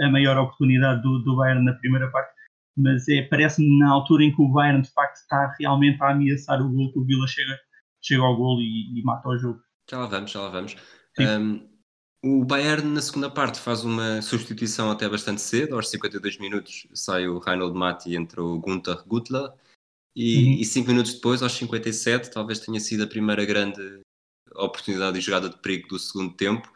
a 0.00 0.08
maior 0.10 0.36
oportunidade 0.38 1.02
do, 1.02 1.18
do 1.20 1.36
Bayern 1.36 1.64
na 1.64 1.74
primeira 1.74 2.10
parte, 2.10 2.32
mas 2.76 3.08
é, 3.08 3.22
parece-me 3.22 3.78
na 3.78 3.90
altura 3.90 4.24
em 4.24 4.34
que 4.34 4.40
o 4.40 4.48
Bayern 4.48 4.82
de 4.82 4.90
facto 4.90 5.16
está 5.16 5.54
realmente 5.58 6.02
a 6.02 6.10
ameaçar 6.10 6.60
o 6.62 6.70
gol, 6.70 6.92
que 6.92 6.98
o 6.98 7.04
Vila 7.04 7.26
chega, 7.26 7.58
chega 8.02 8.22
ao 8.22 8.36
gol 8.36 8.60
e, 8.60 8.98
e 8.98 9.02
mata 9.02 9.28
o 9.28 9.38
jogo. 9.38 9.60
Já 9.90 9.98
lá 9.98 10.06
vamos, 10.06 10.30
já 10.30 10.40
lá 10.40 10.48
vamos. 10.48 10.76
Um, 11.18 11.68
o 12.24 12.44
Bayern, 12.44 12.88
na 12.88 13.02
segunda 13.02 13.28
parte, 13.28 13.58
faz 13.58 13.84
uma 13.84 14.22
substituição 14.22 14.90
até 14.90 15.08
bastante 15.08 15.40
cedo. 15.40 15.74
Aos 15.74 15.88
52 15.90 16.38
minutos 16.38 16.86
sai 16.94 17.26
o 17.26 17.40
Reinhold 17.40 17.76
Matti 17.76 18.10
e 18.10 18.16
entra 18.16 18.42
o 18.42 18.60
Gunther 18.60 19.02
Gutler. 19.06 19.50
E, 20.14 20.36
Uhum. 20.36 20.52
e 20.60 20.64
cinco 20.64 20.88
minutos 20.88 21.14
depois, 21.14 21.42
aos 21.42 21.52
57, 21.52 22.30
talvez 22.30 22.60
tenha 22.60 22.78
sido 22.78 23.02
a 23.02 23.06
primeira 23.06 23.44
grande 23.44 24.00
oportunidade 24.54 25.18
de 25.18 25.24
jogada 25.24 25.48
de 25.48 25.56
perigo 25.58 25.88
do 25.88 25.98
segundo 25.98 26.34
tempo, 26.34 26.70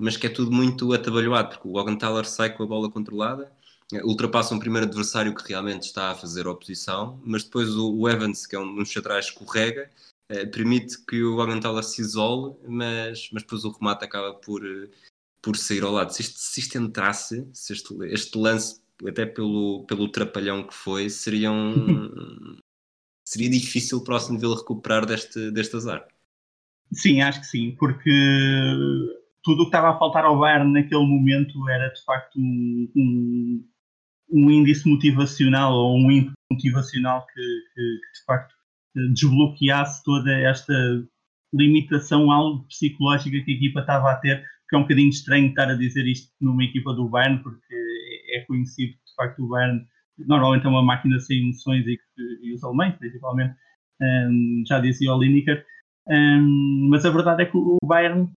mas 0.00 0.16
que 0.16 0.26
é 0.26 0.30
tudo 0.30 0.50
muito 0.50 0.92
atabalhoado, 0.94 1.50
porque 1.50 1.68
o 1.68 1.78
Augenthaler 1.78 2.24
sai 2.24 2.54
com 2.56 2.62
a 2.62 2.66
bola 2.66 2.90
controlada, 2.90 3.52
eh, 3.92 4.02
ultrapassa 4.02 4.54
um 4.54 4.58
primeiro 4.58 4.86
adversário 4.86 5.34
que 5.34 5.46
realmente 5.46 5.82
está 5.82 6.10
a 6.10 6.14
fazer 6.14 6.48
oposição, 6.48 7.20
mas 7.22 7.44
depois 7.44 7.68
o, 7.76 8.08
Evans, 8.08 8.46
que 8.46 8.56
é 8.56 8.58
um 8.58 8.74
dos 8.74 8.96
atrás, 8.96 9.26
escorrega, 9.26 9.90
eh, 10.30 10.46
permite 10.46 11.04
que 11.04 11.22
o 11.22 11.38
Augenthaler 11.38 11.84
se 11.84 12.00
isole, 12.00 12.56
mas, 12.66 13.28
mas 13.30 13.42
depois 13.42 13.62
o 13.64 13.70
remate 13.70 14.04
acaba 14.04 14.32
por, 14.32 14.64
eh, 14.64 14.88
por 15.42 15.56
sair 15.56 15.82
ao 15.82 15.92
lado. 15.92 16.14
Se 16.14 16.22
isto, 16.22 16.38
se 16.38 16.60
isto 16.60 16.78
entrasse, 16.78 17.46
se 17.52 17.74
este, 17.74 17.94
este 18.06 18.38
lance, 18.38 18.80
até 19.06 19.26
pelo, 19.26 19.84
pelo 19.86 20.08
trapalhão 20.10 20.66
que 20.66 20.74
foi, 20.74 21.10
seria 21.10 21.52
um, 21.52 22.56
seria 23.22 23.50
difícil 23.50 24.02
para 24.02 24.14
o 24.14 24.16
Aston 24.16 24.38
Villa 24.38 24.56
recuperar 24.56 25.04
deste, 25.04 25.50
deste 25.50 25.76
azar. 25.76 26.08
Sim, 26.92 27.20
acho 27.20 27.40
que 27.40 27.46
sim, 27.46 27.76
porque 27.78 28.10
tudo 29.42 29.62
o 29.62 29.64
que 29.64 29.68
estava 29.68 29.90
a 29.90 29.98
faltar 29.98 30.24
ao 30.24 30.38
Bayern 30.38 30.72
naquele 30.72 31.06
momento 31.06 31.68
era 31.68 31.88
de 31.88 32.04
facto 32.04 32.38
um, 32.38 32.90
um, 32.96 33.68
um 34.32 34.50
índice 34.50 34.88
motivacional 34.88 35.72
ou 35.74 35.96
um 35.98 36.10
ímpeto 36.10 36.34
motivacional 36.52 37.26
que, 37.26 37.40
que, 37.40 37.82
que, 37.82 38.18
de 38.18 38.24
facto 38.26 38.54
desbloqueasse 39.12 40.02
toda 40.04 40.32
esta 40.32 40.74
limitação 41.54 42.30
algo 42.30 42.64
psicológica 42.66 43.44
que 43.44 43.52
a 43.52 43.54
equipa 43.54 43.80
estava 43.80 44.10
a 44.10 44.16
ter, 44.16 44.44
que 44.68 44.76
é 44.76 44.78
um 44.78 44.82
bocadinho 44.82 45.10
estranho 45.10 45.48
estar 45.48 45.68
a 45.68 45.74
dizer 45.74 46.06
isto 46.06 46.32
numa 46.40 46.64
equipa 46.64 46.92
do 46.92 47.08
Bayern, 47.08 47.42
porque 47.42 47.74
é 48.34 48.40
conhecido 48.46 48.92
que 48.92 49.04
de 49.04 49.14
facto 49.16 49.44
o 49.44 49.48
Bayern 49.48 49.84
normalmente 50.18 50.66
é 50.66 50.68
uma 50.68 50.82
máquina 50.82 51.18
sem 51.18 51.42
emoções 51.42 51.86
e, 51.86 51.98
e 52.42 52.52
os 52.52 52.62
alemães 52.62 52.96
principalmente, 52.96 53.54
um, 54.00 54.62
já 54.66 54.80
dizia 54.80 55.12
o 55.12 55.20
Lineker, 55.20 55.64
um, 56.08 56.88
mas 56.90 57.04
a 57.04 57.10
verdade 57.10 57.42
é 57.42 57.46
que 57.46 57.56
o 57.56 57.78
Bayern 57.84 58.30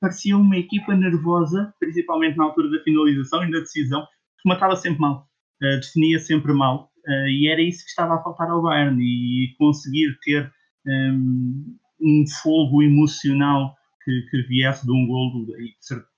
parecia 0.00 0.36
uma 0.36 0.56
equipa 0.56 0.94
nervosa, 0.94 1.74
principalmente 1.78 2.36
na 2.36 2.44
altura 2.44 2.70
da 2.70 2.82
finalização 2.82 3.44
e 3.44 3.50
da 3.50 3.60
decisão, 3.60 4.06
que 4.40 4.48
matava 4.48 4.76
sempre 4.76 5.00
mal, 5.00 5.28
uh, 5.62 5.80
definia 5.80 6.18
sempre 6.18 6.52
mal, 6.52 6.90
uh, 7.06 7.28
e 7.28 7.48
era 7.48 7.60
isso 7.60 7.84
que 7.84 7.90
estava 7.90 8.14
a 8.14 8.22
faltar 8.22 8.50
ao 8.50 8.62
Bayern, 8.62 9.00
e 9.00 9.54
conseguir 9.58 10.16
ter 10.22 10.52
um, 10.86 11.76
um 12.00 12.24
fogo 12.42 12.82
emocional 12.82 13.74
que, 14.04 14.22
que, 14.30 14.42
viesse 14.42 14.86
de 14.86 14.92
um 14.92 15.06
gol, 15.06 15.46
e 15.58 15.74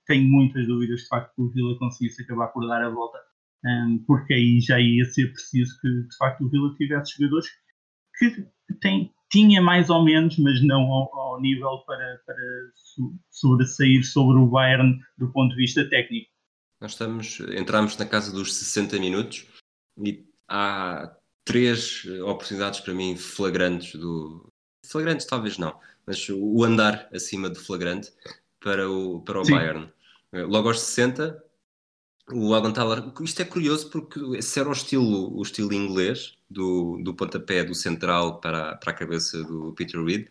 tenho 0.07 0.29
muitas 0.29 0.65
dúvidas 0.67 1.01
de 1.01 1.07
facto 1.07 1.33
que 1.35 1.41
o 1.41 1.49
Vila 1.49 1.77
conseguisse 1.77 2.21
acabar 2.21 2.47
por 2.47 2.67
dar 2.67 2.83
a 2.83 2.89
volta, 2.89 3.17
um, 3.65 4.03
porque 4.05 4.33
aí 4.33 4.59
já 4.59 4.79
ia 4.79 5.05
ser 5.05 5.31
preciso 5.31 5.79
que 5.81 5.87
de 5.87 6.17
facto 6.17 6.45
o 6.45 6.49
Vila 6.49 6.73
tivesse 6.75 7.13
jogadores 7.17 7.49
que 8.17 8.45
tem, 8.79 9.11
tinha 9.31 9.61
mais 9.61 9.89
ou 9.89 10.03
menos, 10.03 10.37
mas 10.37 10.61
não 10.63 10.81
ao, 10.81 11.15
ao 11.17 11.41
nível 11.41 11.79
para, 11.87 12.21
para 12.25 12.35
sobressair 13.29 14.05
sobre 14.05 14.37
o 14.37 14.47
Bayern 14.47 14.99
do 15.17 15.31
ponto 15.31 15.51
de 15.51 15.57
vista 15.57 15.89
técnico. 15.89 16.29
Nós 16.79 16.91
estamos, 16.91 17.39
entramos 17.55 17.95
na 17.97 18.05
casa 18.05 18.31
dos 18.31 18.53
60 18.55 18.99
minutos 18.99 19.45
e 20.03 20.25
há 20.47 21.15
três 21.45 22.05
oportunidades 22.23 22.79
para 22.81 22.93
mim 22.93 23.15
flagrantes 23.15 23.95
do 23.99 24.51
flagrantes 24.85 25.25
talvez 25.25 25.57
não, 25.57 25.79
mas 26.05 26.27
o 26.29 26.63
andar 26.63 27.07
acima 27.13 27.49
de 27.49 27.59
flagrante 27.59 28.11
para 28.59 28.89
o, 28.89 29.21
para 29.21 29.41
o 29.41 29.45
Bayern. 29.45 29.91
Logo 30.33 30.67
aos 30.67 30.81
60, 30.81 31.43
o 32.33 32.53
Augenthaler, 32.53 33.03
isto 33.21 33.41
é 33.41 33.45
curioso 33.45 33.89
porque 33.89 34.19
esse 34.37 34.59
era 34.59 34.69
o 34.69 34.71
estilo, 34.71 35.37
o 35.37 35.41
estilo 35.41 35.73
inglês 35.73 36.37
do, 36.49 36.97
do 37.03 37.13
pontapé 37.13 37.63
do 37.63 37.73
central 37.75 38.39
para, 38.39 38.75
para 38.75 38.91
a 38.91 38.95
cabeça 38.95 39.43
do 39.43 39.73
Peter 39.73 40.03
Reid. 40.03 40.27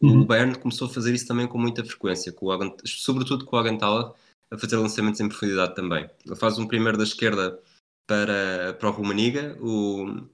Uhum. 0.00 0.22
O 0.22 0.24
Bayern 0.24 0.58
começou 0.58 0.88
a 0.88 0.90
fazer 0.90 1.14
isso 1.14 1.26
também 1.26 1.46
com 1.46 1.58
muita 1.58 1.84
frequência, 1.84 2.32
com 2.32 2.46
o 2.46 2.74
sobretudo 2.84 3.44
com 3.44 3.56
o 3.56 3.58
Augenthaler 3.58 4.12
a 4.50 4.58
fazer 4.58 4.76
lançamentos 4.76 5.20
em 5.20 5.28
profundidade 5.28 5.74
também. 5.74 6.08
Ele 6.24 6.36
faz 6.36 6.58
um 6.58 6.66
primeiro 6.66 6.98
da 6.98 7.04
esquerda 7.04 7.58
para, 8.06 8.74
para 8.74 8.88
o 8.88 8.92
Rumaniga, 8.92 9.56
o, 9.60 10.26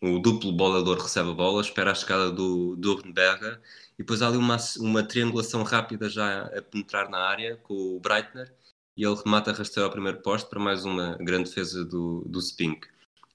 o 0.00 0.18
duplo 0.18 0.52
bolador 0.52 0.98
recebe 0.98 1.30
a 1.30 1.34
bola, 1.34 1.60
espera 1.60 1.92
a 1.92 1.94
chegada 1.94 2.30
do, 2.30 2.76
Urdenberger 2.84 3.60
e 3.94 3.98
depois 3.98 4.22
há 4.22 4.28
ali 4.28 4.36
uma, 4.36 4.56
uma 4.78 5.02
triangulação 5.02 5.62
rápida 5.62 6.08
já 6.08 6.42
a 6.46 6.62
penetrar 6.62 7.08
na 7.10 7.18
área 7.18 7.56
com 7.56 7.74
o 7.96 8.00
Breitner 8.00 8.52
e 8.96 9.04
ele 9.04 9.16
remata 9.24 9.52
rasteiro 9.52 9.86
ao 9.86 9.92
primeiro 9.92 10.20
poste 10.22 10.48
para 10.48 10.60
mais 10.60 10.84
uma 10.84 11.16
grande 11.18 11.48
defesa 11.48 11.84
do, 11.84 12.24
do 12.26 12.40
Spink. 12.40 12.86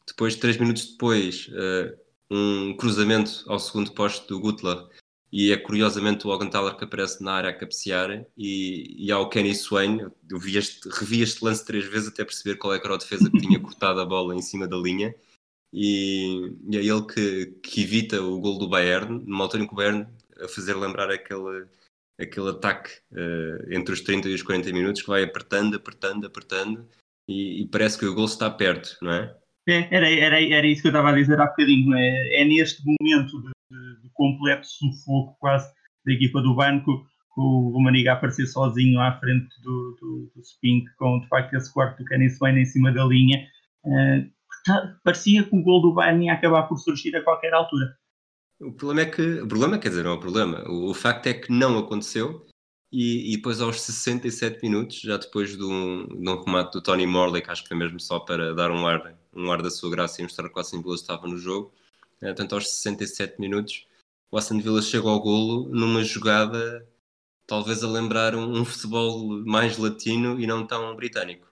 Depois, 0.05 0.35
três 0.35 0.57
minutos 0.57 0.91
depois, 0.91 1.49
uh, 1.49 1.97
um 2.29 2.75
cruzamento 2.75 3.43
ao 3.47 3.59
segundo 3.59 3.91
poste 3.91 4.27
do 4.27 4.39
Gutler 4.39 4.87
e 5.31 5.51
é 5.51 5.57
curiosamente 5.57 6.25
o 6.25 6.31
Augenthaler 6.31 6.75
que 6.75 6.85
aparece 6.85 7.21
na 7.21 7.33
área 7.33 7.49
a 7.49 7.53
cabecear. 7.53 8.25
E, 8.37 9.05
e 9.05 9.11
há 9.11 9.19
o 9.19 9.29
Kenny 9.29 9.53
Swain, 9.53 9.99
eu 10.29 10.39
vi 10.39 10.57
este, 10.57 10.87
revi 10.89 11.21
este 11.21 11.43
lance 11.43 11.65
três 11.65 11.85
vezes 11.85 12.07
até 12.07 12.23
perceber 12.23 12.57
qual 12.57 12.73
é 12.73 12.79
que 12.79 12.85
era 12.85 12.95
a 12.95 12.99
defesa 12.99 13.29
que 13.29 13.39
tinha 13.39 13.59
cortado 13.59 13.99
a 13.99 14.05
bola 14.05 14.35
em 14.35 14.41
cima 14.41 14.67
da 14.67 14.77
linha. 14.77 15.13
E, 15.73 16.53
e 16.69 16.77
é 16.77 16.79
ele 16.79 17.01
que, 17.03 17.47
que 17.61 17.81
evita 17.81 18.21
o 18.21 18.39
gol 18.39 18.57
do 18.57 18.69
Bayern, 18.69 19.21
numa 19.25 19.43
altura 19.43 19.63
em 19.63 19.67
que 19.67 19.73
o 19.73 19.75
Bayern 19.75 20.07
a 20.41 20.47
fazer 20.47 20.75
lembrar 20.75 21.09
aquele 21.11 21.65
aquele 22.19 22.49
ataque 22.49 22.91
uh, 23.11 23.73
entre 23.73 23.93
os 23.93 24.01
30 24.01 24.27
e 24.29 24.33
os 24.33 24.41
40 24.41 24.71
minutos 24.71 25.01
que 25.01 25.07
vai 25.07 25.23
apertando, 25.23 25.75
apertando, 25.75 26.25
apertando 26.25 26.87
e, 27.27 27.61
e 27.61 27.67
parece 27.67 27.97
que 27.97 28.05
o 28.05 28.15
gol 28.15 28.25
está 28.25 28.49
perto, 28.49 28.97
não 29.01 29.11
é? 29.11 29.35
É, 29.67 29.93
era, 29.93 30.09
era, 30.09 30.41
era 30.41 30.65
isso 30.65 30.81
que 30.81 30.87
eu 30.87 30.91
estava 30.91 31.09
a 31.09 31.15
dizer 31.15 31.39
há 31.39 31.45
bocadinho. 31.45 31.93
É, 31.93 32.41
é 32.41 32.45
neste 32.45 32.81
momento 32.85 33.41
de, 33.41 33.51
de, 33.69 34.01
de, 34.01 34.09
completo 34.13 34.65
sufoco 34.65 35.35
quase 35.39 35.69
da 36.05 36.13
equipa 36.13 36.41
do 36.41 36.55
banco 36.55 37.05
que 37.35 37.41
o 37.41 37.71
Romaniga 37.71 38.13
aparecer 38.13 38.47
sozinho 38.47 38.99
à 38.99 39.19
frente 39.19 39.49
do, 39.61 39.97
do, 39.99 40.31
do 40.33 40.43
Spink 40.43 40.89
com 40.95 41.19
de 41.19 41.27
facto 41.27 41.53
esse 41.53 41.71
quarto 41.71 41.97
do 41.97 42.05
Kenny 42.05 42.29
Swain 42.29 42.57
em 42.57 42.65
cima 42.65 42.93
da 42.93 43.03
linha. 43.03 43.45
Uh, 43.83 44.31
parecia 45.03 45.43
que 45.43 45.55
o 45.55 45.61
gol 45.61 45.81
do 45.81 45.93
Bayern 45.93 46.25
ia 46.25 46.33
acabar 46.33 46.63
por 46.63 46.77
surgir 46.77 47.15
a 47.15 47.23
qualquer 47.23 47.53
altura. 47.53 47.93
O 48.59 48.71
problema 48.71 49.01
é 49.01 49.11
que, 49.11 49.41
o 49.41 49.47
problema 49.47 49.77
quer 49.77 49.89
dizer, 49.89 50.03
não 50.03 50.11
é 50.11 50.13
o 50.15 50.19
problema, 50.19 50.63
o, 50.67 50.89
o 50.89 50.93
facto 50.93 51.27
é 51.27 51.33
que 51.33 51.51
não 51.51 51.77
aconteceu 51.77 52.45
e, 52.91 53.33
e, 53.33 53.35
depois 53.37 53.61
aos 53.61 53.81
67 53.81 54.61
minutos, 54.63 54.99
já 55.01 55.17
depois 55.17 55.55
de 55.55 55.63
um, 55.63 56.07
de 56.07 56.29
um 56.29 56.43
remate 56.43 56.71
do 56.71 56.81
Tony 56.81 57.05
Morley, 57.05 57.41
que 57.41 57.51
acho 57.51 57.63
que 57.63 57.67
foi 57.67 57.77
mesmo 57.77 57.99
só 57.99 58.19
para 58.19 58.55
dar 58.55 58.71
um 58.71 58.87
ar, 58.87 59.15
um 59.35 59.51
ar 59.51 59.61
da 59.61 59.69
sua 59.69 59.91
graça 59.91 60.21
e 60.21 60.23
mostrar 60.23 60.49
que 60.49 60.57
o 60.57 60.59
Aston 60.59 60.81
Villa 60.81 60.95
estava 60.95 61.27
no 61.27 61.37
jogo, 61.37 61.71
é, 62.21 62.27
portanto 62.27 62.55
aos 62.55 62.67
67 62.69 63.39
minutos 63.39 63.85
o 64.31 64.37
Aston 64.37 64.59
Villa 64.59 64.81
chegou 64.81 65.11
ao 65.11 65.19
golo 65.19 65.69
numa 65.69 66.03
jogada 66.03 66.87
talvez 67.45 67.83
a 67.83 67.87
lembrar 67.87 68.35
um, 68.35 68.59
um 68.59 68.65
futebol 68.65 69.39
mais 69.45 69.77
latino 69.77 70.39
e 70.39 70.47
não 70.47 70.65
tão 70.65 70.95
britânico. 70.95 71.47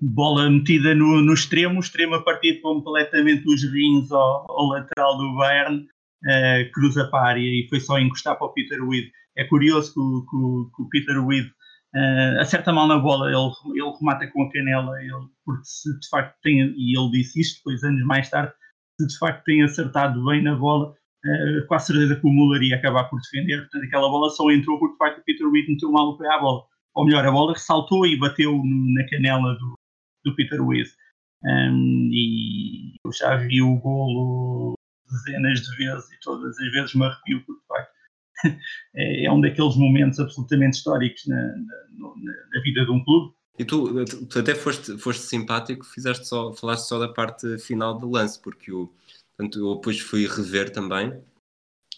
Bola 0.00 0.48
metida 0.48 0.94
no, 0.94 1.20
no 1.20 1.34
extremo, 1.34 1.76
o 1.76 1.80
extremo 1.80 2.14
a 2.14 2.22
partir 2.22 2.60
completamente 2.60 3.48
os 3.48 3.64
rins 3.64 4.12
ao, 4.12 4.46
ao 4.48 4.66
lateral 4.68 5.18
do 5.18 5.34
Bayern 5.34 5.88
uh, 6.24 6.72
cruza 6.72 7.08
para 7.10 7.20
a 7.20 7.28
área 7.28 7.40
e 7.40 7.66
foi 7.68 7.80
só 7.80 7.98
encostar 7.98 8.36
para 8.36 8.46
o 8.46 8.52
Peter 8.52 8.82
Weed. 8.82 9.10
É 9.36 9.44
curioso 9.44 9.94
que 9.94 10.00
o, 10.00 10.22
que, 10.22 10.76
que 10.76 10.82
o 10.82 10.88
Peter 10.88 11.24
Weed 11.24 11.46
uh, 11.46 12.40
acerta 12.40 12.72
mal 12.72 12.88
na 12.88 12.98
bola, 12.98 13.28
ele, 13.28 13.80
ele 13.80 13.96
remata 13.98 14.26
com 14.28 14.42
a 14.42 14.50
canela, 14.50 15.00
ele, 15.02 15.28
porque 15.44 15.64
se 15.64 15.98
de 15.98 16.08
facto 16.08 16.36
tem, 16.42 16.58
e 16.76 16.98
ele 16.98 17.10
disse 17.10 17.40
isto 17.40 17.58
depois 17.58 17.82
anos 17.84 18.04
mais 18.04 18.28
tarde, 18.28 18.52
se 19.00 19.06
de 19.06 19.18
facto 19.18 19.44
tem 19.44 19.62
acertado 19.62 20.24
bem 20.24 20.42
na 20.42 20.56
bola, 20.56 20.90
uh, 20.90 21.66
com 21.66 21.74
a 21.74 21.78
certeza 21.78 22.16
que 22.16 22.26
o 22.26 22.30
Muller 22.30 22.62
ia 22.62 22.76
acabar 22.76 23.04
por 23.04 23.20
defender, 23.20 23.60
portanto 23.60 23.84
aquela 23.84 24.08
bola 24.08 24.30
só 24.30 24.50
entrou 24.50 24.78
porque 24.78 24.92
de 24.92 24.98
facto 24.98 25.20
o 25.20 25.24
Peter 25.24 25.46
Weed 25.46 25.68
meteu 25.68 25.92
mal 25.92 26.08
o 26.08 26.18
pé 26.18 26.26
à 26.28 26.38
bola. 26.38 26.64
Ou 26.94 27.04
melhor, 27.04 27.24
a 27.24 27.30
bola 27.30 27.52
ressaltou 27.52 28.04
e 28.06 28.18
bateu 28.18 28.60
na 28.64 29.06
canela 29.08 29.54
do, 29.54 29.74
do 30.24 30.34
Peter 30.34 30.60
Weed. 30.60 30.88
Um, 31.44 32.10
e 32.12 32.96
eu 33.04 33.12
já 33.12 33.36
vi 33.36 33.62
o 33.62 33.76
golo 33.76 34.77
dezenas 35.10 35.60
de 35.60 35.76
vezes 35.76 36.10
e 36.12 36.20
todas 36.20 36.58
as 36.58 36.72
vezes 36.72 36.94
me 36.94 37.04
arrepio, 37.04 37.44
porque 37.44 37.60
de 37.60 37.66
facto 37.66 37.92
é, 38.94 39.24
é 39.24 39.32
um 39.32 39.40
daqueles 39.40 39.76
momentos 39.76 40.20
absolutamente 40.20 40.78
históricos 40.78 41.26
na, 41.26 41.36
na, 41.36 42.14
na, 42.54 42.62
vida 42.62 42.84
de 42.84 42.90
um 42.90 43.02
clube. 43.04 43.34
E 43.58 43.64
tu, 43.64 44.04
tu 44.04 44.38
até 44.38 44.54
foste, 44.54 44.96
foste 44.98 45.24
simpático, 45.24 45.84
fizeste 45.84 46.26
só, 46.26 46.52
falaste 46.52 46.86
só 46.86 46.98
da 46.98 47.08
parte 47.08 47.58
final 47.58 47.98
do 47.98 48.08
lance, 48.08 48.40
porque 48.40 48.70
o, 48.70 48.92
portanto, 49.36 49.58
eu 49.58 49.74
depois 49.74 49.98
fui 49.98 50.26
rever 50.26 50.70
também. 50.70 51.20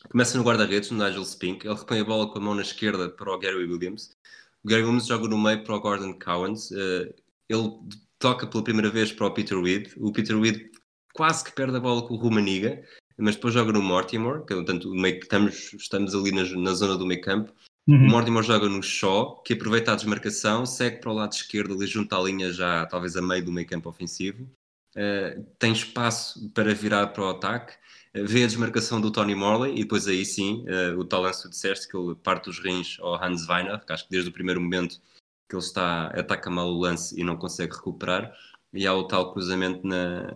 Começa 0.08 0.38
no 0.38 0.44
guarda-redes, 0.44 0.90
no 0.90 1.04
Nigel 1.04 1.24
Spink, 1.24 1.66
ele 1.66 1.74
repõe 1.74 2.00
a 2.00 2.04
bola 2.04 2.32
com 2.32 2.38
a 2.38 2.40
mão 2.40 2.54
na 2.54 2.62
esquerda 2.62 3.10
para 3.10 3.30
o 3.30 3.38
Gary 3.38 3.66
Williams. 3.66 4.16
O 4.64 4.68
Gary 4.68 4.82
Williams 4.82 5.06
joga 5.06 5.28
no 5.28 5.38
meio 5.38 5.62
para 5.62 5.76
o 5.76 5.80
Gordon 5.80 6.18
Cowens. 6.18 6.70
Uh, 6.70 7.12
ele 7.48 7.78
toca 8.18 8.46
pela 8.46 8.64
primeira 8.64 8.88
vez 8.88 9.12
para 9.12 9.26
o 9.26 9.30
Peter 9.34 9.58
Weed. 9.58 9.92
O 9.98 10.10
Peter 10.10 10.38
Weed 10.38 10.70
quase 11.12 11.44
que 11.44 11.52
perde 11.52 11.76
a 11.76 11.80
bola 11.80 12.06
com 12.06 12.14
o 12.14 12.16
Rumaniga 12.16 12.82
mas 13.20 13.36
depois 13.36 13.54
joga 13.54 13.72
no 13.72 13.82
Mortimer, 13.82 14.42
que 14.44 14.54
portanto, 14.54 14.90
meio, 14.90 15.18
estamos, 15.18 15.72
estamos 15.74 16.14
ali 16.14 16.32
na, 16.32 16.44
na 16.44 16.72
zona 16.72 16.96
do 16.96 17.06
meio 17.06 17.20
campo. 17.20 17.52
Uhum. 17.86 18.06
O 18.06 18.10
Mortimer 18.10 18.42
joga 18.42 18.68
no 18.68 18.82
Shaw, 18.82 19.42
que 19.42 19.54
aproveita 19.54 19.92
a 19.92 19.96
desmarcação, 19.96 20.66
segue 20.66 21.00
para 21.00 21.10
o 21.10 21.14
lado 21.14 21.32
esquerdo, 21.32 21.74
ali 21.74 21.86
junto 21.86 22.14
à 22.14 22.20
linha 22.20 22.52
já 22.52 22.86
talvez 22.86 23.16
a 23.16 23.22
meio 23.22 23.44
do 23.44 23.52
meio 23.52 23.66
campo 23.66 23.88
ofensivo. 23.88 24.48
Uh, 24.96 25.44
tem 25.58 25.72
espaço 25.72 26.50
para 26.50 26.74
virar 26.74 27.06
para 27.08 27.22
o 27.22 27.28
ataque, 27.30 27.74
uh, 28.16 28.26
vê 28.26 28.44
a 28.44 28.46
desmarcação 28.46 29.00
do 29.00 29.10
Tony 29.10 29.34
Morley 29.34 29.74
e 29.74 29.82
depois 29.82 30.08
aí 30.08 30.24
sim, 30.24 30.64
uh, 30.68 30.98
o 30.98 31.04
tal 31.04 31.22
lance 31.22 31.48
disseste 31.48 31.88
que 31.88 31.96
ele 31.96 32.14
parte 32.14 32.50
os 32.50 32.58
rins 32.58 32.98
ao 33.00 33.22
Hans 33.22 33.48
Weiner, 33.48 33.84
que 33.84 33.92
acho 33.92 34.04
que 34.04 34.10
desde 34.10 34.30
o 34.30 34.32
primeiro 34.32 34.60
momento 34.60 35.00
que 35.48 35.56
ele 35.56 35.62
está, 35.62 36.06
ataca 36.08 36.50
mal 36.50 36.68
o 36.68 36.80
lance 36.80 37.18
e 37.20 37.24
não 37.24 37.36
consegue 37.36 37.74
recuperar, 37.74 38.32
e 38.72 38.86
há 38.86 38.94
o 38.94 39.06
tal 39.06 39.32
cruzamento 39.32 39.84
na, 39.86 40.32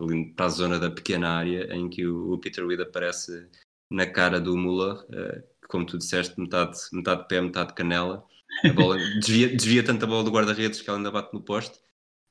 ali 0.00 0.26
para 0.34 0.46
a 0.46 0.50
zona 0.50 0.78
da 0.78 0.90
pequena 0.90 1.28
área 1.28 1.74
em 1.74 1.88
que 1.88 2.06
o, 2.06 2.32
o 2.32 2.38
Peter 2.38 2.66
Reed 2.66 2.80
aparece 2.80 3.46
na 3.90 4.06
cara 4.06 4.40
do 4.40 4.56
Muller, 4.56 4.94
uh, 4.94 5.42
como 5.68 5.86
tu 5.86 5.98
disseste, 5.98 6.38
metade, 6.38 6.78
metade 6.92 7.26
pé, 7.28 7.40
metade 7.40 7.74
canela. 7.74 8.24
A 8.64 8.72
bola 8.72 8.96
desvia, 9.20 9.48
desvia 9.48 9.82
tanto 9.82 10.04
a 10.04 10.08
bola 10.08 10.24
do 10.24 10.30
guarda-redes 10.30 10.80
que 10.80 10.88
ela 10.88 10.98
ainda 10.98 11.10
bate 11.10 11.32
no 11.32 11.40
poste. 11.40 11.78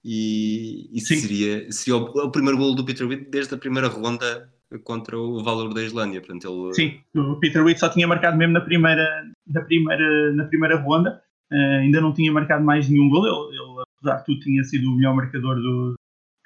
E, 0.03 0.89
e 0.93 1.01
seria, 1.01 1.71
seria 1.71 1.97
o, 1.97 2.03
o, 2.05 2.31
primeiro 2.31 2.57
golo 2.57 2.75
do 2.75 2.85
Peter 2.85 3.07
Reed 3.07 3.29
desde 3.29 3.55
a 3.55 3.57
primeira 3.57 3.87
ronda 3.87 4.51
contra 4.83 5.17
o 5.17 5.43
Valor 5.43 5.73
da 5.73 5.83
Islândia. 5.83 6.21
Portanto, 6.21 6.47
ele... 6.47 6.73
Sim, 6.73 6.99
o 7.15 7.35
Peter 7.37 7.63
Reed 7.63 7.77
só 7.77 7.89
tinha 7.89 8.07
marcado 8.07 8.37
mesmo 8.37 8.53
na 8.53 8.61
primeira, 8.61 9.05
na 9.47 9.61
primeira, 9.61 10.33
na 10.33 10.45
primeira 10.45 10.77
ronda. 10.77 11.21
Uh, 11.51 11.81
ainda 11.81 12.01
não 12.01 12.13
tinha 12.13 12.31
marcado 12.31 12.63
mais 12.63 12.87
nenhum 12.89 13.09
gol. 13.09 13.25
Ele, 13.25 13.57
ele, 13.57 13.83
apesar 13.97 14.17
de 14.17 14.25
tudo, 14.25 14.39
tinha 14.41 14.63
sido 14.63 14.89
o 14.89 14.95
melhor 14.95 15.15
marcador 15.15 15.55
do, 15.55 15.95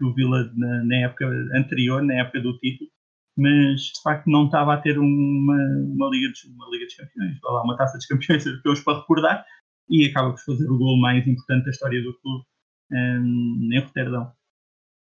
do 0.02 0.14
Vila 0.14 0.52
na, 0.56 0.84
na, 0.84 0.96
época 0.98 1.28
anterior, 1.54 2.02
na 2.02 2.16
época 2.16 2.42
do 2.42 2.58
título. 2.58 2.90
mas 3.38 3.82
de 3.82 4.02
facto 4.04 4.28
não 4.28 4.46
estava 4.46 4.74
a 4.74 4.78
ter 4.78 4.98
uma, 4.98 5.56
uma, 5.56 6.10
Liga, 6.10 6.32
de, 6.34 6.48
uma 6.54 6.68
Liga 6.72 6.86
dos 6.86 6.96
Campeões, 6.96 7.40
lá, 7.44 7.64
uma 7.64 7.78
taça 7.78 7.98
dos 7.98 8.08
campeões 8.08 8.44
europeus 8.46 8.80
para 8.82 9.00
recordar, 9.00 9.46
e 9.90 10.06
acaba 10.06 10.32
por 10.32 10.40
fazer 10.40 10.70
o 10.70 10.78
gol 10.78 11.00
mais 11.00 11.26
importante 11.28 11.66
da 11.66 11.72
história 11.72 12.02
do 12.02 12.14
clube 12.20 12.46
um, 12.92 13.70
em 13.72 13.80
Roterdão. 13.80 14.32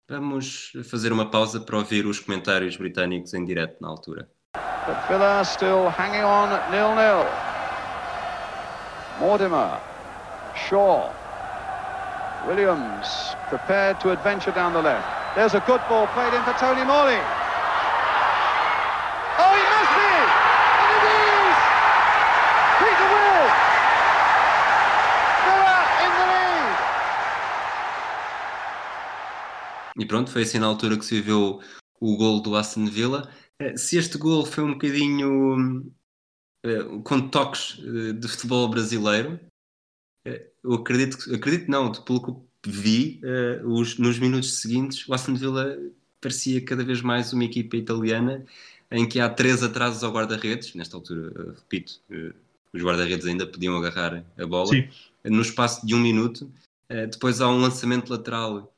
Vamos 0.08 0.72
fazer 0.90 1.12
uma 1.12 1.30
pausa 1.30 1.60
para 1.60 1.78
ouvir 1.78 2.04
os 2.04 2.18
comentários 2.18 2.76
britânicos 2.76 3.32
em 3.32 3.44
direto 3.44 3.80
na 3.80 3.88
altura. 3.88 4.28
But 4.86 4.96
Villa 5.08 5.44
still 5.44 5.88
hanging 5.88 6.24
on 6.24 6.48
nil-nil. 6.70 7.24
Mortimer, 9.20 9.78
Shaw, 10.56 11.12
Williams 12.46 13.36
prepared 13.48 14.00
to 14.00 14.10
adventure 14.10 14.52
down 14.52 14.72
the 14.72 14.82
left. 14.82 15.06
There's 15.34 15.54
a 15.54 15.60
good 15.60 15.80
ball 15.88 16.06
played 16.08 16.32
in 16.34 16.42
for 16.42 16.54
Tony 16.54 16.84
Morley. 16.84 17.20
Oh, 19.38 19.52
he 19.54 19.62
must 19.74 19.92
be! 19.98 20.12
And 20.80 20.90
it 20.96 21.04
is! 21.06 21.56
Peter 22.80 23.08
Will! 23.14 23.46
Villa 25.44 25.78
in 26.04 26.12
the 26.18 26.26
lead! 26.32 26.76
E 29.98 30.06
pronto, 30.06 30.30
foi 30.30 30.42
assim 30.42 30.58
na 30.58 30.66
altura 30.66 30.96
que 30.96 31.04
se 31.04 31.14
viveu 31.20 31.60
o 32.00 32.16
gol 32.16 32.40
do 32.40 32.56
Aston 32.56 32.86
Villa. 32.86 33.28
Eh, 33.60 33.76
se 33.76 33.98
este 33.98 34.16
gol 34.16 34.46
foi 34.46 34.64
um 34.64 34.72
bocadinho 34.72 35.92
uh, 36.64 37.02
com 37.02 37.28
toques 37.28 37.78
uh, 37.78 38.14
de 38.14 38.26
futebol 38.26 38.68
brasileiro, 38.68 39.38
eu 40.24 40.74
acredito, 40.74 41.34
acredito 41.34 41.70
não, 41.70 41.92
pelo 41.92 42.44
que 42.62 42.70
vi, 42.70 43.20
os, 43.64 43.98
nos 43.98 44.18
minutos 44.18 44.60
seguintes, 44.60 45.08
o 45.08 45.14
Aston 45.14 45.34
Villa 45.34 45.78
parecia 46.20 46.62
cada 46.64 46.84
vez 46.84 47.00
mais 47.00 47.32
uma 47.32 47.44
equipa 47.44 47.76
italiana 47.76 48.44
em 48.90 49.08
que 49.08 49.20
há 49.20 49.28
três 49.28 49.62
atrasos 49.62 50.04
ao 50.04 50.12
guarda-redes, 50.12 50.74
nesta 50.74 50.96
altura, 50.96 51.54
repito, 51.54 52.00
os 52.72 52.82
guarda-redes 52.82 53.26
ainda 53.26 53.46
podiam 53.46 53.76
agarrar 53.76 54.24
a 54.36 54.46
bola, 54.46 54.68
Sim. 54.68 54.88
no 55.24 55.42
espaço 55.42 55.86
de 55.86 55.94
um 55.94 56.00
minuto. 56.00 56.50
depois 57.10 57.40
há 57.40 57.48
um 57.48 57.60
lançamento 57.60 58.10
lateral, 58.10 58.74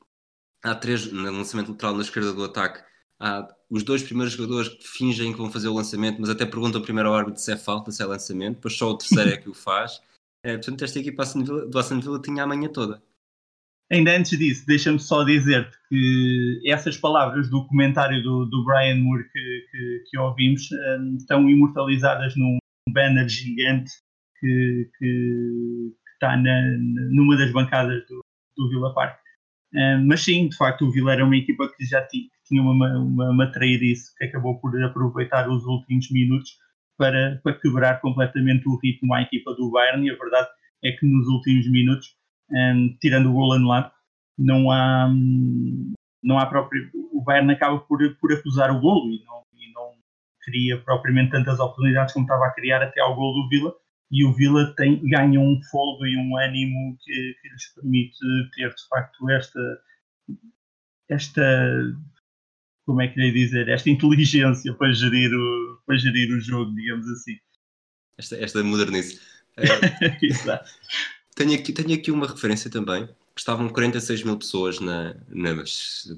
há 0.63 0.75
três, 0.75 1.11
no 1.11 1.23
lançamento 1.23 1.71
lateral 1.71 1.95
na 1.95 2.03
esquerda 2.03 2.31
do 2.31 2.43
ataque, 2.43 2.83
há 3.19 3.53
os 3.69 3.83
dois 3.83 4.03
primeiros 4.03 4.33
jogadores 4.33 4.69
que 4.69 4.87
fingem 4.87 5.31
que 5.31 5.37
vão 5.37 5.51
fazer 5.51 5.67
o 5.67 5.73
lançamento, 5.73 6.21
mas 6.21 6.29
até 6.29 6.45
perguntam 6.45 6.81
primeiro 6.81 7.09
ao 7.09 7.15
árbitro 7.15 7.41
se 7.41 7.51
é 7.51 7.57
falta, 7.57 7.91
se 7.91 8.01
é 8.01 8.05
lançamento, 8.05 8.55
depois 8.55 8.77
só 8.77 8.91
o 8.91 8.97
terceiro 8.97 9.31
é 9.31 9.37
que 9.37 9.49
o 9.49 9.53
faz. 9.53 9.99
É, 10.43 10.57
portanto, 10.57 10.83
esta 10.83 10.99
equipa 10.99 11.23
do 11.69 11.79
Aston 11.79 12.01
Villa 12.01 12.21
tinha 12.21 12.43
a 12.43 12.47
manhã 12.47 12.67
toda. 12.67 13.01
Ainda 13.91 14.17
antes 14.17 14.37
disso, 14.37 14.65
deixa-me 14.65 14.99
só 14.99 15.23
dizer-te 15.23 15.77
que 15.87 16.61
essas 16.65 16.97
palavras 16.97 17.49
do 17.49 17.65
comentário 17.67 18.23
do, 18.23 18.45
do 18.45 18.65
Brian 18.65 18.97
Moore 18.97 19.23
que, 19.31 19.67
que, 19.71 20.03
que 20.09 20.17
ouvimos 20.17 20.69
um, 20.71 21.15
estão 21.15 21.49
imortalizadas 21.49 22.35
num 22.35 22.57
banner 22.89 23.27
gigante 23.29 23.91
que, 24.39 24.89
que, 24.97 25.93
está 26.13 26.35
na, 26.37 26.77
numa 27.11 27.37
das 27.37 27.51
bancadas 27.51 28.05
do, 28.07 28.21
do 28.57 28.69
Villa 28.69 28.93
Park. 28.93 29.19
Um, 29.73 30.07
mas 30.07 30.21
sim, 30.21 30.49
de 30.49 30.57
facto, 30.57 30.85
o 30.85 30.91
Villa 30.91 31.13
era 31.13 31.25
uma 31.25 31.37
equipa 31.37 31.71
que 31.75 31.85
já 31.85 32.05
tinha, 32.07 32.27
tinha 32.45 32.61
uma, 32.61 32.97
uma, 32.97 33.29
uma 33.29 33.51
que 33.51 34.23
acabou 34.23 34.59
por 34.59 34.81
aproveitar 34.83 35.49
os 35.49 35.65
últimos 35.65 36.09
minutos 36.11 36.57
para, 36.97 37.39
para 37.43 37.59
quebrar 37.59 38.01
completamente 38.01 38.67
o 38.67 38.77
ritmo 38.77 39.13
à 39.13 39.21
equipa 39.21 39.53
do 39.53 39.71
Bayern 39.71 40.05
e 40.05 40.11
a 40.11 40.17
verdade 40.17 40.47
é 40.83 40.91
que 40.91 41.05
nos 41.05 41.27
últimos 41.27 41.69
minutos, 41.69 42.15
um, 42.51 42.95
tirando 42.99 43.29
o 43.29 43.33
gol 43.33 43.53
anulado, 43.53 43.91
não 44.37 44.71
há, 44.71 45.09
não 46.23 46.39
há 46.39 46.45
próprio, 46.45 46.89
o 47.11 47.21
Bayern 47.23 47.51
acaba 47.51 47.79
por, 47.79 47.99
por 48.19 48.33
acusar 48.33 48.71
o 48.71 48.79
golo 48.79 49.11
e 49.11 49.23
não, 49.23 49.43
e 49.53 49.71
não 49.73 49.91
cria 50.41 50.77
propriamente 50.81 51.31
tantas 51.31 51.59
oportunidades 51.59 52.13
como 52.13 52.25
estava 52.25 52.47
a 52.47 52.53
criar 52.53 52.81
até 52.81 52.99
ao 53.01 53.15
gol 53.15 53.33
do 53.33 53.49
Villa 53.49 53.73
e 54.11 54.25
o 54.25 54.33
Villa 54.33 54.73
tem, 54.75 55.01
ganha 55.07 55.39
um 55.39 55.59
folgo 55.71 56.05
e 56.05 56.15
um 56.17 56.37
ânimo 56.37 56.97
que, 57.03 57.35
que 57.41 57.49
lhes 57.49 57.73
permite 57.73 58.17
ter 58.55 58.69
de 58.69 58.87
facto 58.87 59.29
esta 59.29 59.59
esta 61.09 61.41
como 62.85 63.01
é 63.01 63.07
que 63.07 63.19
lhe 63.19 63.31
dizer, 63.31 63.69
esta 63.69 63.89
inteligência 63.89 64.73
para 64.73 64.91
gerir 64.93 65.33
o, 65.33 65.79
para 65.85 65.97
gerir 65.97 66.31
o 66.31 66.39
jogo, 66.39 66.73
digamos 66.75 67.07
assim. 67.09 67.37
Esta, 68.17 68.35
esta 68.37 68.63
modernice. 68.63 69.19
Exato. 70.21 70.69
tenho, 71.35 71.55
aqui, 71.55 71.71
tenho 71.71 71.93
aqui 71.93 72.11
uma 72.11 72.27
referência 72.27 72.69
também, 72.69 73.07
estavam 73.35 73.69
46 73.69 74.23
mil 74.23 74.37
pessoas 74.37 74.79
na, 74.79 75.15
na, 75.29 75.63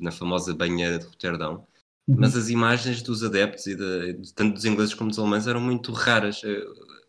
na 0.01 0.11
famosa 0.11 0.53
banheira 0.53 0.99
de 0.99 1.05
Roterdão, 1.05 1.67
uhum. 2.07 2.15
mas 2.19 2.35
as 2.35 2.49
imagens 2.49 3.01
dos 3.01 3.23
adeptos, 3.23 3.67
e 3.67 3.75
de, 3.75 4.33
tanto 4.33 4.53
dos 4.55 4.65
ingleses 4.65 4.93
como 4.93 5.09
dos 5.09 5.19
alemães, 5.19 5.47
eram 5.47 5.61
muito 5.61 5.91
raras. 5.91 6.41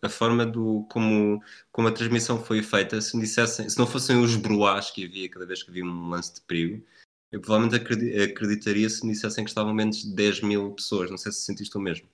A 0.03 0.09
forma 0.09 0.45
do, 0.45 0.87
como, 0.91 1.43
como 1.73 1.89
a 1.89 1.93
transmissão 1.93 2.43
foi 2.43 2.63
feita, 2.63 3.01
se, 3.01 3.17
me 3.17 3.23
dissessem, 3.23 3.69
se 3.69 3.79
não 3.79 3.87
fossem 3.87 4.23
os 4.23 4.37
bruás 4.37 4.91
que 4.91 5.05
havia 5.05 5.29
cada 5.29 5.47
vez 5.47 5.63
que 5.63 5.71
havia 5.71 5.85
um 5.85 6.09
lance 6.11 6.35
de 6.35 6.41
perigo, 6.43 6.85
eu 7.33 7.41
provavelmente 7.41 7.77
acreditaria 8.23 8.89
se 8.89 9.05
me 9.05 9.13
dissessem 9.13 9.45
que 9.45 9.51
estavam 9.51 9.75
menos 9.75 10.03
de 10.03 10.15
10 10.15 10.43
mil 10.43 10.73
pessoas. 10.73 11.11
Não 11.11 11.19
sei 11.19 11.33
se 11.33 11.43
sentiste 11.43 11.77
o 11.77 11.81
mesmo. 11.81 12.09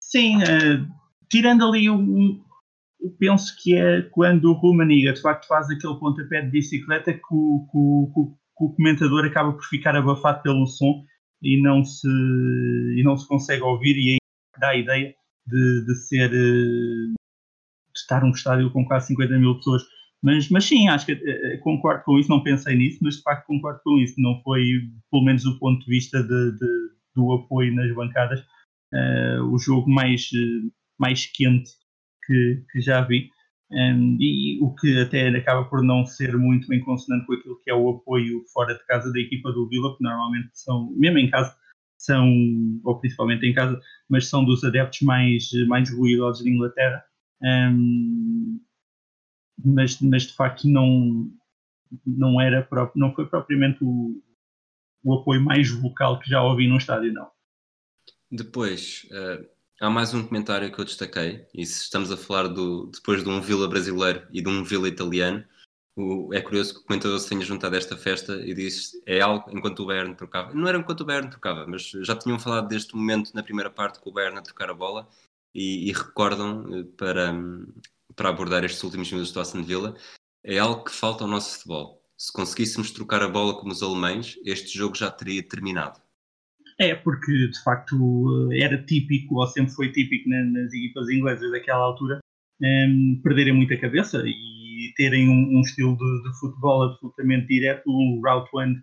Sim, 0.00 0.36
uh, 0.36 0.86
tirando 1.28 1.64
ali 1.64 1.90
um, 1.90 2.42
penso 3.18 3.56
que 3.60 3.76
é 3.76 4.02
quando 4.02 4.46
o 4.46 4.52
Rumaniga 4.52 5.12
de 5.12 5.20
facto 5.20 5.46
faz 5.46 5.68
aquele 5.70 5.98
pontapé 5.98 6.42
de 6.42 6.50
bicicleta 6.50 7.12
que 7.12 7.20
o, 7.30 7.66
que, 7.70 7.76
o, 7.76 8.36
que 8.56 8.64
o, 8.64 8.74
comentador 8.74 9.24
acaba 9.24 9.52
por 9.52 9.64
ficar 9.64 9.96
abafado 9.96 10.42
pelo 10.42 10.66
som 10.66 11.04
e 11.42 11.60
não 11.60 11.84
se, 11.84 12.08
e 12.08 13.02
não 13.04 13.16
se 13.16 13.26
consegue 13.26 13.62
ouvir 13.62 13.96
e 13.96 14.12
aí 14.12 14.18
dá 14.58 14.68
a 14.70 14.76
ideia 14.76 15.14
de, 15.46 15.84
de 15.84 15.94
ser 15.94 16.32
eh, 16.32 17.12
de 17.12 17.14
estar 17.96 18.24
um 18.24 18.30
estádio 18.30 18.72
com 18.72 18.84
quase 18.84 19.08
50 19.08 19.38
mil 19.38 19.56
pessoas 19.56 19.82
mas, 20.22 20.48
mas 20.50 20.64
sim, 20.64 20.88
acho 20.88 21.06
que 21.06 21.12
uh, 21.12 21.60
concordo 21.60 22.04
com 22.04 22.18
isso, 22.18 22.30
não 22.30 22.42
pensei 22.42 22.76
nisso, 22.76 22.98
mas 23.02 23.16
de 23.16 23.22
facto 23.22 23.46
concordo 23.46 23.80
com 23.84 23.98
isso. 23.98 24.14
Não 24.18 24.40
foi, 24.42 24.62
pelo 25.10 25.24
menos 25.24 25.42
do 25.44 25.58
ponto 25.58 25.84
de 25.84 25.90
vista 25.90 26.22
de, 26.22 26.52
de, 26.52 26.66
do 27.14 27.32
apoio 27.32 27.74
nas 27.74 27.94
bancadas, 27.94 28.40
uh, 28.40 29.42
o 29.52 29.58
jogo 29.58 29.90
mais, 29.90 30.28
mais 30.98 31.26
quente 31.26 31.70
que, 32.24 32.64
que 32.72 32.80
já 32.80 33.02
vi. 33.02 33.30
Um, 33.70 34.16
e 34.20 34.60
o 34.62 34.72
que 34.76 35.00
até 35.00 35.28
acaba 35.28 35.64
por 35.64 35.82
não 35.82 36.06
ser 36.06 36.36
muito 36.36 36.72
em 36.72 36.80
consonante 36.80 37.26
com 37.26 37.32
aquilo 37.32 37.60
que 37.64 37.70
é 37.70 37.74
o 37.74 37.90
apoio 37.90 38.44
fora 38.52 38.74
de 38.74 38.86
casa 38.86 39.12
da 39.12 39.18
equipa 39.18 39.50
do 39.50 39.68
Vila, 39.68 39.96
que 39.96 40.04
normalmente 40.04 40.50
são, 40.52 40.92
mesmo 40.96 41.18
em 41.18 41.28
casa, 41.28 41.52
são, 41.98 42.32
ou 42.84 43.00
principalmente 43.00 43.44
em 43.44 43.52
casa, 43.52 43.80
mas 44.08 44.28
são 44.28 44.44
dos 44.44 44.62
adeptos 44.62 45.00
mais, 45.02 45.50
mais 45.66 45.90
ruidosos 45.90 46.44
de 46.44 46.50
Inglaterra. 46.50 47.02
Um, 47.42 48.60
mas, 49.64 50.00
mas 50.00 50.24
de 50.24 50.34
facto 50.34 50.68
não, 50.68 51.30
não, 52.06 52.40
era 52.40 52.66
não 52.94 53.14
foi 53.14 53.26
propriamente 53.26 53.78
o, 53.82 54.22
o 55.04 55.14
apoio 55.14 55.40
mais 55.40 55.70
vocal 55.70 56.18
que 56.18 56.28
já 56.28 56.42
ouvi 56.42 56.66
num 56.68 56.76
estádio, 56.76 57.12
não. 57.12 57.30
Depois, 58.30 59.06
uh, 59.10 59.46
há 59.80 59.88
mais 59.88 60.12
um 60.12 60.26
comentário 60.26 60.72
que 60.72 60.78
eu 60.78 60.84
destaquei, 60.84 61.46
e 61.54 61.64
se 61.64 61.82
estamos 61.82 62.10
a 62.10 62.16
falar 62.16 62.48
do, 62.48 62.86
depois 62.86 63.22
de 63.22 63.28
um 63.28 63.40
Vila 63.40 63.68
brasileiro 63.68 64.26
e 64.32 64.42
de 64.42 64.48
um 64.48 64.64
Vila 64.64 64.88
italiano, 64.88 65.44
o, 65.96 66.34
é 66.34 66.42
curioso 66.42 66.74
que 66.74 66.80
o 66.80 66.84
comentador 66.84 67.18
se 67.18 67.28
tenha 67.28 67.40
juntado 67.40 67.74
a 67.74 67.78
esta 67.78 67.96
festa 67.96 68.34
e 68.44 68.52
disse 68.52 69.02
é 69.06 69.20
algo 69.20 69.50
enquanto 69.50 69.80
o 69.80 69.86
Bayern 69.86 70.14
trocava. 70.14 70.52
Não 70.52 70.68
era 70.68 70.78
enquanto 70.78 71.00
o 71.00 71.04
Bayern 71.04 71.30
trocava, 71.30 71.66
mas 71.66 71.90
já 72.02 72.14
tinham 72.14 72.38
falado 72.38 72.68
deste 72.68 72.94
momento 72.94 73.32
na 73.34 73.42
primeira 73.42 73.70
parte 73.70 73.98
com 74.00 74.10
o 74.10 74.12
Bayern 74.12 74.38
a 74.38 74.42
trocar 74.42 74.70
a 74.70 74.74
bola 74.74 75.08
e, 75.54 75.88
e 75.88 75.92
recordam 75.92 76.66
eh, 76.74 76.84
para, 76.98 77.32
para 78.16 78.30
abordar 78.30 78.64
estes 78.64 78.82
últimos 78.82 79.12
minutos 79.12 79.32
do 79.32 79.40
Aston 79.40 79.62
Villa, 79.62 79.94
é 80.42 80.58
algo 80.58 80.84
que 80.84 80.92
falta 80.92 81.22
ao 81.22 81.30
nosso 81.30 81.54
futebol. 81.56 82.02
Se 82.16 82.32
conseguíssemos 82.32 82.90
trocar 82.90 83.22
a 83.22 83.28
bola 83.28 83.54
como 83.58 83.72
os 83.72 83.82
alemães, 83.82 84.36
este 84.44 84.76
jogo 84.76 84.96
já 84.96 85.10
teria 85.10 85.46
terminado. 85.46 86.00
É, 86.78 86.94
porque 86.94 87.48
de 87.48 87.62
facto 87.62 88.50
era 88.52 88.82
típico, 88.84 89.36
ou 89.36 89.46
sempre 89.46 89.72
foi 89.72 89.92
típico 89.92 90.28
nas 90.28 90.72
equipas 90.72 91.08
inglesas 91.08 91.50
daquela 91.50 91.84
altura, 91.84 92.20
um, 92.60 92.66
ehm, 92.66 93.20
perderem 93.22 93.54
muita 93.54 93.76
cabeça 93.78 94.22
e 94.26 94.92
terem 94.96 95.28
um, 95.28 95.58
um 95.58 95.60
estilo 95.60 95.96
de, 95.96 96.22
de, 96.22 96.38
futebol 96.38 96.82
absolutamente 96.82 97.46
direto, 97.48 97.88
um 97.88 98.20
route 98.24 98.50
one 98.52 98.82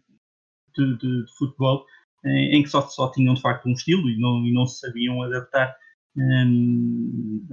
de, 0.75 0.97
de, 0.97 1.25
de 1.25 1.37
futebol, 1.37 1.85
em, 2.25 2.57
em, 2.57 2.63
que 2.63 2.69
só, 2.69 2.81
só 2.81 3.11
tinham 3.11 3.33
de 3.33 3.41
facto 3.41 3.67
um 3.67 3.73
estilo 3.73 4.09
e 4.09 4.19
não, 4.19 4.45
e 4.45 4.53
não 4.53 4.65
se 4.65 4.79
sabiam 4.79 5.21
adaptar 5.21 5.75
um, 6.17 7.47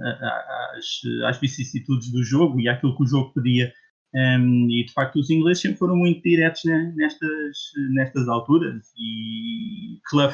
às, 0.75 1.01
às 1.25 1.39
vicissitudes 1.39 2.11
do 2.11 2.23
jogo 2.23 2.59
e 2.59 2.67
àquilo 2.67 2.95
que 2.95 3.03
o 3.03 3.07
jogo 3.07 3.33
pedia. 3.33 3.73
Um, 4.13 4.67
e 4.69 4.85
de 4.85 4.91
facto 4.91 5.19
os 5.19 5.29
ingleses 5.29 5.61
sempre 5.61 5.77
foram 5.77 5.95
muito 5.95 6.21
diretos 6.21 6.61
né, 6.65 6.93
nestas, 6.97 7.57
nestas 7.93 8.27
alturas 8.27 8.83
e 8.97 10.01
Clough 10.09 10.33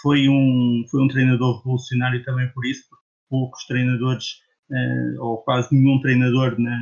foi 0.00 0.26
um, 0.26 0.84
foi 0.90 1.02
um 1.02 1.08
treinador 1.08 1.58
revolucionário 1.58 2.24
também 2.24 2.48
por 2.52 2.64
isso, 2.64 2.84
porque 2.88 3.04
poucos 3.28 3.66
treinadores, 3.66 4.26
uh, 4.70 5.22
ou 5.22 5.42
quase 5.42 5.74
nenhum 5.74 6.00
treinador 6.00 6.58
na, 6.58 6.80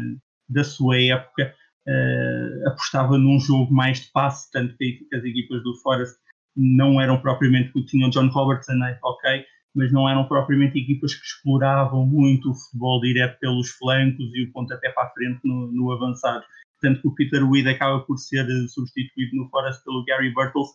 da 0.49 0.63
sua 0.63 1.01
época, 1.01 1.55
uh, 1.89 2.69
apostava 2.69 3.19
num 3.19 3.41
jogo 3.41 3.73
mais 3.73 4.03
de 4.03 4.13
passe, 4.13 4.51
tanto 4.53 4.77
que 4.77 5.07
as 5.13 5.25
equipas 5.25 5.63
do 5.65 5.75
Forest 5.83 6.17
não 6.57 7.01
eram 7.01 7.21
propriamente, 7.21 7.73
tinham 7.87 8.11
John 8.11 8.29
Robertson, 8.29 8.75
ok, 9.03 9.45
mas 9.75 9.93
não 9.93 10.09
eram 10.09 10.27
propriamente 10.27 10.79
equipas 10.79 11.15
que 11.15 11.25
exploravam 11.25 12.07
muito 12.07 12.51
o 12.51 12.55
futebol 12.55 13.01
direto 13.01 13.39
pelos 13.39 13.71
flancos 13.71 14.35
e 14.35 14.45
o 14.45 14.53
pontapé 14.53 14.91
para 14.91 15.05
a 15.05 15.11
frente 15.11 15.41
no, 15.45 15.71
no 15.73 15.93
avançado. 15.93 16.45
Tanto 16.81 17.01
que 17.01 17.09
o 17.09 17.15
Peter 17.15 17.49
Weed 17.49 17.69
acaba 17.69 18.01
por 18.01 18.17
ser 18.19 18.47
substituído 18.69 19.37
no 19.37 19.49
Forest 19.51 19.85
pelo 19.85 20.05
Gary 20.05 20.33
Burtles, 20.33 20.69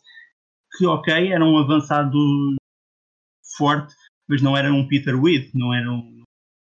que 0.77 0.85
ok, 0.85 1.31
era 1.31 1.43
um 1.43 1.57
avançado 1.57 2.17
forte, 3.57 3.93
mas 4.27 4.41
não 4.41 4.57
era 4.57 4.73
um 4.73 4.87
Peter 4.87 5.21
Weed, 5.21 5.51
não 5.53 5.73
era 5.73 5.89
um 5.91 6.23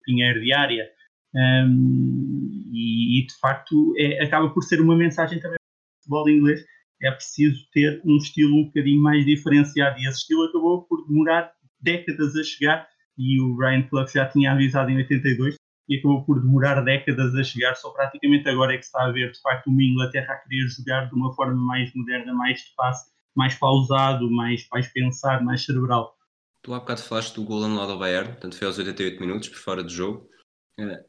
Pinheiro 0.04 0.40
de 0.40 0.52
área. 0.52 0.86
Um, 1.34 2.68
e, 2.72 3.20
e, 3.20 3.26
de 3.26 3.34
facto 3.40 3.92
é, 3.98 4.22
acaba 4.22 4.50
por 4.50 4.62
ser 4.62 4.80
uma 4.80 4.94
mensagem 4.94 5.40
também 5.40 5.56
do 5.56 5.96
futebol 6.02 6.28
inglês. 6.28 6.64
É 7.02 7.10
preciso 7.10 7.66
ter 7.72 8.00
um 8.04 8.16
estilo 8.16 8.56
um 8.56 8.64
bocadinho 8.66 9.02
mais 9.02 9.24
diferenciado 9.24 9.98
e 9.98 10.06
esse 10.06 10.20
estilo 10.20 10.44
acabou 10.44 10.82
por 10.82 11.06
demorar 11.06 11.52
décadas 11.84 12.34
a 12.36 12.42
chegar 12.42 12.88
e 13.16 13.40
o 13.40 13.54
Brian 13.54 13.82
Clough 13.82 14.08
já 14.08 14.26
tinha 14.26 14.52
avisado 14.52 14.90
em 14.90 14.96
82 14.96 15.56
e 15.88 15.98
acabou 15.98 16.24
por 16.24 16.40
demorar 16.40 16.80
décadas 16.82 17.34
a 17.34 17.44
chegar, 17.44 17.74
só 17.76 17.90
praticamente 17.90 18.48
agora 18.48 18.74
é 18.74 18.78
que 18.78 18.84
está 18.84 19.04
a 19.04 19.12
ver 19.12 19.30
de 19.30 19.40
facto 19.40 19.68
uma 19.68 19.82
Inglaterra 19.82 20.34
a 20.34 20.36
querer 20.38 20.66
jogar 20.68 21.08
de 21.08 21.14
uma 21.14 21.32
forma 21.34 21.62
mais 21.62 21.92
moderna, 21.94 22.32
mais 22.32 22.60
de 22.60 22.74
passe, 22.74 23.10
mais 23.34 23.54
pausado, 23.54 24.30
mais, 24.30 24.66
mais 24.72 24.88
pensar, 24.88 25.44
mais 25.44 25.64
cerebral. 25.64 26.16
Tu 26.62 26.72
há 26.72 26.80
bocado 26.80 27.02
falaste 27.02 27.34
do 27.34 27.44
gol 27.44 27.62
anulado 27.62 27.92
ao 27.92 27.98
Bayern, 27.98 28.30
portanto 28.30 28.56
foi 28.56 28.66
aos 28.66 28.78
88 28.78 29.20
minutos, 29.20 29.48
por 29.50 29.58
fora 29.58 29.82
do 29.82 29.90
jogo. 29.90 30.26
Uh, 30.80 31.04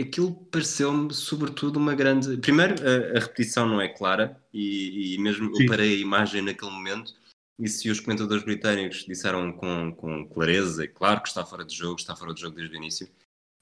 aquilo 0.00 0.34
pareceu-me 0.46 1.12
sobretudo 1.12 1.78
uma 1.78 1.94
grande. 1.94 2.38
Primeiro, 2.38 2.74
a, 2.82 3.18
a 3.18 3.20
repetição 3.20 3.68
não 3.68 3.80
é 3.80 3.88
clara 3.88 4.42
e, 4.52 5.14
e 5.14 5.18
mesmo 5.18 5.54
Sim. 5.54 5.62
eu 5.62 5.68
parei 5.68 5.96
a 5.96 5.98
imagem 5.98 6.40
naquele 6.40 6.70
momento. 6.70 7.12
E 7.58 7.68
se 7.68 7.88
os 7.88 8.00
comentadores 8.00 8.44
britânicos 8.44 9.04
disseram 9.06 9.52
com, 9.52 9.92
com 9.94 10.28
clareza, 10.28 10.84
e 10.84 10.88
claro 10.88 11.22
que 11.22 11.28
está 11.28 11.44
fora 11.44 11.64
de 11.64 11.74
jogo, 11.74 11.98
está 11.98 12.14
fora 12.14 12.34
de 12.34 12.40
jogo 12.40 12.56
desde 12.56 12.74
o 12.74 12.76
início, 12.76 13.08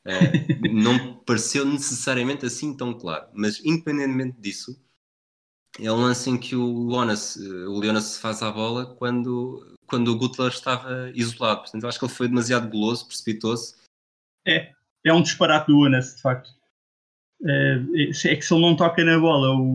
uh, 0.07 0.11
não 0.72 1.16
pareceu 1.18 1.64
necessariamente 1.64 2.45
assim 2.45 2.76
tão 2.76 2.92
claro. 2.92 3.28
Mas, 3.32 3.64
independentemente 3.64 4.40
disso, 4.40 4.76
é 5.80 5.90
um 5.90 6.03
lance 6.03 6.28
em 6.28 6.38
que 6.38 6.57
o 6.57 6.90
Jonas, 6.90 7.36
eh, 7.36 7.66
o 7.66 7.78
Leonas 7.78 8.18
faz 8.18 8.42
a 8.42 8.51
bola 8.51 8.95
quando, 8.95 9.76
quando 9.86 10.09
o 10.09 10.16
Gutler 10.16 10.49
estava 10.49 11.11
isolado. 11.14 11.62
Portanto, 11.62 11.82
eu 11.82 11.88
acho 11.88 11.99
que 11.99 12.05
ele 12.05 12.12
foi 12.12 12.28
demasiado 12.28 12.70
goloso, 12.70 13.07
precipitou-se. 13.07 13.74
É, 14.47 14.72
é 15.05 15.12
um 15.12 15.22
disparate 15.22 15.66
do 15.66 15.82
Jonas, 15.82 16.14
de 16.14 16.22
facto. 16.22 16.51
É, 17.45 17.76
é 18.09 18.36
que 18.36 18.42
se 18.42 18.55
ele 18.55 18.62
não 18.62 18.76
toca 18.76 19.03
na 19.03 19.18
bola, 19.18 19.53
o, 19.57 19.74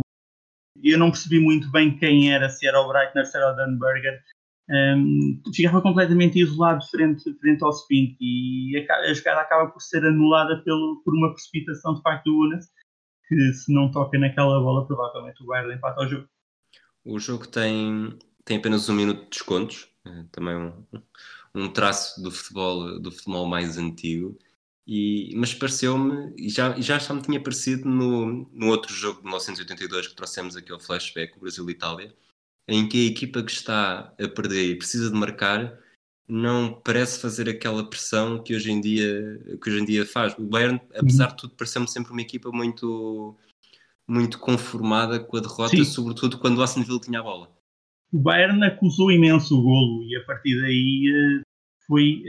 eu 0.83 0.97
não 0.97 1.11
percebi 1.11 1.39
muito 1.39 1.69
bem 1.71 1.97
quem 1.97 2.33
era, 2.33 2.49
se 2.49 2.67
era 2.67 2.79
o 2.79 2.87
Breitner, 2.87 3.25
se 3.25 3.37
era 3.37 3.51
o 3.51 3.55
Dunberger. 3.55 4.21
Um, 4.69 5.41
ficava 5.53 5.81
completamente 5.81 6.39
isolado 6.39 6.85
frente, 6.91 7.33
frente 7.39 7.63
ao 7.63 7.73
Spink 7.73 8.15
e 8.21 8.85
a, 8.87 8.95
a 8.97 9.13
jogada 9.13 9.41
acaba 9.41 9.71
por 9.71 9.81
ser 9.81 10.05
anulada 10.05 10.61
pelo, 10.63 11.01
por 11.03 11.15
uma 11.15 11.31
precipitação 11.31 11.95
de 11.95 12.01
facto 12.03 12.25
do 12.25 12.39
Unas 12.39 12.67
que 13.29 13.53
se 13.53 13.71
não 13.71 13.91
toca 13.91 14.17
naquela 14.17 14.59
bola, 14.59 14.87
provavelmente 14.87 15.43
o 15.43 15.45
Bayern 15.45 15.75
empata 15.75 16.01
o 16.01 16.07
jogo. 16.07 16.27
O 17.05 17.19
jogo 17.19 17.47
tem, 17.47 18.17
tem 18.43 18.57
apenas 18.57 18.89
um 18.89 18.95
minuto 18.95 19.23
de 19.23 19.29
descontos, 19.29 19.87
é 20.05 20.23
também 20.31 20.55
um, 20.55 20.85
um 21.53 21.71
traço 21.71 22.21
do 22.21 22.31
futebol, 22.31 22.99
do 22.99 23.11
futebol 23.11 23.45
mais 23.45 23.77
antigo. 23.77 24.37
E, 24.91 25.35
mas 25.35 25.53
pareceu-me, 25.53 26.33
e 26.35 26.49
já, 26.49 26.71
já, 26.81 26.97
já 26.97 27.13
me 27.13 27.21
tinha 27.21 27.39
parecido 27.39 27.87
no, 27.87 28.49
no 28.51 28.69
outro 28.69 28.91
jogo 28.91 29.19
de 29.19 29.25
1982 29.25 30.07
que 30.07 30.15
trouxemos 30.15 30.57
aqui 30.57 30.71
ao 30.71 30.79
flashback, 30.79 31.37
o 31.37 31.41
Brasil-Itália, 31.41 32.11
em 32.67 32.89
que 32.89 33.05
a 33.05 33.11
equipa 33.11 33.43
que 33.43 33.51
está 33.51 34.11
a 34.19 34.27
perder 34.27 34.71
e 34.71 34.75
precisa 34.75 35.11
de 35.11 35.15
marcar 35.15 35.77
não 36.27 36.73
parece 36.73 37.21
fazer 37.21 37.47
aquela 37.47 37.87
pressão 37.87 38.41
que 38.41 38.55
hoje 38.55 38.71
em 38.71 38.81
dia, 38.81 39.39
que 39.61 39.69
hoje 39.69 39.79
em 39.79 39.85
dia 39.85 40.07
faz. 40.07 40.35
O 40.39 40.41
Bayern, 40.41 40.81
apesar 40.95 41.27
de 41.27 41.37
tudo, 41.37 41.53
pareceu-me 41.53 41.87
sempre 41.87 42.11
uma 42.11 42.21
equipa 42.21 42.49
muito, 42.51 43.37
muito 44.07 44.39
conformada 44.39 45.19
com 45.19 45.37
a 45.37 45.41
derrota, 45.41 45.77
Sim. 45.77 45.83
sobretudo 45.83 46.39
quando 46.39 46.57
o 46.57 46.63
Aston 46.63 46.81
Villa 46.81 46.99
tinha 46.99 47.19
a 47.19 47.23
bola. 47.23 47.55
O 48.11 48.17
Bayern 48.17 48.63
acusou 48.63 49.11
imenso 49.11 49.55
o 49.55 49.61
golo 49.61 50.03
e 50.03 50.15
a 50.15 50.25
partir 50.25 50.59
daí 50.59 51.11
eh, 51.13 51.43
foi, 51.85 52.23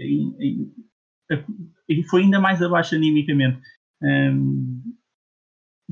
foi 2.09 2.23
ainda 2.23 2.41
mais 2.41 2.63
abaixo 2.63 2.95
animicamente. 2.95 3.61
Um, 4.03 4.83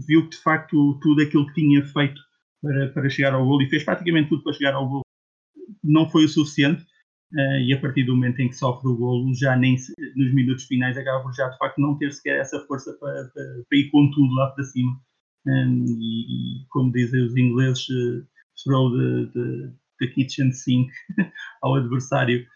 viu 0.07 0.25
que 0.25 0.37
de 0.37 0.43
facto 0.43 0.99
tudo 1.03 1.23
aquilo 1.23 1.47
que 1.49 1.55
tinha 1.55 1.85
feito 1.85 2.21
para, 2.63 2.89
para 2.91 3.11
chegar 3.11 3.35
ao 3.35 3.45
golo 3.45 3.63
e 3.63 3.69
fez 3.69 3.85
praticamente 3.85 4.29
tudo 4.29 4.43
para 4.43 4.53
chegar 4.53 4.75
ao 4.75 4.89
golo 4.89 5.03
não 5.83 6.09
foi 6.09 6.25
o 6.25 6.29
suficiente 6.29 6.87
Uh, 7.35 7.61
e 7.61 7.75
a 7.75 7.81
partir 7.81 8.05
do 8.05 8.15
momento 8.15 8.41
em 8.41 8.49
que 8.49 8.57
sofre 8.57 8.89
o 8.89 8.97
golo, 8.97 9.35
já 9.35 9.55
nem 9.55 9.77
nos 10.17 10.33
minutos 10.33 10.65
finais 10.65 10.97
acaba 10.97 11.31
já 11.33 11.47
de 11.49 11.59
facto 11.59 11.79
não 11.79 11.99
ter 11.99 12.11
sequer 12.11 12.41
essa 12.41 12.59
força 12.61 12.91
para, 12.95 13.25
para, 13.35 13.65
para 13.69 13.79
ir 13.79 13.91
com 13.91 14.11
tudo 14.11 14.35
lá 14.35 14.51
para 14.53 14.65
cima. 14.65 14.99
Um, 15.47 15.85
e, 15.87 16.63
e, 16.63 16.67
como 16.71 16.91
dizem 16.91 17.23
os 17.23 17.37
ingleses, 17.37 17.87
uh, 17.91 18.27
throw 18.65 18.91
the, 18.97 19.31
the, 19.33 19.73
the, 20.01 20.07
kitchen 20.15 20.53
sink 20.53 20.91
ao 21.63 21.75
adversário. 21.75 22.47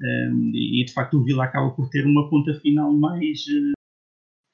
Um, 0.00 0.52
e, 0.54 0.84
de 0.84 0.92
facto 0.92 1.18
o 1.18 1.24
Vila 1.24 1.44
acaba 1.44 1.70
por 1.70 1.88
ter 1.90 2.06
uma 2.06 2.28
ponta 2.30 2.54
final 2.60 2.92
mais. 2.92 3.40
Uh, 3.46 3.72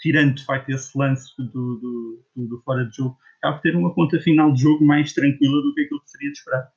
tirando 0.00 0.34
de 0.34 0.44
facto 0.44 0.68
esse 0.68 0.96
lance 0.98 1.32
do, 1.38 1.46
do, 1.46 2.24
do, 2.36 2.48
do 2.48 2.62
fora 2.62 2.84
de 2.84 2.96
jogo, 2.96 3.16
acaba 3.38 3.56
por 3.56 3.62
ter 3.62 3.76
uma 3.76 3.94
ponta 3.94 4.20
final 4.20 4.52
de 4.52 4.60
jogo 4.60 4.84
mais 4.84 5.12
tranquila 5.12 5.62
do 5.62 5.74
que 5.74 5.82
aquilo 5.82 6.00
que 6.02 6.10
seria 6.10 6.30
de 6.30 6.38
esperar 6.38 6.70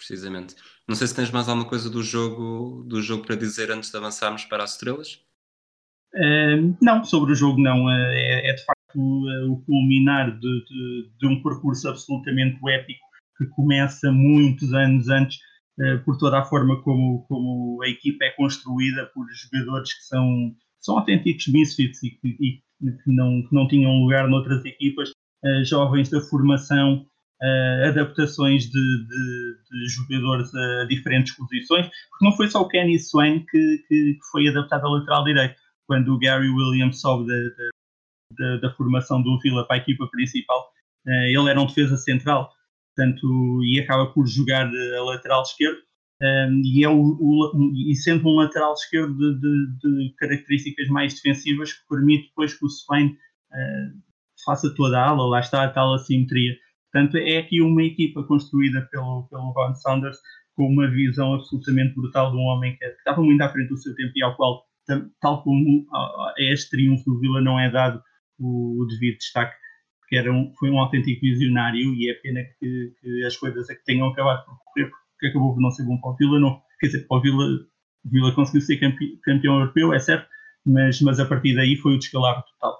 precisamente. 0.00 0.56
Não 0.88 0.96
sei 0.96 1.06
se 1.06 1.14
tens 1.14 1.30
mais 1.30 1.46
alguma 1.46 1.68
coisa 1.68 1.90
do 1.90 2.02
jogo, 2.02 2.82
do 2.88 3.02
jogo 3.02 3.24
para 3.24 3.36
dizer 3.36 3.70
antes 3.70 3.90
de 3.90 3.96
avançarmos 3.96 4.44
para 4.46 4.64
as 4.64 4.72
estrelas. 4.72 5.22
Uh, 6.14 6.74
não, 6.82 7.04
sobre 7.04 7.32
o 7.32 7.34
jogo 7.36 7.60
não. 7.60 7.84
Uh, 7.84 7.90
é, 7.90 8.50
é, 8.50 8.52
de 8.54 8.64
facto 8.64 8.98
uh, 8.98 9.52
o 9.52 9.62
culminar 9.64 10.32
de, 10.32 10.64
de, 10.64 11.10
de, 11.18 11.26
um 11.26 11.40
percurso 11.42 11.88
absolutamente 11.88 12.58
épico 12.68 13.06
que 13.36 13.46
começa 13.46 14.10
muitos 14.10 14.72
anos 14.72 15.08
antes, 15.08 15.38
por 16.04 16.18
toda 16.18 16.38
a 16.38 16.44
forma 16.44 16.80
como, 16.82 17.24
como 17.26 17.82
a 17.82 17.88
equipa 17.88 18.24
é 18.24 18.30
construída 18.30 19.06
por 19.14 19.26
jogadores 19.32 19.94
que 19.94 20.04
são, 20.04 20.54
são 20.80 20.98
autênticos 20.98 21.46
misfits 21.48 22.02
e 22.02 22.10
que, 22.10 22.28
e 22.28 22.62
que, 22.80 23.12
não, 23.12 23.42
que 23.42 23.54
não 23.54 23.66
tinham 23.66 23.92
lugar 24.02 24.28
noutras 24.28 24.64
equipas, 24.64 25.10
jovens 25.64 26.10
da 26.10 26.20
formação 26.20 27.06
uh, 27.42 27.88
adaptações 27.88 28.64
de, 28.64 28.70
de, 28.70 29.56
de, 29.70 29.88
jogadores 29.88 30.54
a 30.54 30.84
diferentes 30.84 31.34
posições, 31.34 31.86
porque 31.86 32.24
não 32.24 32.32
foi 32.32 32.48
só 32.48 32.60
o 32.60 32.68
Kenny 32.68 32.98
Swain 32.98 33.44
que, 33.50 33.84
que, 33.88 34.18
foi 34.30 34.48
adaptado 34.48 34.86
ao 34.86 34.94
lateral 34.94 35.24
direito. 35.24 35.56
Quando 35.86 36.14
o 36.14 36.18
Gary 36.18 36.48
Williams 36.48 37.00
sobe 37.00 37.26
da, 37.26 37.70
da, 38.38 38.56
da 38.58 38.74
formação 38.74 39.22
do 39.22 39.38
Villa 39.40 39.66
para 39.66 39.76
a 39.76 39.78
equipa 39.80 40.06
principal, 40.08 40.70
ele 41.06 41.50
era 41.50 41.60
um 41.60 41.66
defesa 41.66 41.96
central, 41.96 42.52
portanto, 43.00 43.64
e 43.64 43.80
acaba 43.80 44.06
por 44.12 44.26
jogar 44.26 44.66
a 44.66 45.02
lateral 45.02 45.42
esquerdo. 45.42 45.78
Ehm, 46.22 46.60
e, 46.62 46.84
é 46.84 46.88
o, 46.88 47.16
o, 47.18 47.72
e 47.74 47.94
sendo 47.94 48.28
um 48.28 48.36
lateral 48.36 48.74
esquerdo 48.74 49.16
de, 49.16 49.40
de, 49.40 49.78
de, 49.78 50.14
características 50.16 50.88
mais 50.88 51.14
defensivas 51.14 51.72
que 51.72 51.88
permite 51.88 52.28
depois 52.28 52.52
que 52.52 52.66
o 52.66 52.68
Swain 52.68 53.06
uh, 53.06 54.02
faça 54.44 54.74
toda 54.74 55.00
a 55.00 55.08
ala, 55.08 55.26
lá 55.26 55.40
está 55.40 55.64
a 55.64 55.70
tal 55.70 55.94
assimetria. 55.94 56.54
Portanto, 56.92 57.16
é 57.16 57.38
aqui 57.38 57.62
uma 57.62 57.82
equipa 57.82 58.22
construída 58.24 58.86
pelo, 58.90 59.26
pelo 59.30 59.52
Ron 59.52 59.74
Saunders 59.74 60.18
com 60.54 60.66
uma 60.66 60.90
visão 60.90 61.34
absolutamente 61.34 61.94
brutal 61.94 62.32
de 62.32 62.36
um 62.36 62.42
homem 62.42 62.76
que 62.76 62.84
estava 62.84 63.22
muito 63.22 63.40
à 63.40 63.48
frente 63.48 63.68
do 63.68 63.78
seu 63.78 63.94
tempo 63.94 64.12
e 64.14 64.22
ao 64.22 64.36
qual, 64.36 64.64
tal 65.22 65.42
como 65.42 65.86
a 65.92 66.34
este 66.38 66.70
triunfo 66.70 67.04
do 67.04 67.20
Vila, 67.20 67.40
não 67.40 67.58
é 67.58 67.70
dado 67.70 68.02
o, 68.38 68.82
o 68.82 68.86
devido 68.86 69.16
destaque, 69.16 69.56
porque 70.10 70.16
era 70.16 70.32
um, 70.32 70.52
foi 70.58 70.70
um 70.70 70.80
autêntico 70.80 71.20
visionário 71.20 71.94
e 71.94 72.10
é 72.10 72.14
pena 72.14 72.42
que, 72.58 72.92
que 73.00 73.24
as 73.24 73.36
coisas 73.36 73.70
é 73.70 73.76
que 73.76 73.84
tenham 73.84 74.08
acabado 74.08 74.44
por 74.44 74.58
correr, 74.64 74.90
porque 75.12 75.28
acabou 75.28 75.54
por 75.54 75.60
não 75.60 75.70
ser 75.70 75.84
bom 75.84 76.00
para 76.00 76.10
o 76.10 76.16
Vila, 76.16 76.40
não, 76.40 76.60
quer 76.80 76.88
dizer, 76.88 77.06
para 77.06 77.16
o 77.16 77.20
Vila, 77.20 77.46
Vila 78.04 78.34
conseguiu 78.34 78.60
ser 78.60 78.78
campe, 78.78 79.20
campeão 79.22 79.60
europeu, 79.60 79.94
é 79.94 80.00
certo, 80.00 80.28
mas, 80.66 81.00
mas 81.00 81.20
a 81.20 81.26
partir 81.26 81.54
daí 81.54 81.76
foi 81.76 81.94
o 81.94 81.98
descalabro 81.98 82.42
total. 82.42 82.76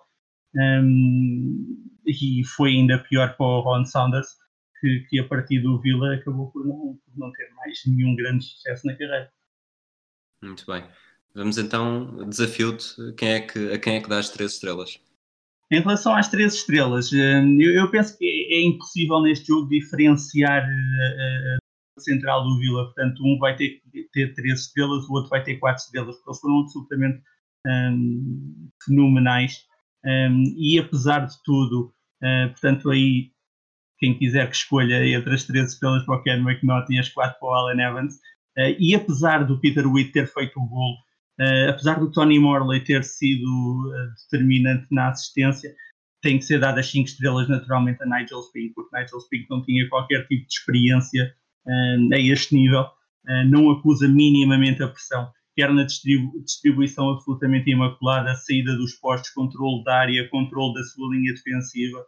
Um, 0.56 1.86
e 2.04 2.42
foi 2.44 2.70
ainda 2.70 2.98
pior 2.98 3.36
para 3.36 3.46
o 3.46 3.60
Ron 3.60 3.84
Saunders, 3.84 4.26
que, 4.80 5.06
que 5.08 5.20
a 5.20 5.28
partir 5.28 5.60
do 5.60 5.80
Villa 5.80 6.16
acabou 6.16 6.50
por 6.50 6.66
não, 6.66 6.98
por 7.04 7.16
não 7.16 7.30
ter 7.30 7.48
mais 7.54 7.80
nenhum 7.86 8.16
grande 8.16 8.44
sucesso 8.44 8.84
na 8.88 8.94
carreira. 8.94 9.30
Muito 10.42 10.66
bem. 10.66 10.82
Vamos 11.32 11.58
então, 11.58 12.28
desafio-te, 12.28 13.12
quem 13.16 13.34
é 13.34 13.40
que, 13.40 13.72
a 13.72 13.78
quem 13.78 13.96
é 13.96 14.00
que 14.00 14.08
dá 14.08 14.18
as 14.18 14.30
três 14.30 14.54
estrelas? 14.54 14.98
Em 15.72 15.80
relação 15.80 16.16
às 16.16 16.28
três 16.28 16.54
estrelas, 16.54 17.12
hum, 17.12 17.60
eu, 17.60 17.88
penso 17.90 18.18
que 18.18 18.24
é 18.24 18.62
impossível 18.62 19.20
neste 19.20 19.46
jogo 19.46 19.68
diferenciar 19.68 20.64
a, 20.64 21.58
a 21.96 22.00
central 22.00 22.42
do 22.42 22.58
Vila. 22.58 22.86
Portanto, 22.86 23.22
um 23.24 23.38
vai 23.38 23.54
ter 23.54 23.80
que 23.92 24.08
ter 24.12 24.34
três 24.34 24.62
estrelas, 24.62 25.08
o 25.08 25.12
outro 25.12 25.30
vai 25.30 25.42
ter 25.44 25.58
quatro 25.58 25.82
estrelas, 25.82 26.16
porque 26.16 26.30
eles 26.30 26.40
foram 26.40 26.60
absolutamente 26.60 27.22
hum, 27.66 28.68
fenomenais. 28.84 29.64
Um, 30.04 30.42
e 30.56 30.78
apesar 30.78 31.26
de 31.26 31.34
tudo, 31.44 31.92
uh, 32.22 32.48
portanto, 32.50 32.90
aí 32.90 33.30
quem 33.98 34.18
quiser 34.18 34.48
que 34.48 34.56
escolha 34.56 35.06
entre 35.06 35.34
as 35.34 35.44
13 35.44 35.74
estrelas 35.74 36.04
para 36.04 36.16
o 36.16 36.22
Ken 36.22 36.38
McNaughton 36.38 36.94
e 36.94 36.98
as 36.98 37.10
4 37.10 37.38
para 37.38 37.48
o 37.48 37.52
Allen 37.52 37.80
Evans. 37.80 38.14
Uh, 38.58 38.74
e 38.78 38.94
apesar 38.94 39.44
do 39.44 39.60
Peter 39.60 39.86
Witt 39.86 40.10
ter 40.12 40.26
feito 40.26 40.58
o 40.58 40.66
gol, 40.66 40.96
uh, 41.38 41.70
apesar 41.70 41.98
do 41.98 42.10
Tony 42.10 42.38
Morley 42.38 42.80
ter 42.80 43.04
sido 43.04 43.46
uh, 43.46 44.14
determinante 44.30 44.86
na 44.90 45.10
assistência, 45.10 45.74
tem 46.22 46.38
que 46.38 46.44
ser 46.44 46.60
dadas 46.60 46.90
5 46.90 47.08
estrelas 47.08 47.48
naturalmente 47.48 48.02
a 48.02 48.06
Nigel 48.06 48.42
Spink, 48.42 48.74
porque 48.74 48.96
Nigel 48.96 49.20
Spink 49.20 49.46
não 49.48 49.62
tinha 49.64 49.88
qualquer 49.88 50.26
tipo 50.26 50.46
de 50.46 50.52
experiência 50.52 51.34
a 52.12 52.18
este 52.18 52.54
nível, 52.54 52.86
não 53.48 53.70
acusa 53.70 54.08
minimamente 54.08 54.82
a 54.82 54.88
pressão, 54.88 55.30
quer 55.56 55.72
na 55.72 55.84
distribu 55.84 56.42
distribuição 56.42 57.10
absolutamente 57.10 57.70
imaculada, 57.70 58.34
saída 58.34 58.76
dos 58.76 58.94
postos, 58.94 59.30
controle 59.30 59.82
da 59.84 59.94
área, 59.98 60.28
controle 60.28 60.74
da 60.74 60.82
sua 60.84 61.14
linha 61.14 61.32
defensiva, 61.32 62.04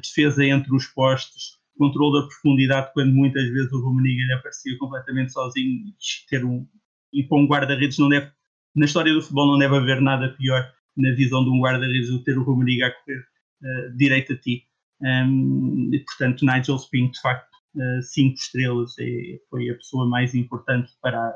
defesa 0.00 0.44
entre 0.44 0.72
os 0.74 0.86
postos, 0.86 1.58
controle 1.76 2.20
da 2.20 2.26
profundidade, 2.26 2.92
quando 2.92 3.12
muitas 3.12 3.48
vezes 3.50 3.72
o 3.72 3.80
Rummenigge 3.80 4.32
aparecia 4.32 4.78
completamente 4.78 5.32
sozinho 5.32 5.88
e 5.88 5.94
ter 6.28 6.44
um 6.44 6.66
e 7.14 7.22
para 7.22 7.38
um 7.38 7.46
guarda-redes 7.46 7.98
não 7.98 8.08
deve 8.08 8.30
na 8.74 8.86
história 8.86 9.12
do 9.12 9.22
futebol 9.22 9.46
não 9.46 9.58
deve 9.58 9.76
haver 9.76 10.00
nada 10.00 10.28
pior 10.30 10.70
na 10.96 11.10
visão 11.12 11.44
de 11.44 11.50
um 11.50 11.60
guarda-redes 11.60 12.10
do 12.10 12.22
ter 12.22 12.36
o 12.36 12.42
Rummenigge 12.42 12.82
a 12.82 12.90
correr 12.90 13.20
uh, 13.62 13.96
direito 13.96 14.32
a 14.32 14.36
ti 14.36 14.64
um, 15.00 15.90
e 15.92 15.98
portanto 16.00 16.44
Nigel 16.44 16.78
Spink 16.78 17.12
de 17.12 17.20
facto 17.20 17.50
uh, 17.76 18.02
cinco 18.02 18.36
estrelas 18.36 18.98
e 18.98 19.40
foi 19.48 19.70
a 19.70 19.74
pessoa 19.74 20.08
mais 20.08 20.34
importante 20.34 20.92
para 21.00 21.32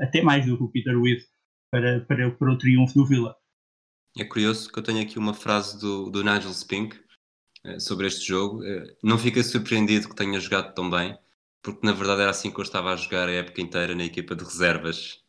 até 0.00 0.22
mais 0.22 0.46
do 0.46 0.56
que 0.56 0.62
o 0.62 0.68
Peter 0.68 0.98
Witt 0.98 1.24
para, 1.70 2.00
para, 2.00 2.30
para 2.30 2.52
o 2.52 2.58
triunfo 2.58 2.94
do 2.94 3.06
Villa 3.06 3.34
é 4.18 4.24
curioso 4.24 4.70
que 4.70 4.78
eu 4.78 4.82
tenho 4.82 5.00
aqui 5.00 5.18
uma 5.18 5.32
frase 5.32 5.78
do, 5.80 6.10
do 6.10 6.22
Nigel 6.22 6.52
Spink 6.52 7.00
eh, 7.64 7.78
sobre 7.78 8.06
este 8.06 8.26
jogo. 8.26 8.62
Eh, 8.64 8.96
não 9.02 9.18
fiquei 9.18 9.42
surpreendido 9.42 10.08
que 10.08 10.16
tenha 10.16 10.38
jogado 10.40 10.74
tão 10.74 10.90
bem, 10.90 11.16
porque 11.62 11.86
na 11.86 11.92
verdade 11.92 12.22
era 12.22 12.30
assim 12.30 12.50
que 12.50 12.58
eu 12.58 12.62
estava 12.62 12.92
a 12.92 12.96
jogar 12.96 13.28
a 13.28 13.32
época 13.32 13.60
inteira 13.60 13.94
na 13.94 14.04
equipa 14.04 14.34
de 14.34 14.44
reservas. 14.44 15.21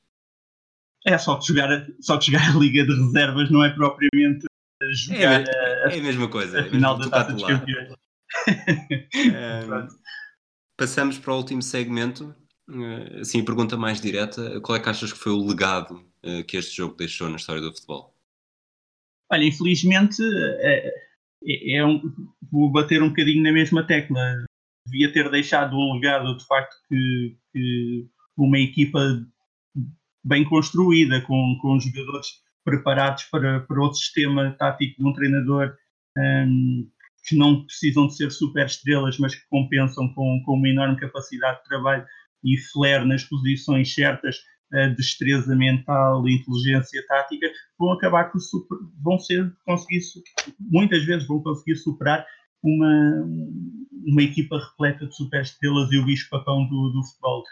É, 1.06 1.18
só 1.18 1.38
que 1.38 1.48
jogar, 1.48 1.88
só 2.00 2.18
que 2.18 2.32
jogar 2.32 2.56
a 2.56 2.58
Liga 2.58 2.86
de 2.86 2.94
Reservas 2.94 3.52
não 3.52 3.64
é 3.64 3.70
propriamente 3.70 4.46
jogar 4.92 5.42
é, 5.42 5.86
a, 5.86 5.90
é 5.90 6.00
a 6.00 6.04
mesma 6.04 6.30
coisa. 6.30 6.60
A, 6.60 6.62
é 6.62 6.70
final 6.70 6.98
da 6.98 7.10
Taça 7.10 7.34
dos 7.34 7.44
Campeões. 7.44 7.94
um, 9.16 9.88
passamos 10.78 11.18
para 11.20 11.34
o 11.34 11.38
último 11.38 11.62
segmento. 11.62 12.34
Eh, 12.70 13.20
assim, 13.20 13.44
pergunta 13.44 13.78
mais 13.78 14.00
direta: 14.00 14.60
qual 14.62 14.78
é 14.78 14.80
que 14.80 14.90
achas 14.90 15.12
que 15.12 15.20
foi 15.20 15.32
o 15.34 15.46
legado 15.46 16.04
que 16.48 16.56
este 16.56 16.78
jogo 16.78 16.96
deixou 16.96 17.30
na 17.30 17.36
história 17.36 17.62
do 17.62 17.74
futebol? 17.74 18.16
Olha, 19.30 19.44
infelizmente, 19.44 20.22
é, 20.62 20.90
é 21.76 21.86
um, 21.86 22.02
vou 22.50 22.72
bater 22.72 23.04
um 23.04 23.10
bocadinho 23.10 23.44
na 23.44 23.52
mesma 23.52 23.86
tecla. 23.86 24.20
Devia 24.88 25.12
ter 25.12 25.30
deixado 25.30 25.76
um 25.76 25.96
legado 25.96 26.38
de 26.38 26.46
facto 26.46 26.76
que, 26.88 27.38
que 27.52 28.08
uma 28.38 28.60
equipa 28.60 29.00
bem 30.24 30.44
construída, 30.44 31.22
com, 31.22 31.58
com 31.62 31.80
jogadores 31.80 32.28
preparados 32.64 33.24
para, 33.26 33.62
para 33.62 33.82
o 33.82 33.94
sistema 33.94 34.56
tático 34.58 35.02
de 35.02 35.08
um 35.08 35.14
treinador, 35.14 35.76
um, 36.18 36.88
que 37.28 37.36
não 37.36 37.64
precisam 37.66 38.08
de 38.08 38.16
ser 38.16 38.32
super 38.32 38.66
estrelas, 38.66 39.18
mas 39.18 39.36
que 39.36 39.48
compensam 39.50 40.14
com, 40.14 40.42
com 40.46 40.54
uma 40.54 40.70
enorme 40.70 41.00
capacidade 41.00 41.60
de 41.60 41.64
trabalho 41.66 42.06
e 42.44 42.58
flair 42.72 43.06
nas 43.06 43.24
posições 43.24 43.94
certas 43.94 44.38
destreza 44.96 45.56
mental, 45.56 46.28
inteligência 46.28 47.06
tática, 47.08 47.48
vão 47.78 47.94
acabar 47.94 48.32
por 48.32 48.40
super, 48.40 48.78
vão 49.04 49.20
ser 49.20 49.54
conseguir 49.66 50.00
muitas 50.60 51.04
vezes 51.06 51.28
vão 51.28 51.42
conseguir 51.42 51.76
superar 51.76 52.26
uma, 52.64 53.28
uma 54.06 54.24
equipa 54.24 54.58
repleta 54.58 55.06
de 55.06 55.16
superestrelas 55.16 55.92
e 55.92 55.98
o 55.98 56.06
bicho 56.06 56.28
papão 56.30 56.68
do, 56.68 56.90
do 56.90 57.04
futebol. 57.04 57.44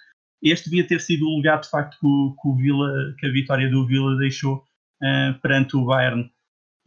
Este 0.42 0.70
devia 0.70 0.88
ter 0.88 1.00
sido 1.00 1.28
o 1.28 1.38
legado 1.38 1.64
de 1.64 1.70
facto 1.70 1.98
que 2.00 2.06
o, 2.06 2.36
que 2.42 2.72
o 2.72 3.16
que 3.16 3.26
a 3.28 3.32
vitória 3.32 3.70
do 3.70 3.86
Villa 3.86 4.18
deixou 4.18 4.58
uh, 4.58 5.39
perante 5.42 5.76
o 5.76 5.86
Bayern. 5.86 6.30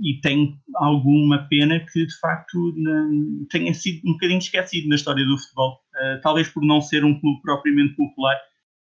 E 0.01 0.21
tem 0.21 0.61
alguma 0.75 1.47
pena 1.49 1.79
que 1.79 2.05
de 2.05 2.19
facto 2.19 2.75
na, 2.77 3.09
tenha 3.49 3.73
sido 3.73 4.09
um 4.09 4.13
bocadinho 4.15 4.41
esquecido 4.41 4.89
na 4.89 4.97
história 4.97 5.25
do 5.25 5.39
futebol. 5.39 5.81
Uh, 5.95 6.21
talvez 6.21 6.49
por 6.49 6.65
não 6.65 6.81
ser 6.81 7.05
um 7.05 7.19
clube 7.21 7.41
propriamente 7.43 7.95
popular. 7.95 8.37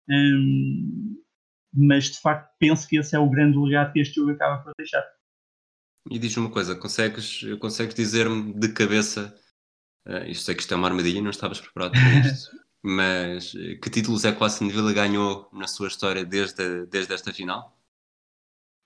Um, 0.08 1.22
mas 1.74 2.10
de 2.10 2.20
facto 2.20 2.50
penso 2.58 2.86
que 2.86 2.98
esse 2.98 3.16
é 3.16 3.18
o 3.18 3.30
grande 3.30 3.58
legado 3.58 3.92
que 3.92 4.00
este 4.00 4.16
jogo 4.16 4.32
acaba 4.32 4.62
por 4.62 4.72
deixar. 4.76 5.04
E 6.10 6.18
diz-me 6.18 6.44
uma 6.44 6.50
coisa, 6.50 6.74
consegues, 6.74 7.42
consegues 7.60 7.94
dizer-me 7.94 8.52
de 8.54 8.72
cabeça, 8.72 9.34
uh, 10.06 10.24
isto 10.26 10.44
sei 10.44 10.54
que 10.54 10.62
isto 10.62 10.74
é 10.74 10.76
uma 10.76 10.88
armadilha, 10.88 11.22
não 11.22 11.30
estavas 11.30 11.60
preparado 11.60 11.92
para 11.92 12.28
isto, 12.28 12.50
mas 12.82 13.54
eh, 13.54 13.76
que 13.76 13.90
títulos 13.90 14.24
é 14.24 14.32
que 14.32 14.42
o 14.42 14.44
Aston 14.44 14.68
Villa 14.68 14.92
ganhou 14.92 15.48
na 15.52 15.68
sua 15.68 15.88
história 15.88 16.24
desde, 16.24 16.86
desde 16.86 17.14
esta 17.14 17.32
final? 17.32 17.78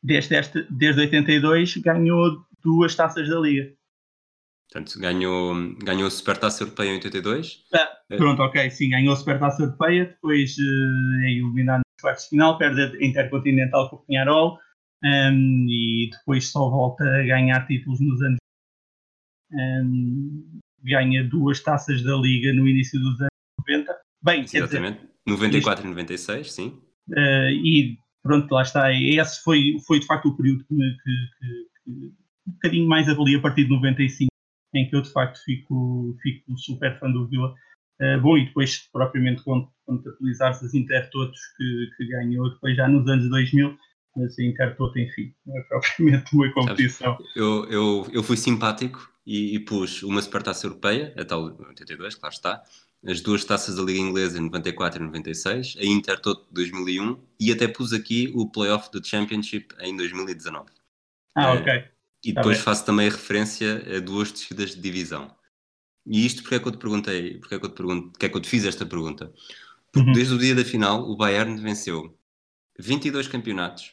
Desde, 0.03 0.37
este, 0.37 0.67
desde 0.71 1.01
82 1.01 1.79
ganhou 1.79 2.45
duas 2.63 2.95
taças 2.95 3.29
da 3.29 3.41
Liga. 3.41 3.75
Portanto, 4.71 4.99
ganhou, 5.01 5.55
ganhou 5.83 6.07
a 6.07 6.11
Supertaça 6.11 6.65
Europeia 6.65 6.91
em 6.91 6.95
82. 6.95 7.65
Ah, 7.73 8.17
pronto, 8.17 8.43
ok, 8.43 8.71
sim, 8.71 8.91
ganhou 8.91 9.15
a 9.15 9.17
Supertaça 9.17 9.63
Europeia, 9.63 10.07
depois 10.07 10.57
uh, 10.59 11.25
é 11.25 11.31
eliminado 11.31 11.83
quartos 12.01 12.25
de 12.25 12.31
final, 12.31 12.59
perde 12.59 12.83
a 12.83 13.05
Intercontinental 13.05 13.89
com 13.89 13.97
o 13.97 13.99
Pinharol 14.01 14.59
um, 15.03 15.67
e 15.69 16.11
depois 16.11 16.51
só 16.51 16.69
volta 16.69 17.05
a 17.05 17.23
ganhar 17.23 17.67
títulos 17.67 18.01
nos 18.01 18.21
anos. 18.21 18.39
Um, 19.53 20.61
ganha 20.83 21.25
duas 21.25 21.61
taças 21.61 22.03
da 22.03 22.17
Liga 22.17 22.53
no 22.53 22.67
início 22.67 23.01
dos 23.01 23.21
anos 23.21 23.36
90. 24.27 24.33
Bem, 24.33 24.43
Exatamente, 24.43 24.99
dizer, 24.99 25.11
94 25.27 25.81
isto, 25.81 25.87
e 25.87 25.91
96, 25.91 26.53
sim. 26.53 26.69
Uh, 27.09 27.51
e 27.51 27.99
pronto, 28.23 28.53
lá 28.53 28.63
está. 28.63 28.93
Esse 28.93 29.43
foi, 29.43 29.77
foi 29.87 30.01
de 30.01 30.07
facto 30.07 30.27
o 30.27 30.37
período 30.37 30.65
que, 30.65 30.75
que, 30.75 31.29
que, 31.39 31.71
que 31.85 32.13
um 32.47 32.53
bocadinho 32.53 32.89
mais 32.89 33.09
avalia 33.09 33.39
a 33.39 33.41
partir 33.41 33.65
de 33.65 33.71
95, 33.71 34.29
em 34.75 34.89
que 34.89 34.97
eu 34.97 35.03
de 35.03 35.11
facto 35.11 35.39
fico, 35.45 36.17
fico 36.23 36.59
super 36.59 36.99
fã 36.99 37.11
do 37.11 37.29
Vila. 37.29 37.55
Uh, 38.01 38.21
bom, 38.21 38.37
e 38.37 38.47
depois, 38.47 38.89
propriamente, 38.93 39.43
contabilizar-se 39.87 40.67
as 40.67 40.75
Intertotos 40.75 41.41
que, 41.57 41.91
que 41.97 42.09
ganhou 42.09 42.51
depois 42.51 42.77
já 42.77 42.87
nos 42.87 43.09
anos 43.09 43.31
2000, 43.31 43.77
mas 44.17 44.39
a 44.39 44.43
Intertoto, 44.43 44.99
enfim, 44.99 45.33
não 45.47 45.57
é 45.57 45.63
propriamente 45.63 46.35
uma 46.35 46.53
competição. 46.53 47.17
Eu, 47.35 47.65
eu, 47.71 48.07
eu 48.13 48.23
fui 48.23 48.37
simpático 48.37 49.11
e, 49.27 49.57
e 49.57 49.61
pus 49.61 50.03
uma 50.03 50.21
Supertaça 50.21 50.67
Europeia, 50.67 51.15
a 51.17 51.25
tal 51.25 51.45
82, 51.45 52.15
claro 52.17 52.35
está, 52.35 52.63
as 53.07 53.21
duas 53.21 53.45
taças 53.45 53.77
da 53.77 53.83
Liga 53.83 54.01
Inglesa 54.01 54.39
em 54.39 54.43
94 54.43 55.01
e 55.01 55.07
96, 55.07 55.77
a 55.79 55.85
Intertoto 55.85 56.47
de 56.49 56.55
2001 56.55 57.19
e 57.39 57.53
até 57.53 57.69
pus 57.69 57.93
aqui 57.93 58.33
o 58.35 58.49
Playoff 58.49 58.91
do 58.91 59.05
Championship 59.05 59.75
em 59.81 59.97
2019. 59.97 60.71
Ah, 61.35 61.53
ok. 61.53 61.79
Uh, 61.79 61.85
e 62.25 62.33
tá 62.33 62.41
depois 62.41 62.59
faço 62.59 62.85
também 62.85 63.09
referência 63.09 63.97
a 63.97 64.01
duas 64.01 64.33
descidas 64.33 64.75
de 64.75 64.81
divisão. 64.81 65.35
E 66.05 66.27
isto 66.27 66.43
porque 66.43 66.57
é 66.57 66.59
que 66.59 66.67
eu 66.67 66.73
te 66.73 66.79
perguntei, 66.79 67.39
porque 67.39 67.55
é 67.55 67.59
que 67.59 67.65
eu 67.65 67.69
te 67.69 67.77
pergunto, 67.77 68.11
porque 68.11 68.27
é 68.27 68.29
que 68.29 68.37
eu 68.37 68.41
te 68.41 68.49
fiz 68.49 68.65
esta 68.65 68.85
pergunta? 68.85 69.33
Porque 69.93 70.09
uhum. 70.09 70.15
desde 70.15 70.35
o 70.35 70.39
dia 70.39 70.55
da 70.55 70.65
final 70.65 71.09
o 71.09 71.17
Bayern 71.17 71.61
venceu 71.61 72.19
22 72.79 73.29
campeonatos, 73.29 73.93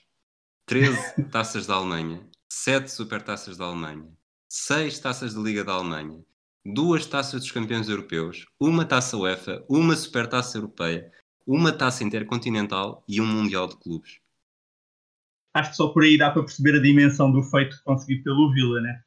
13 0.65 1.23
taças 1.31 1.67
da 1.67 1.75
Alemanha, 1.75 2.27
7 2.49 2.91
supertaças 2.91 3.57
da 3.57 3.65
Alemanha, 3.65 4.07
6 4.49 4.99
taças 4.99 5.33
da 5.33 5.41
Liga 5.41 5.63
da 5.63 5.73
Alemanha, 5.73 6.23
duas 6.65 7.05
taças 7.05 7.41
dos 7.41 7.51
campeões 7.51 7.89
europeus, 7.89 8.45
uma 8.59 8.85
taça 8.85 9.17
UEFA, 9.17 9.63
uma 9.69 9.95
supertaça 9.95 10.57
europeia, 10.57 11.11
uma 11.45 11.71
taça 11.71 12.03
intercontinental 12.03 13.03
e 13.07 13.19
um 13.19 13.25
mundial 13.25 13.67
de 13.67 13.77
clubes. 13.77 14.19
Acho 15.53 15.71
que 15.71 15.75
só 15.75 15.89
por 15.89 16.03
aí 16.03 16.17
dá 16.17 16.31
para 16.31 16.43
perceber 16.43 16.75
a 16.77 16.81
dimensão 16.81 17.31
do 17.31 17.43
feito 17.43 17.79
conseguido 17.83 18.23
pelo 18.23 18.51
Villa, 18.51 18.81
né? 18.81 19.03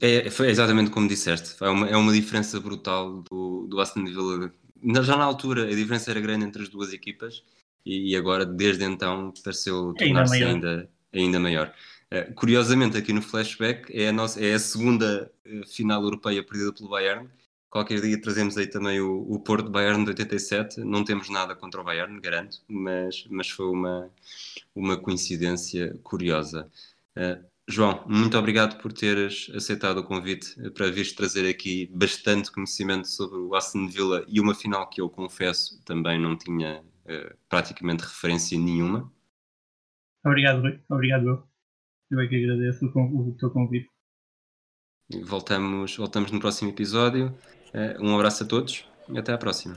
É, 0.00 0.30
foi 0.30 0.48
exatamente 0.48 0.90
como 0.90 1.06
disseste, 1.06 1.62
é 1.62 1.68
uma, 1.68 1.88
é 1.88 1.96
uma 1.96 2.12
diferença 2.12 2.58
brutal 2.58 3.22
do, 3.22 3.66
do 3.68 3.78
Aston 3.78 4.04
Villa. 4.04 4.52
Já 5.02 5.16
na 5.16 5.24
altura 5.24 5.64
a 5.64 5.74
diferença 5.74 6.10
era 6.10 6.20
grande 6.20 6.46
entre 6.46 6.62
as 6.62 6.68
duas 6.68 6.92
equipas 6.92 7.44
e, 7.84 8.12
e 8.12 8.16
agora, 8.16 8.44
desde 8.44 8.84
então, 8.84 9.32
pareceu 9.44 9.92
tornar-se 9.94 10.42
ainda, 10.42 10.90
ainda 11.12 11.38
maior. 11.38 11.72
Uh, 12.12 12.32
curiosamente, 12.34 12.96
aqui 12.96 13.12
no 13.12 13.20
flashback, 13.20 13.92
é 13.92 14.08
a, 14.08 14.12
nossa, 14.12 14.44
é 14.44 14.54
a 14.54 14.58
segunda 14.58 15.30
uh, 15.44 15.66
final 15.66 16.02
europeia 16.02 16.44
perdida 16.44 16.72
pelo 16.72 16.88
Bayern. 16.88 17.28
Qualquer 17.68 18.00
dia 18.00 18.20
trazemos 18.20 18.56
aí 18.56 18.68
também 18.68 19.00
o, 19.00 19.22
o 19.28 19.40
Porto 19.40 19.68
Bayern 19.68 20.04
de 20.04 20.10
87. 20.10 20.80
Não 20.80 21.04
temos 21.04 21.28
nada 21.28 21.54
contra 21.56 21.80
o 21.80 21.84
Bayern, 21.84 22.20
garanto, 22.20 22.58
mas, 22.68 23.26
mas 23.28 23.50
foi 23.50 23.66
uma, 23.66 24.08
uma 24.74 24.96
coincidência 24.96 25.98
curiosa. 26.04 26.70
Uh, 27.16 27.44
João, 27.68 28.04
muito 28.06 28.38
obrigado 28.38 28.80
por 28.80 28.92
teres 28.92 29.50
aceitado 29.52 29.98
o 29.98 30.04
convite 30.04 30.54
para 30.70 30.88
vires 30.88 31.12
trazer 31.12 31.48
aqui 31.50 31.90
bastante 31.92 32.52
conhecimento 32.52 33.08
sobre 33.08 33.38
o 33.38 33.56
Aston 33.56 33.88
Villa 33.88 34.24
e 34.28 34.40
uma 34.40 34.54
final 34.54 34.88
que 34.88 35.00
eu 35.00 35.10
confesso 35.10 35.82
também 35.84 36.20
não 36.20 36.36
tinha 36.36 36.84
praticamente 37.48 38.04
referência 38.04 38.56
nenhuma. 38.56 39.12
Obrigado, 40.24 40.60
Rui. 40.60 40.80
Obrigado, 40.88 41.28
eu. 41.28 41.55
Eu 42.10 42.20
é 42.20 42.28
que 42.28 42.36
agradeço 42.36 42.86
o, 42.86 43.30
o 43.30 43.36
teu 43.36 43.50
convite. 43.50 43.88
voltamos, 45.24 45.96
voltamos 45.96 46.30
no 46.30 46.40
próximo 46.40 46.70
episódio. 46.70 47.34
Um 48.00 48.14
abraço 48.14 48.44
a 48.44 48.46
todos 48.46 48.88
e 49.08 49.18
até 49.18 49.32
à 49.32 49.38
próxima. 49.38 49.76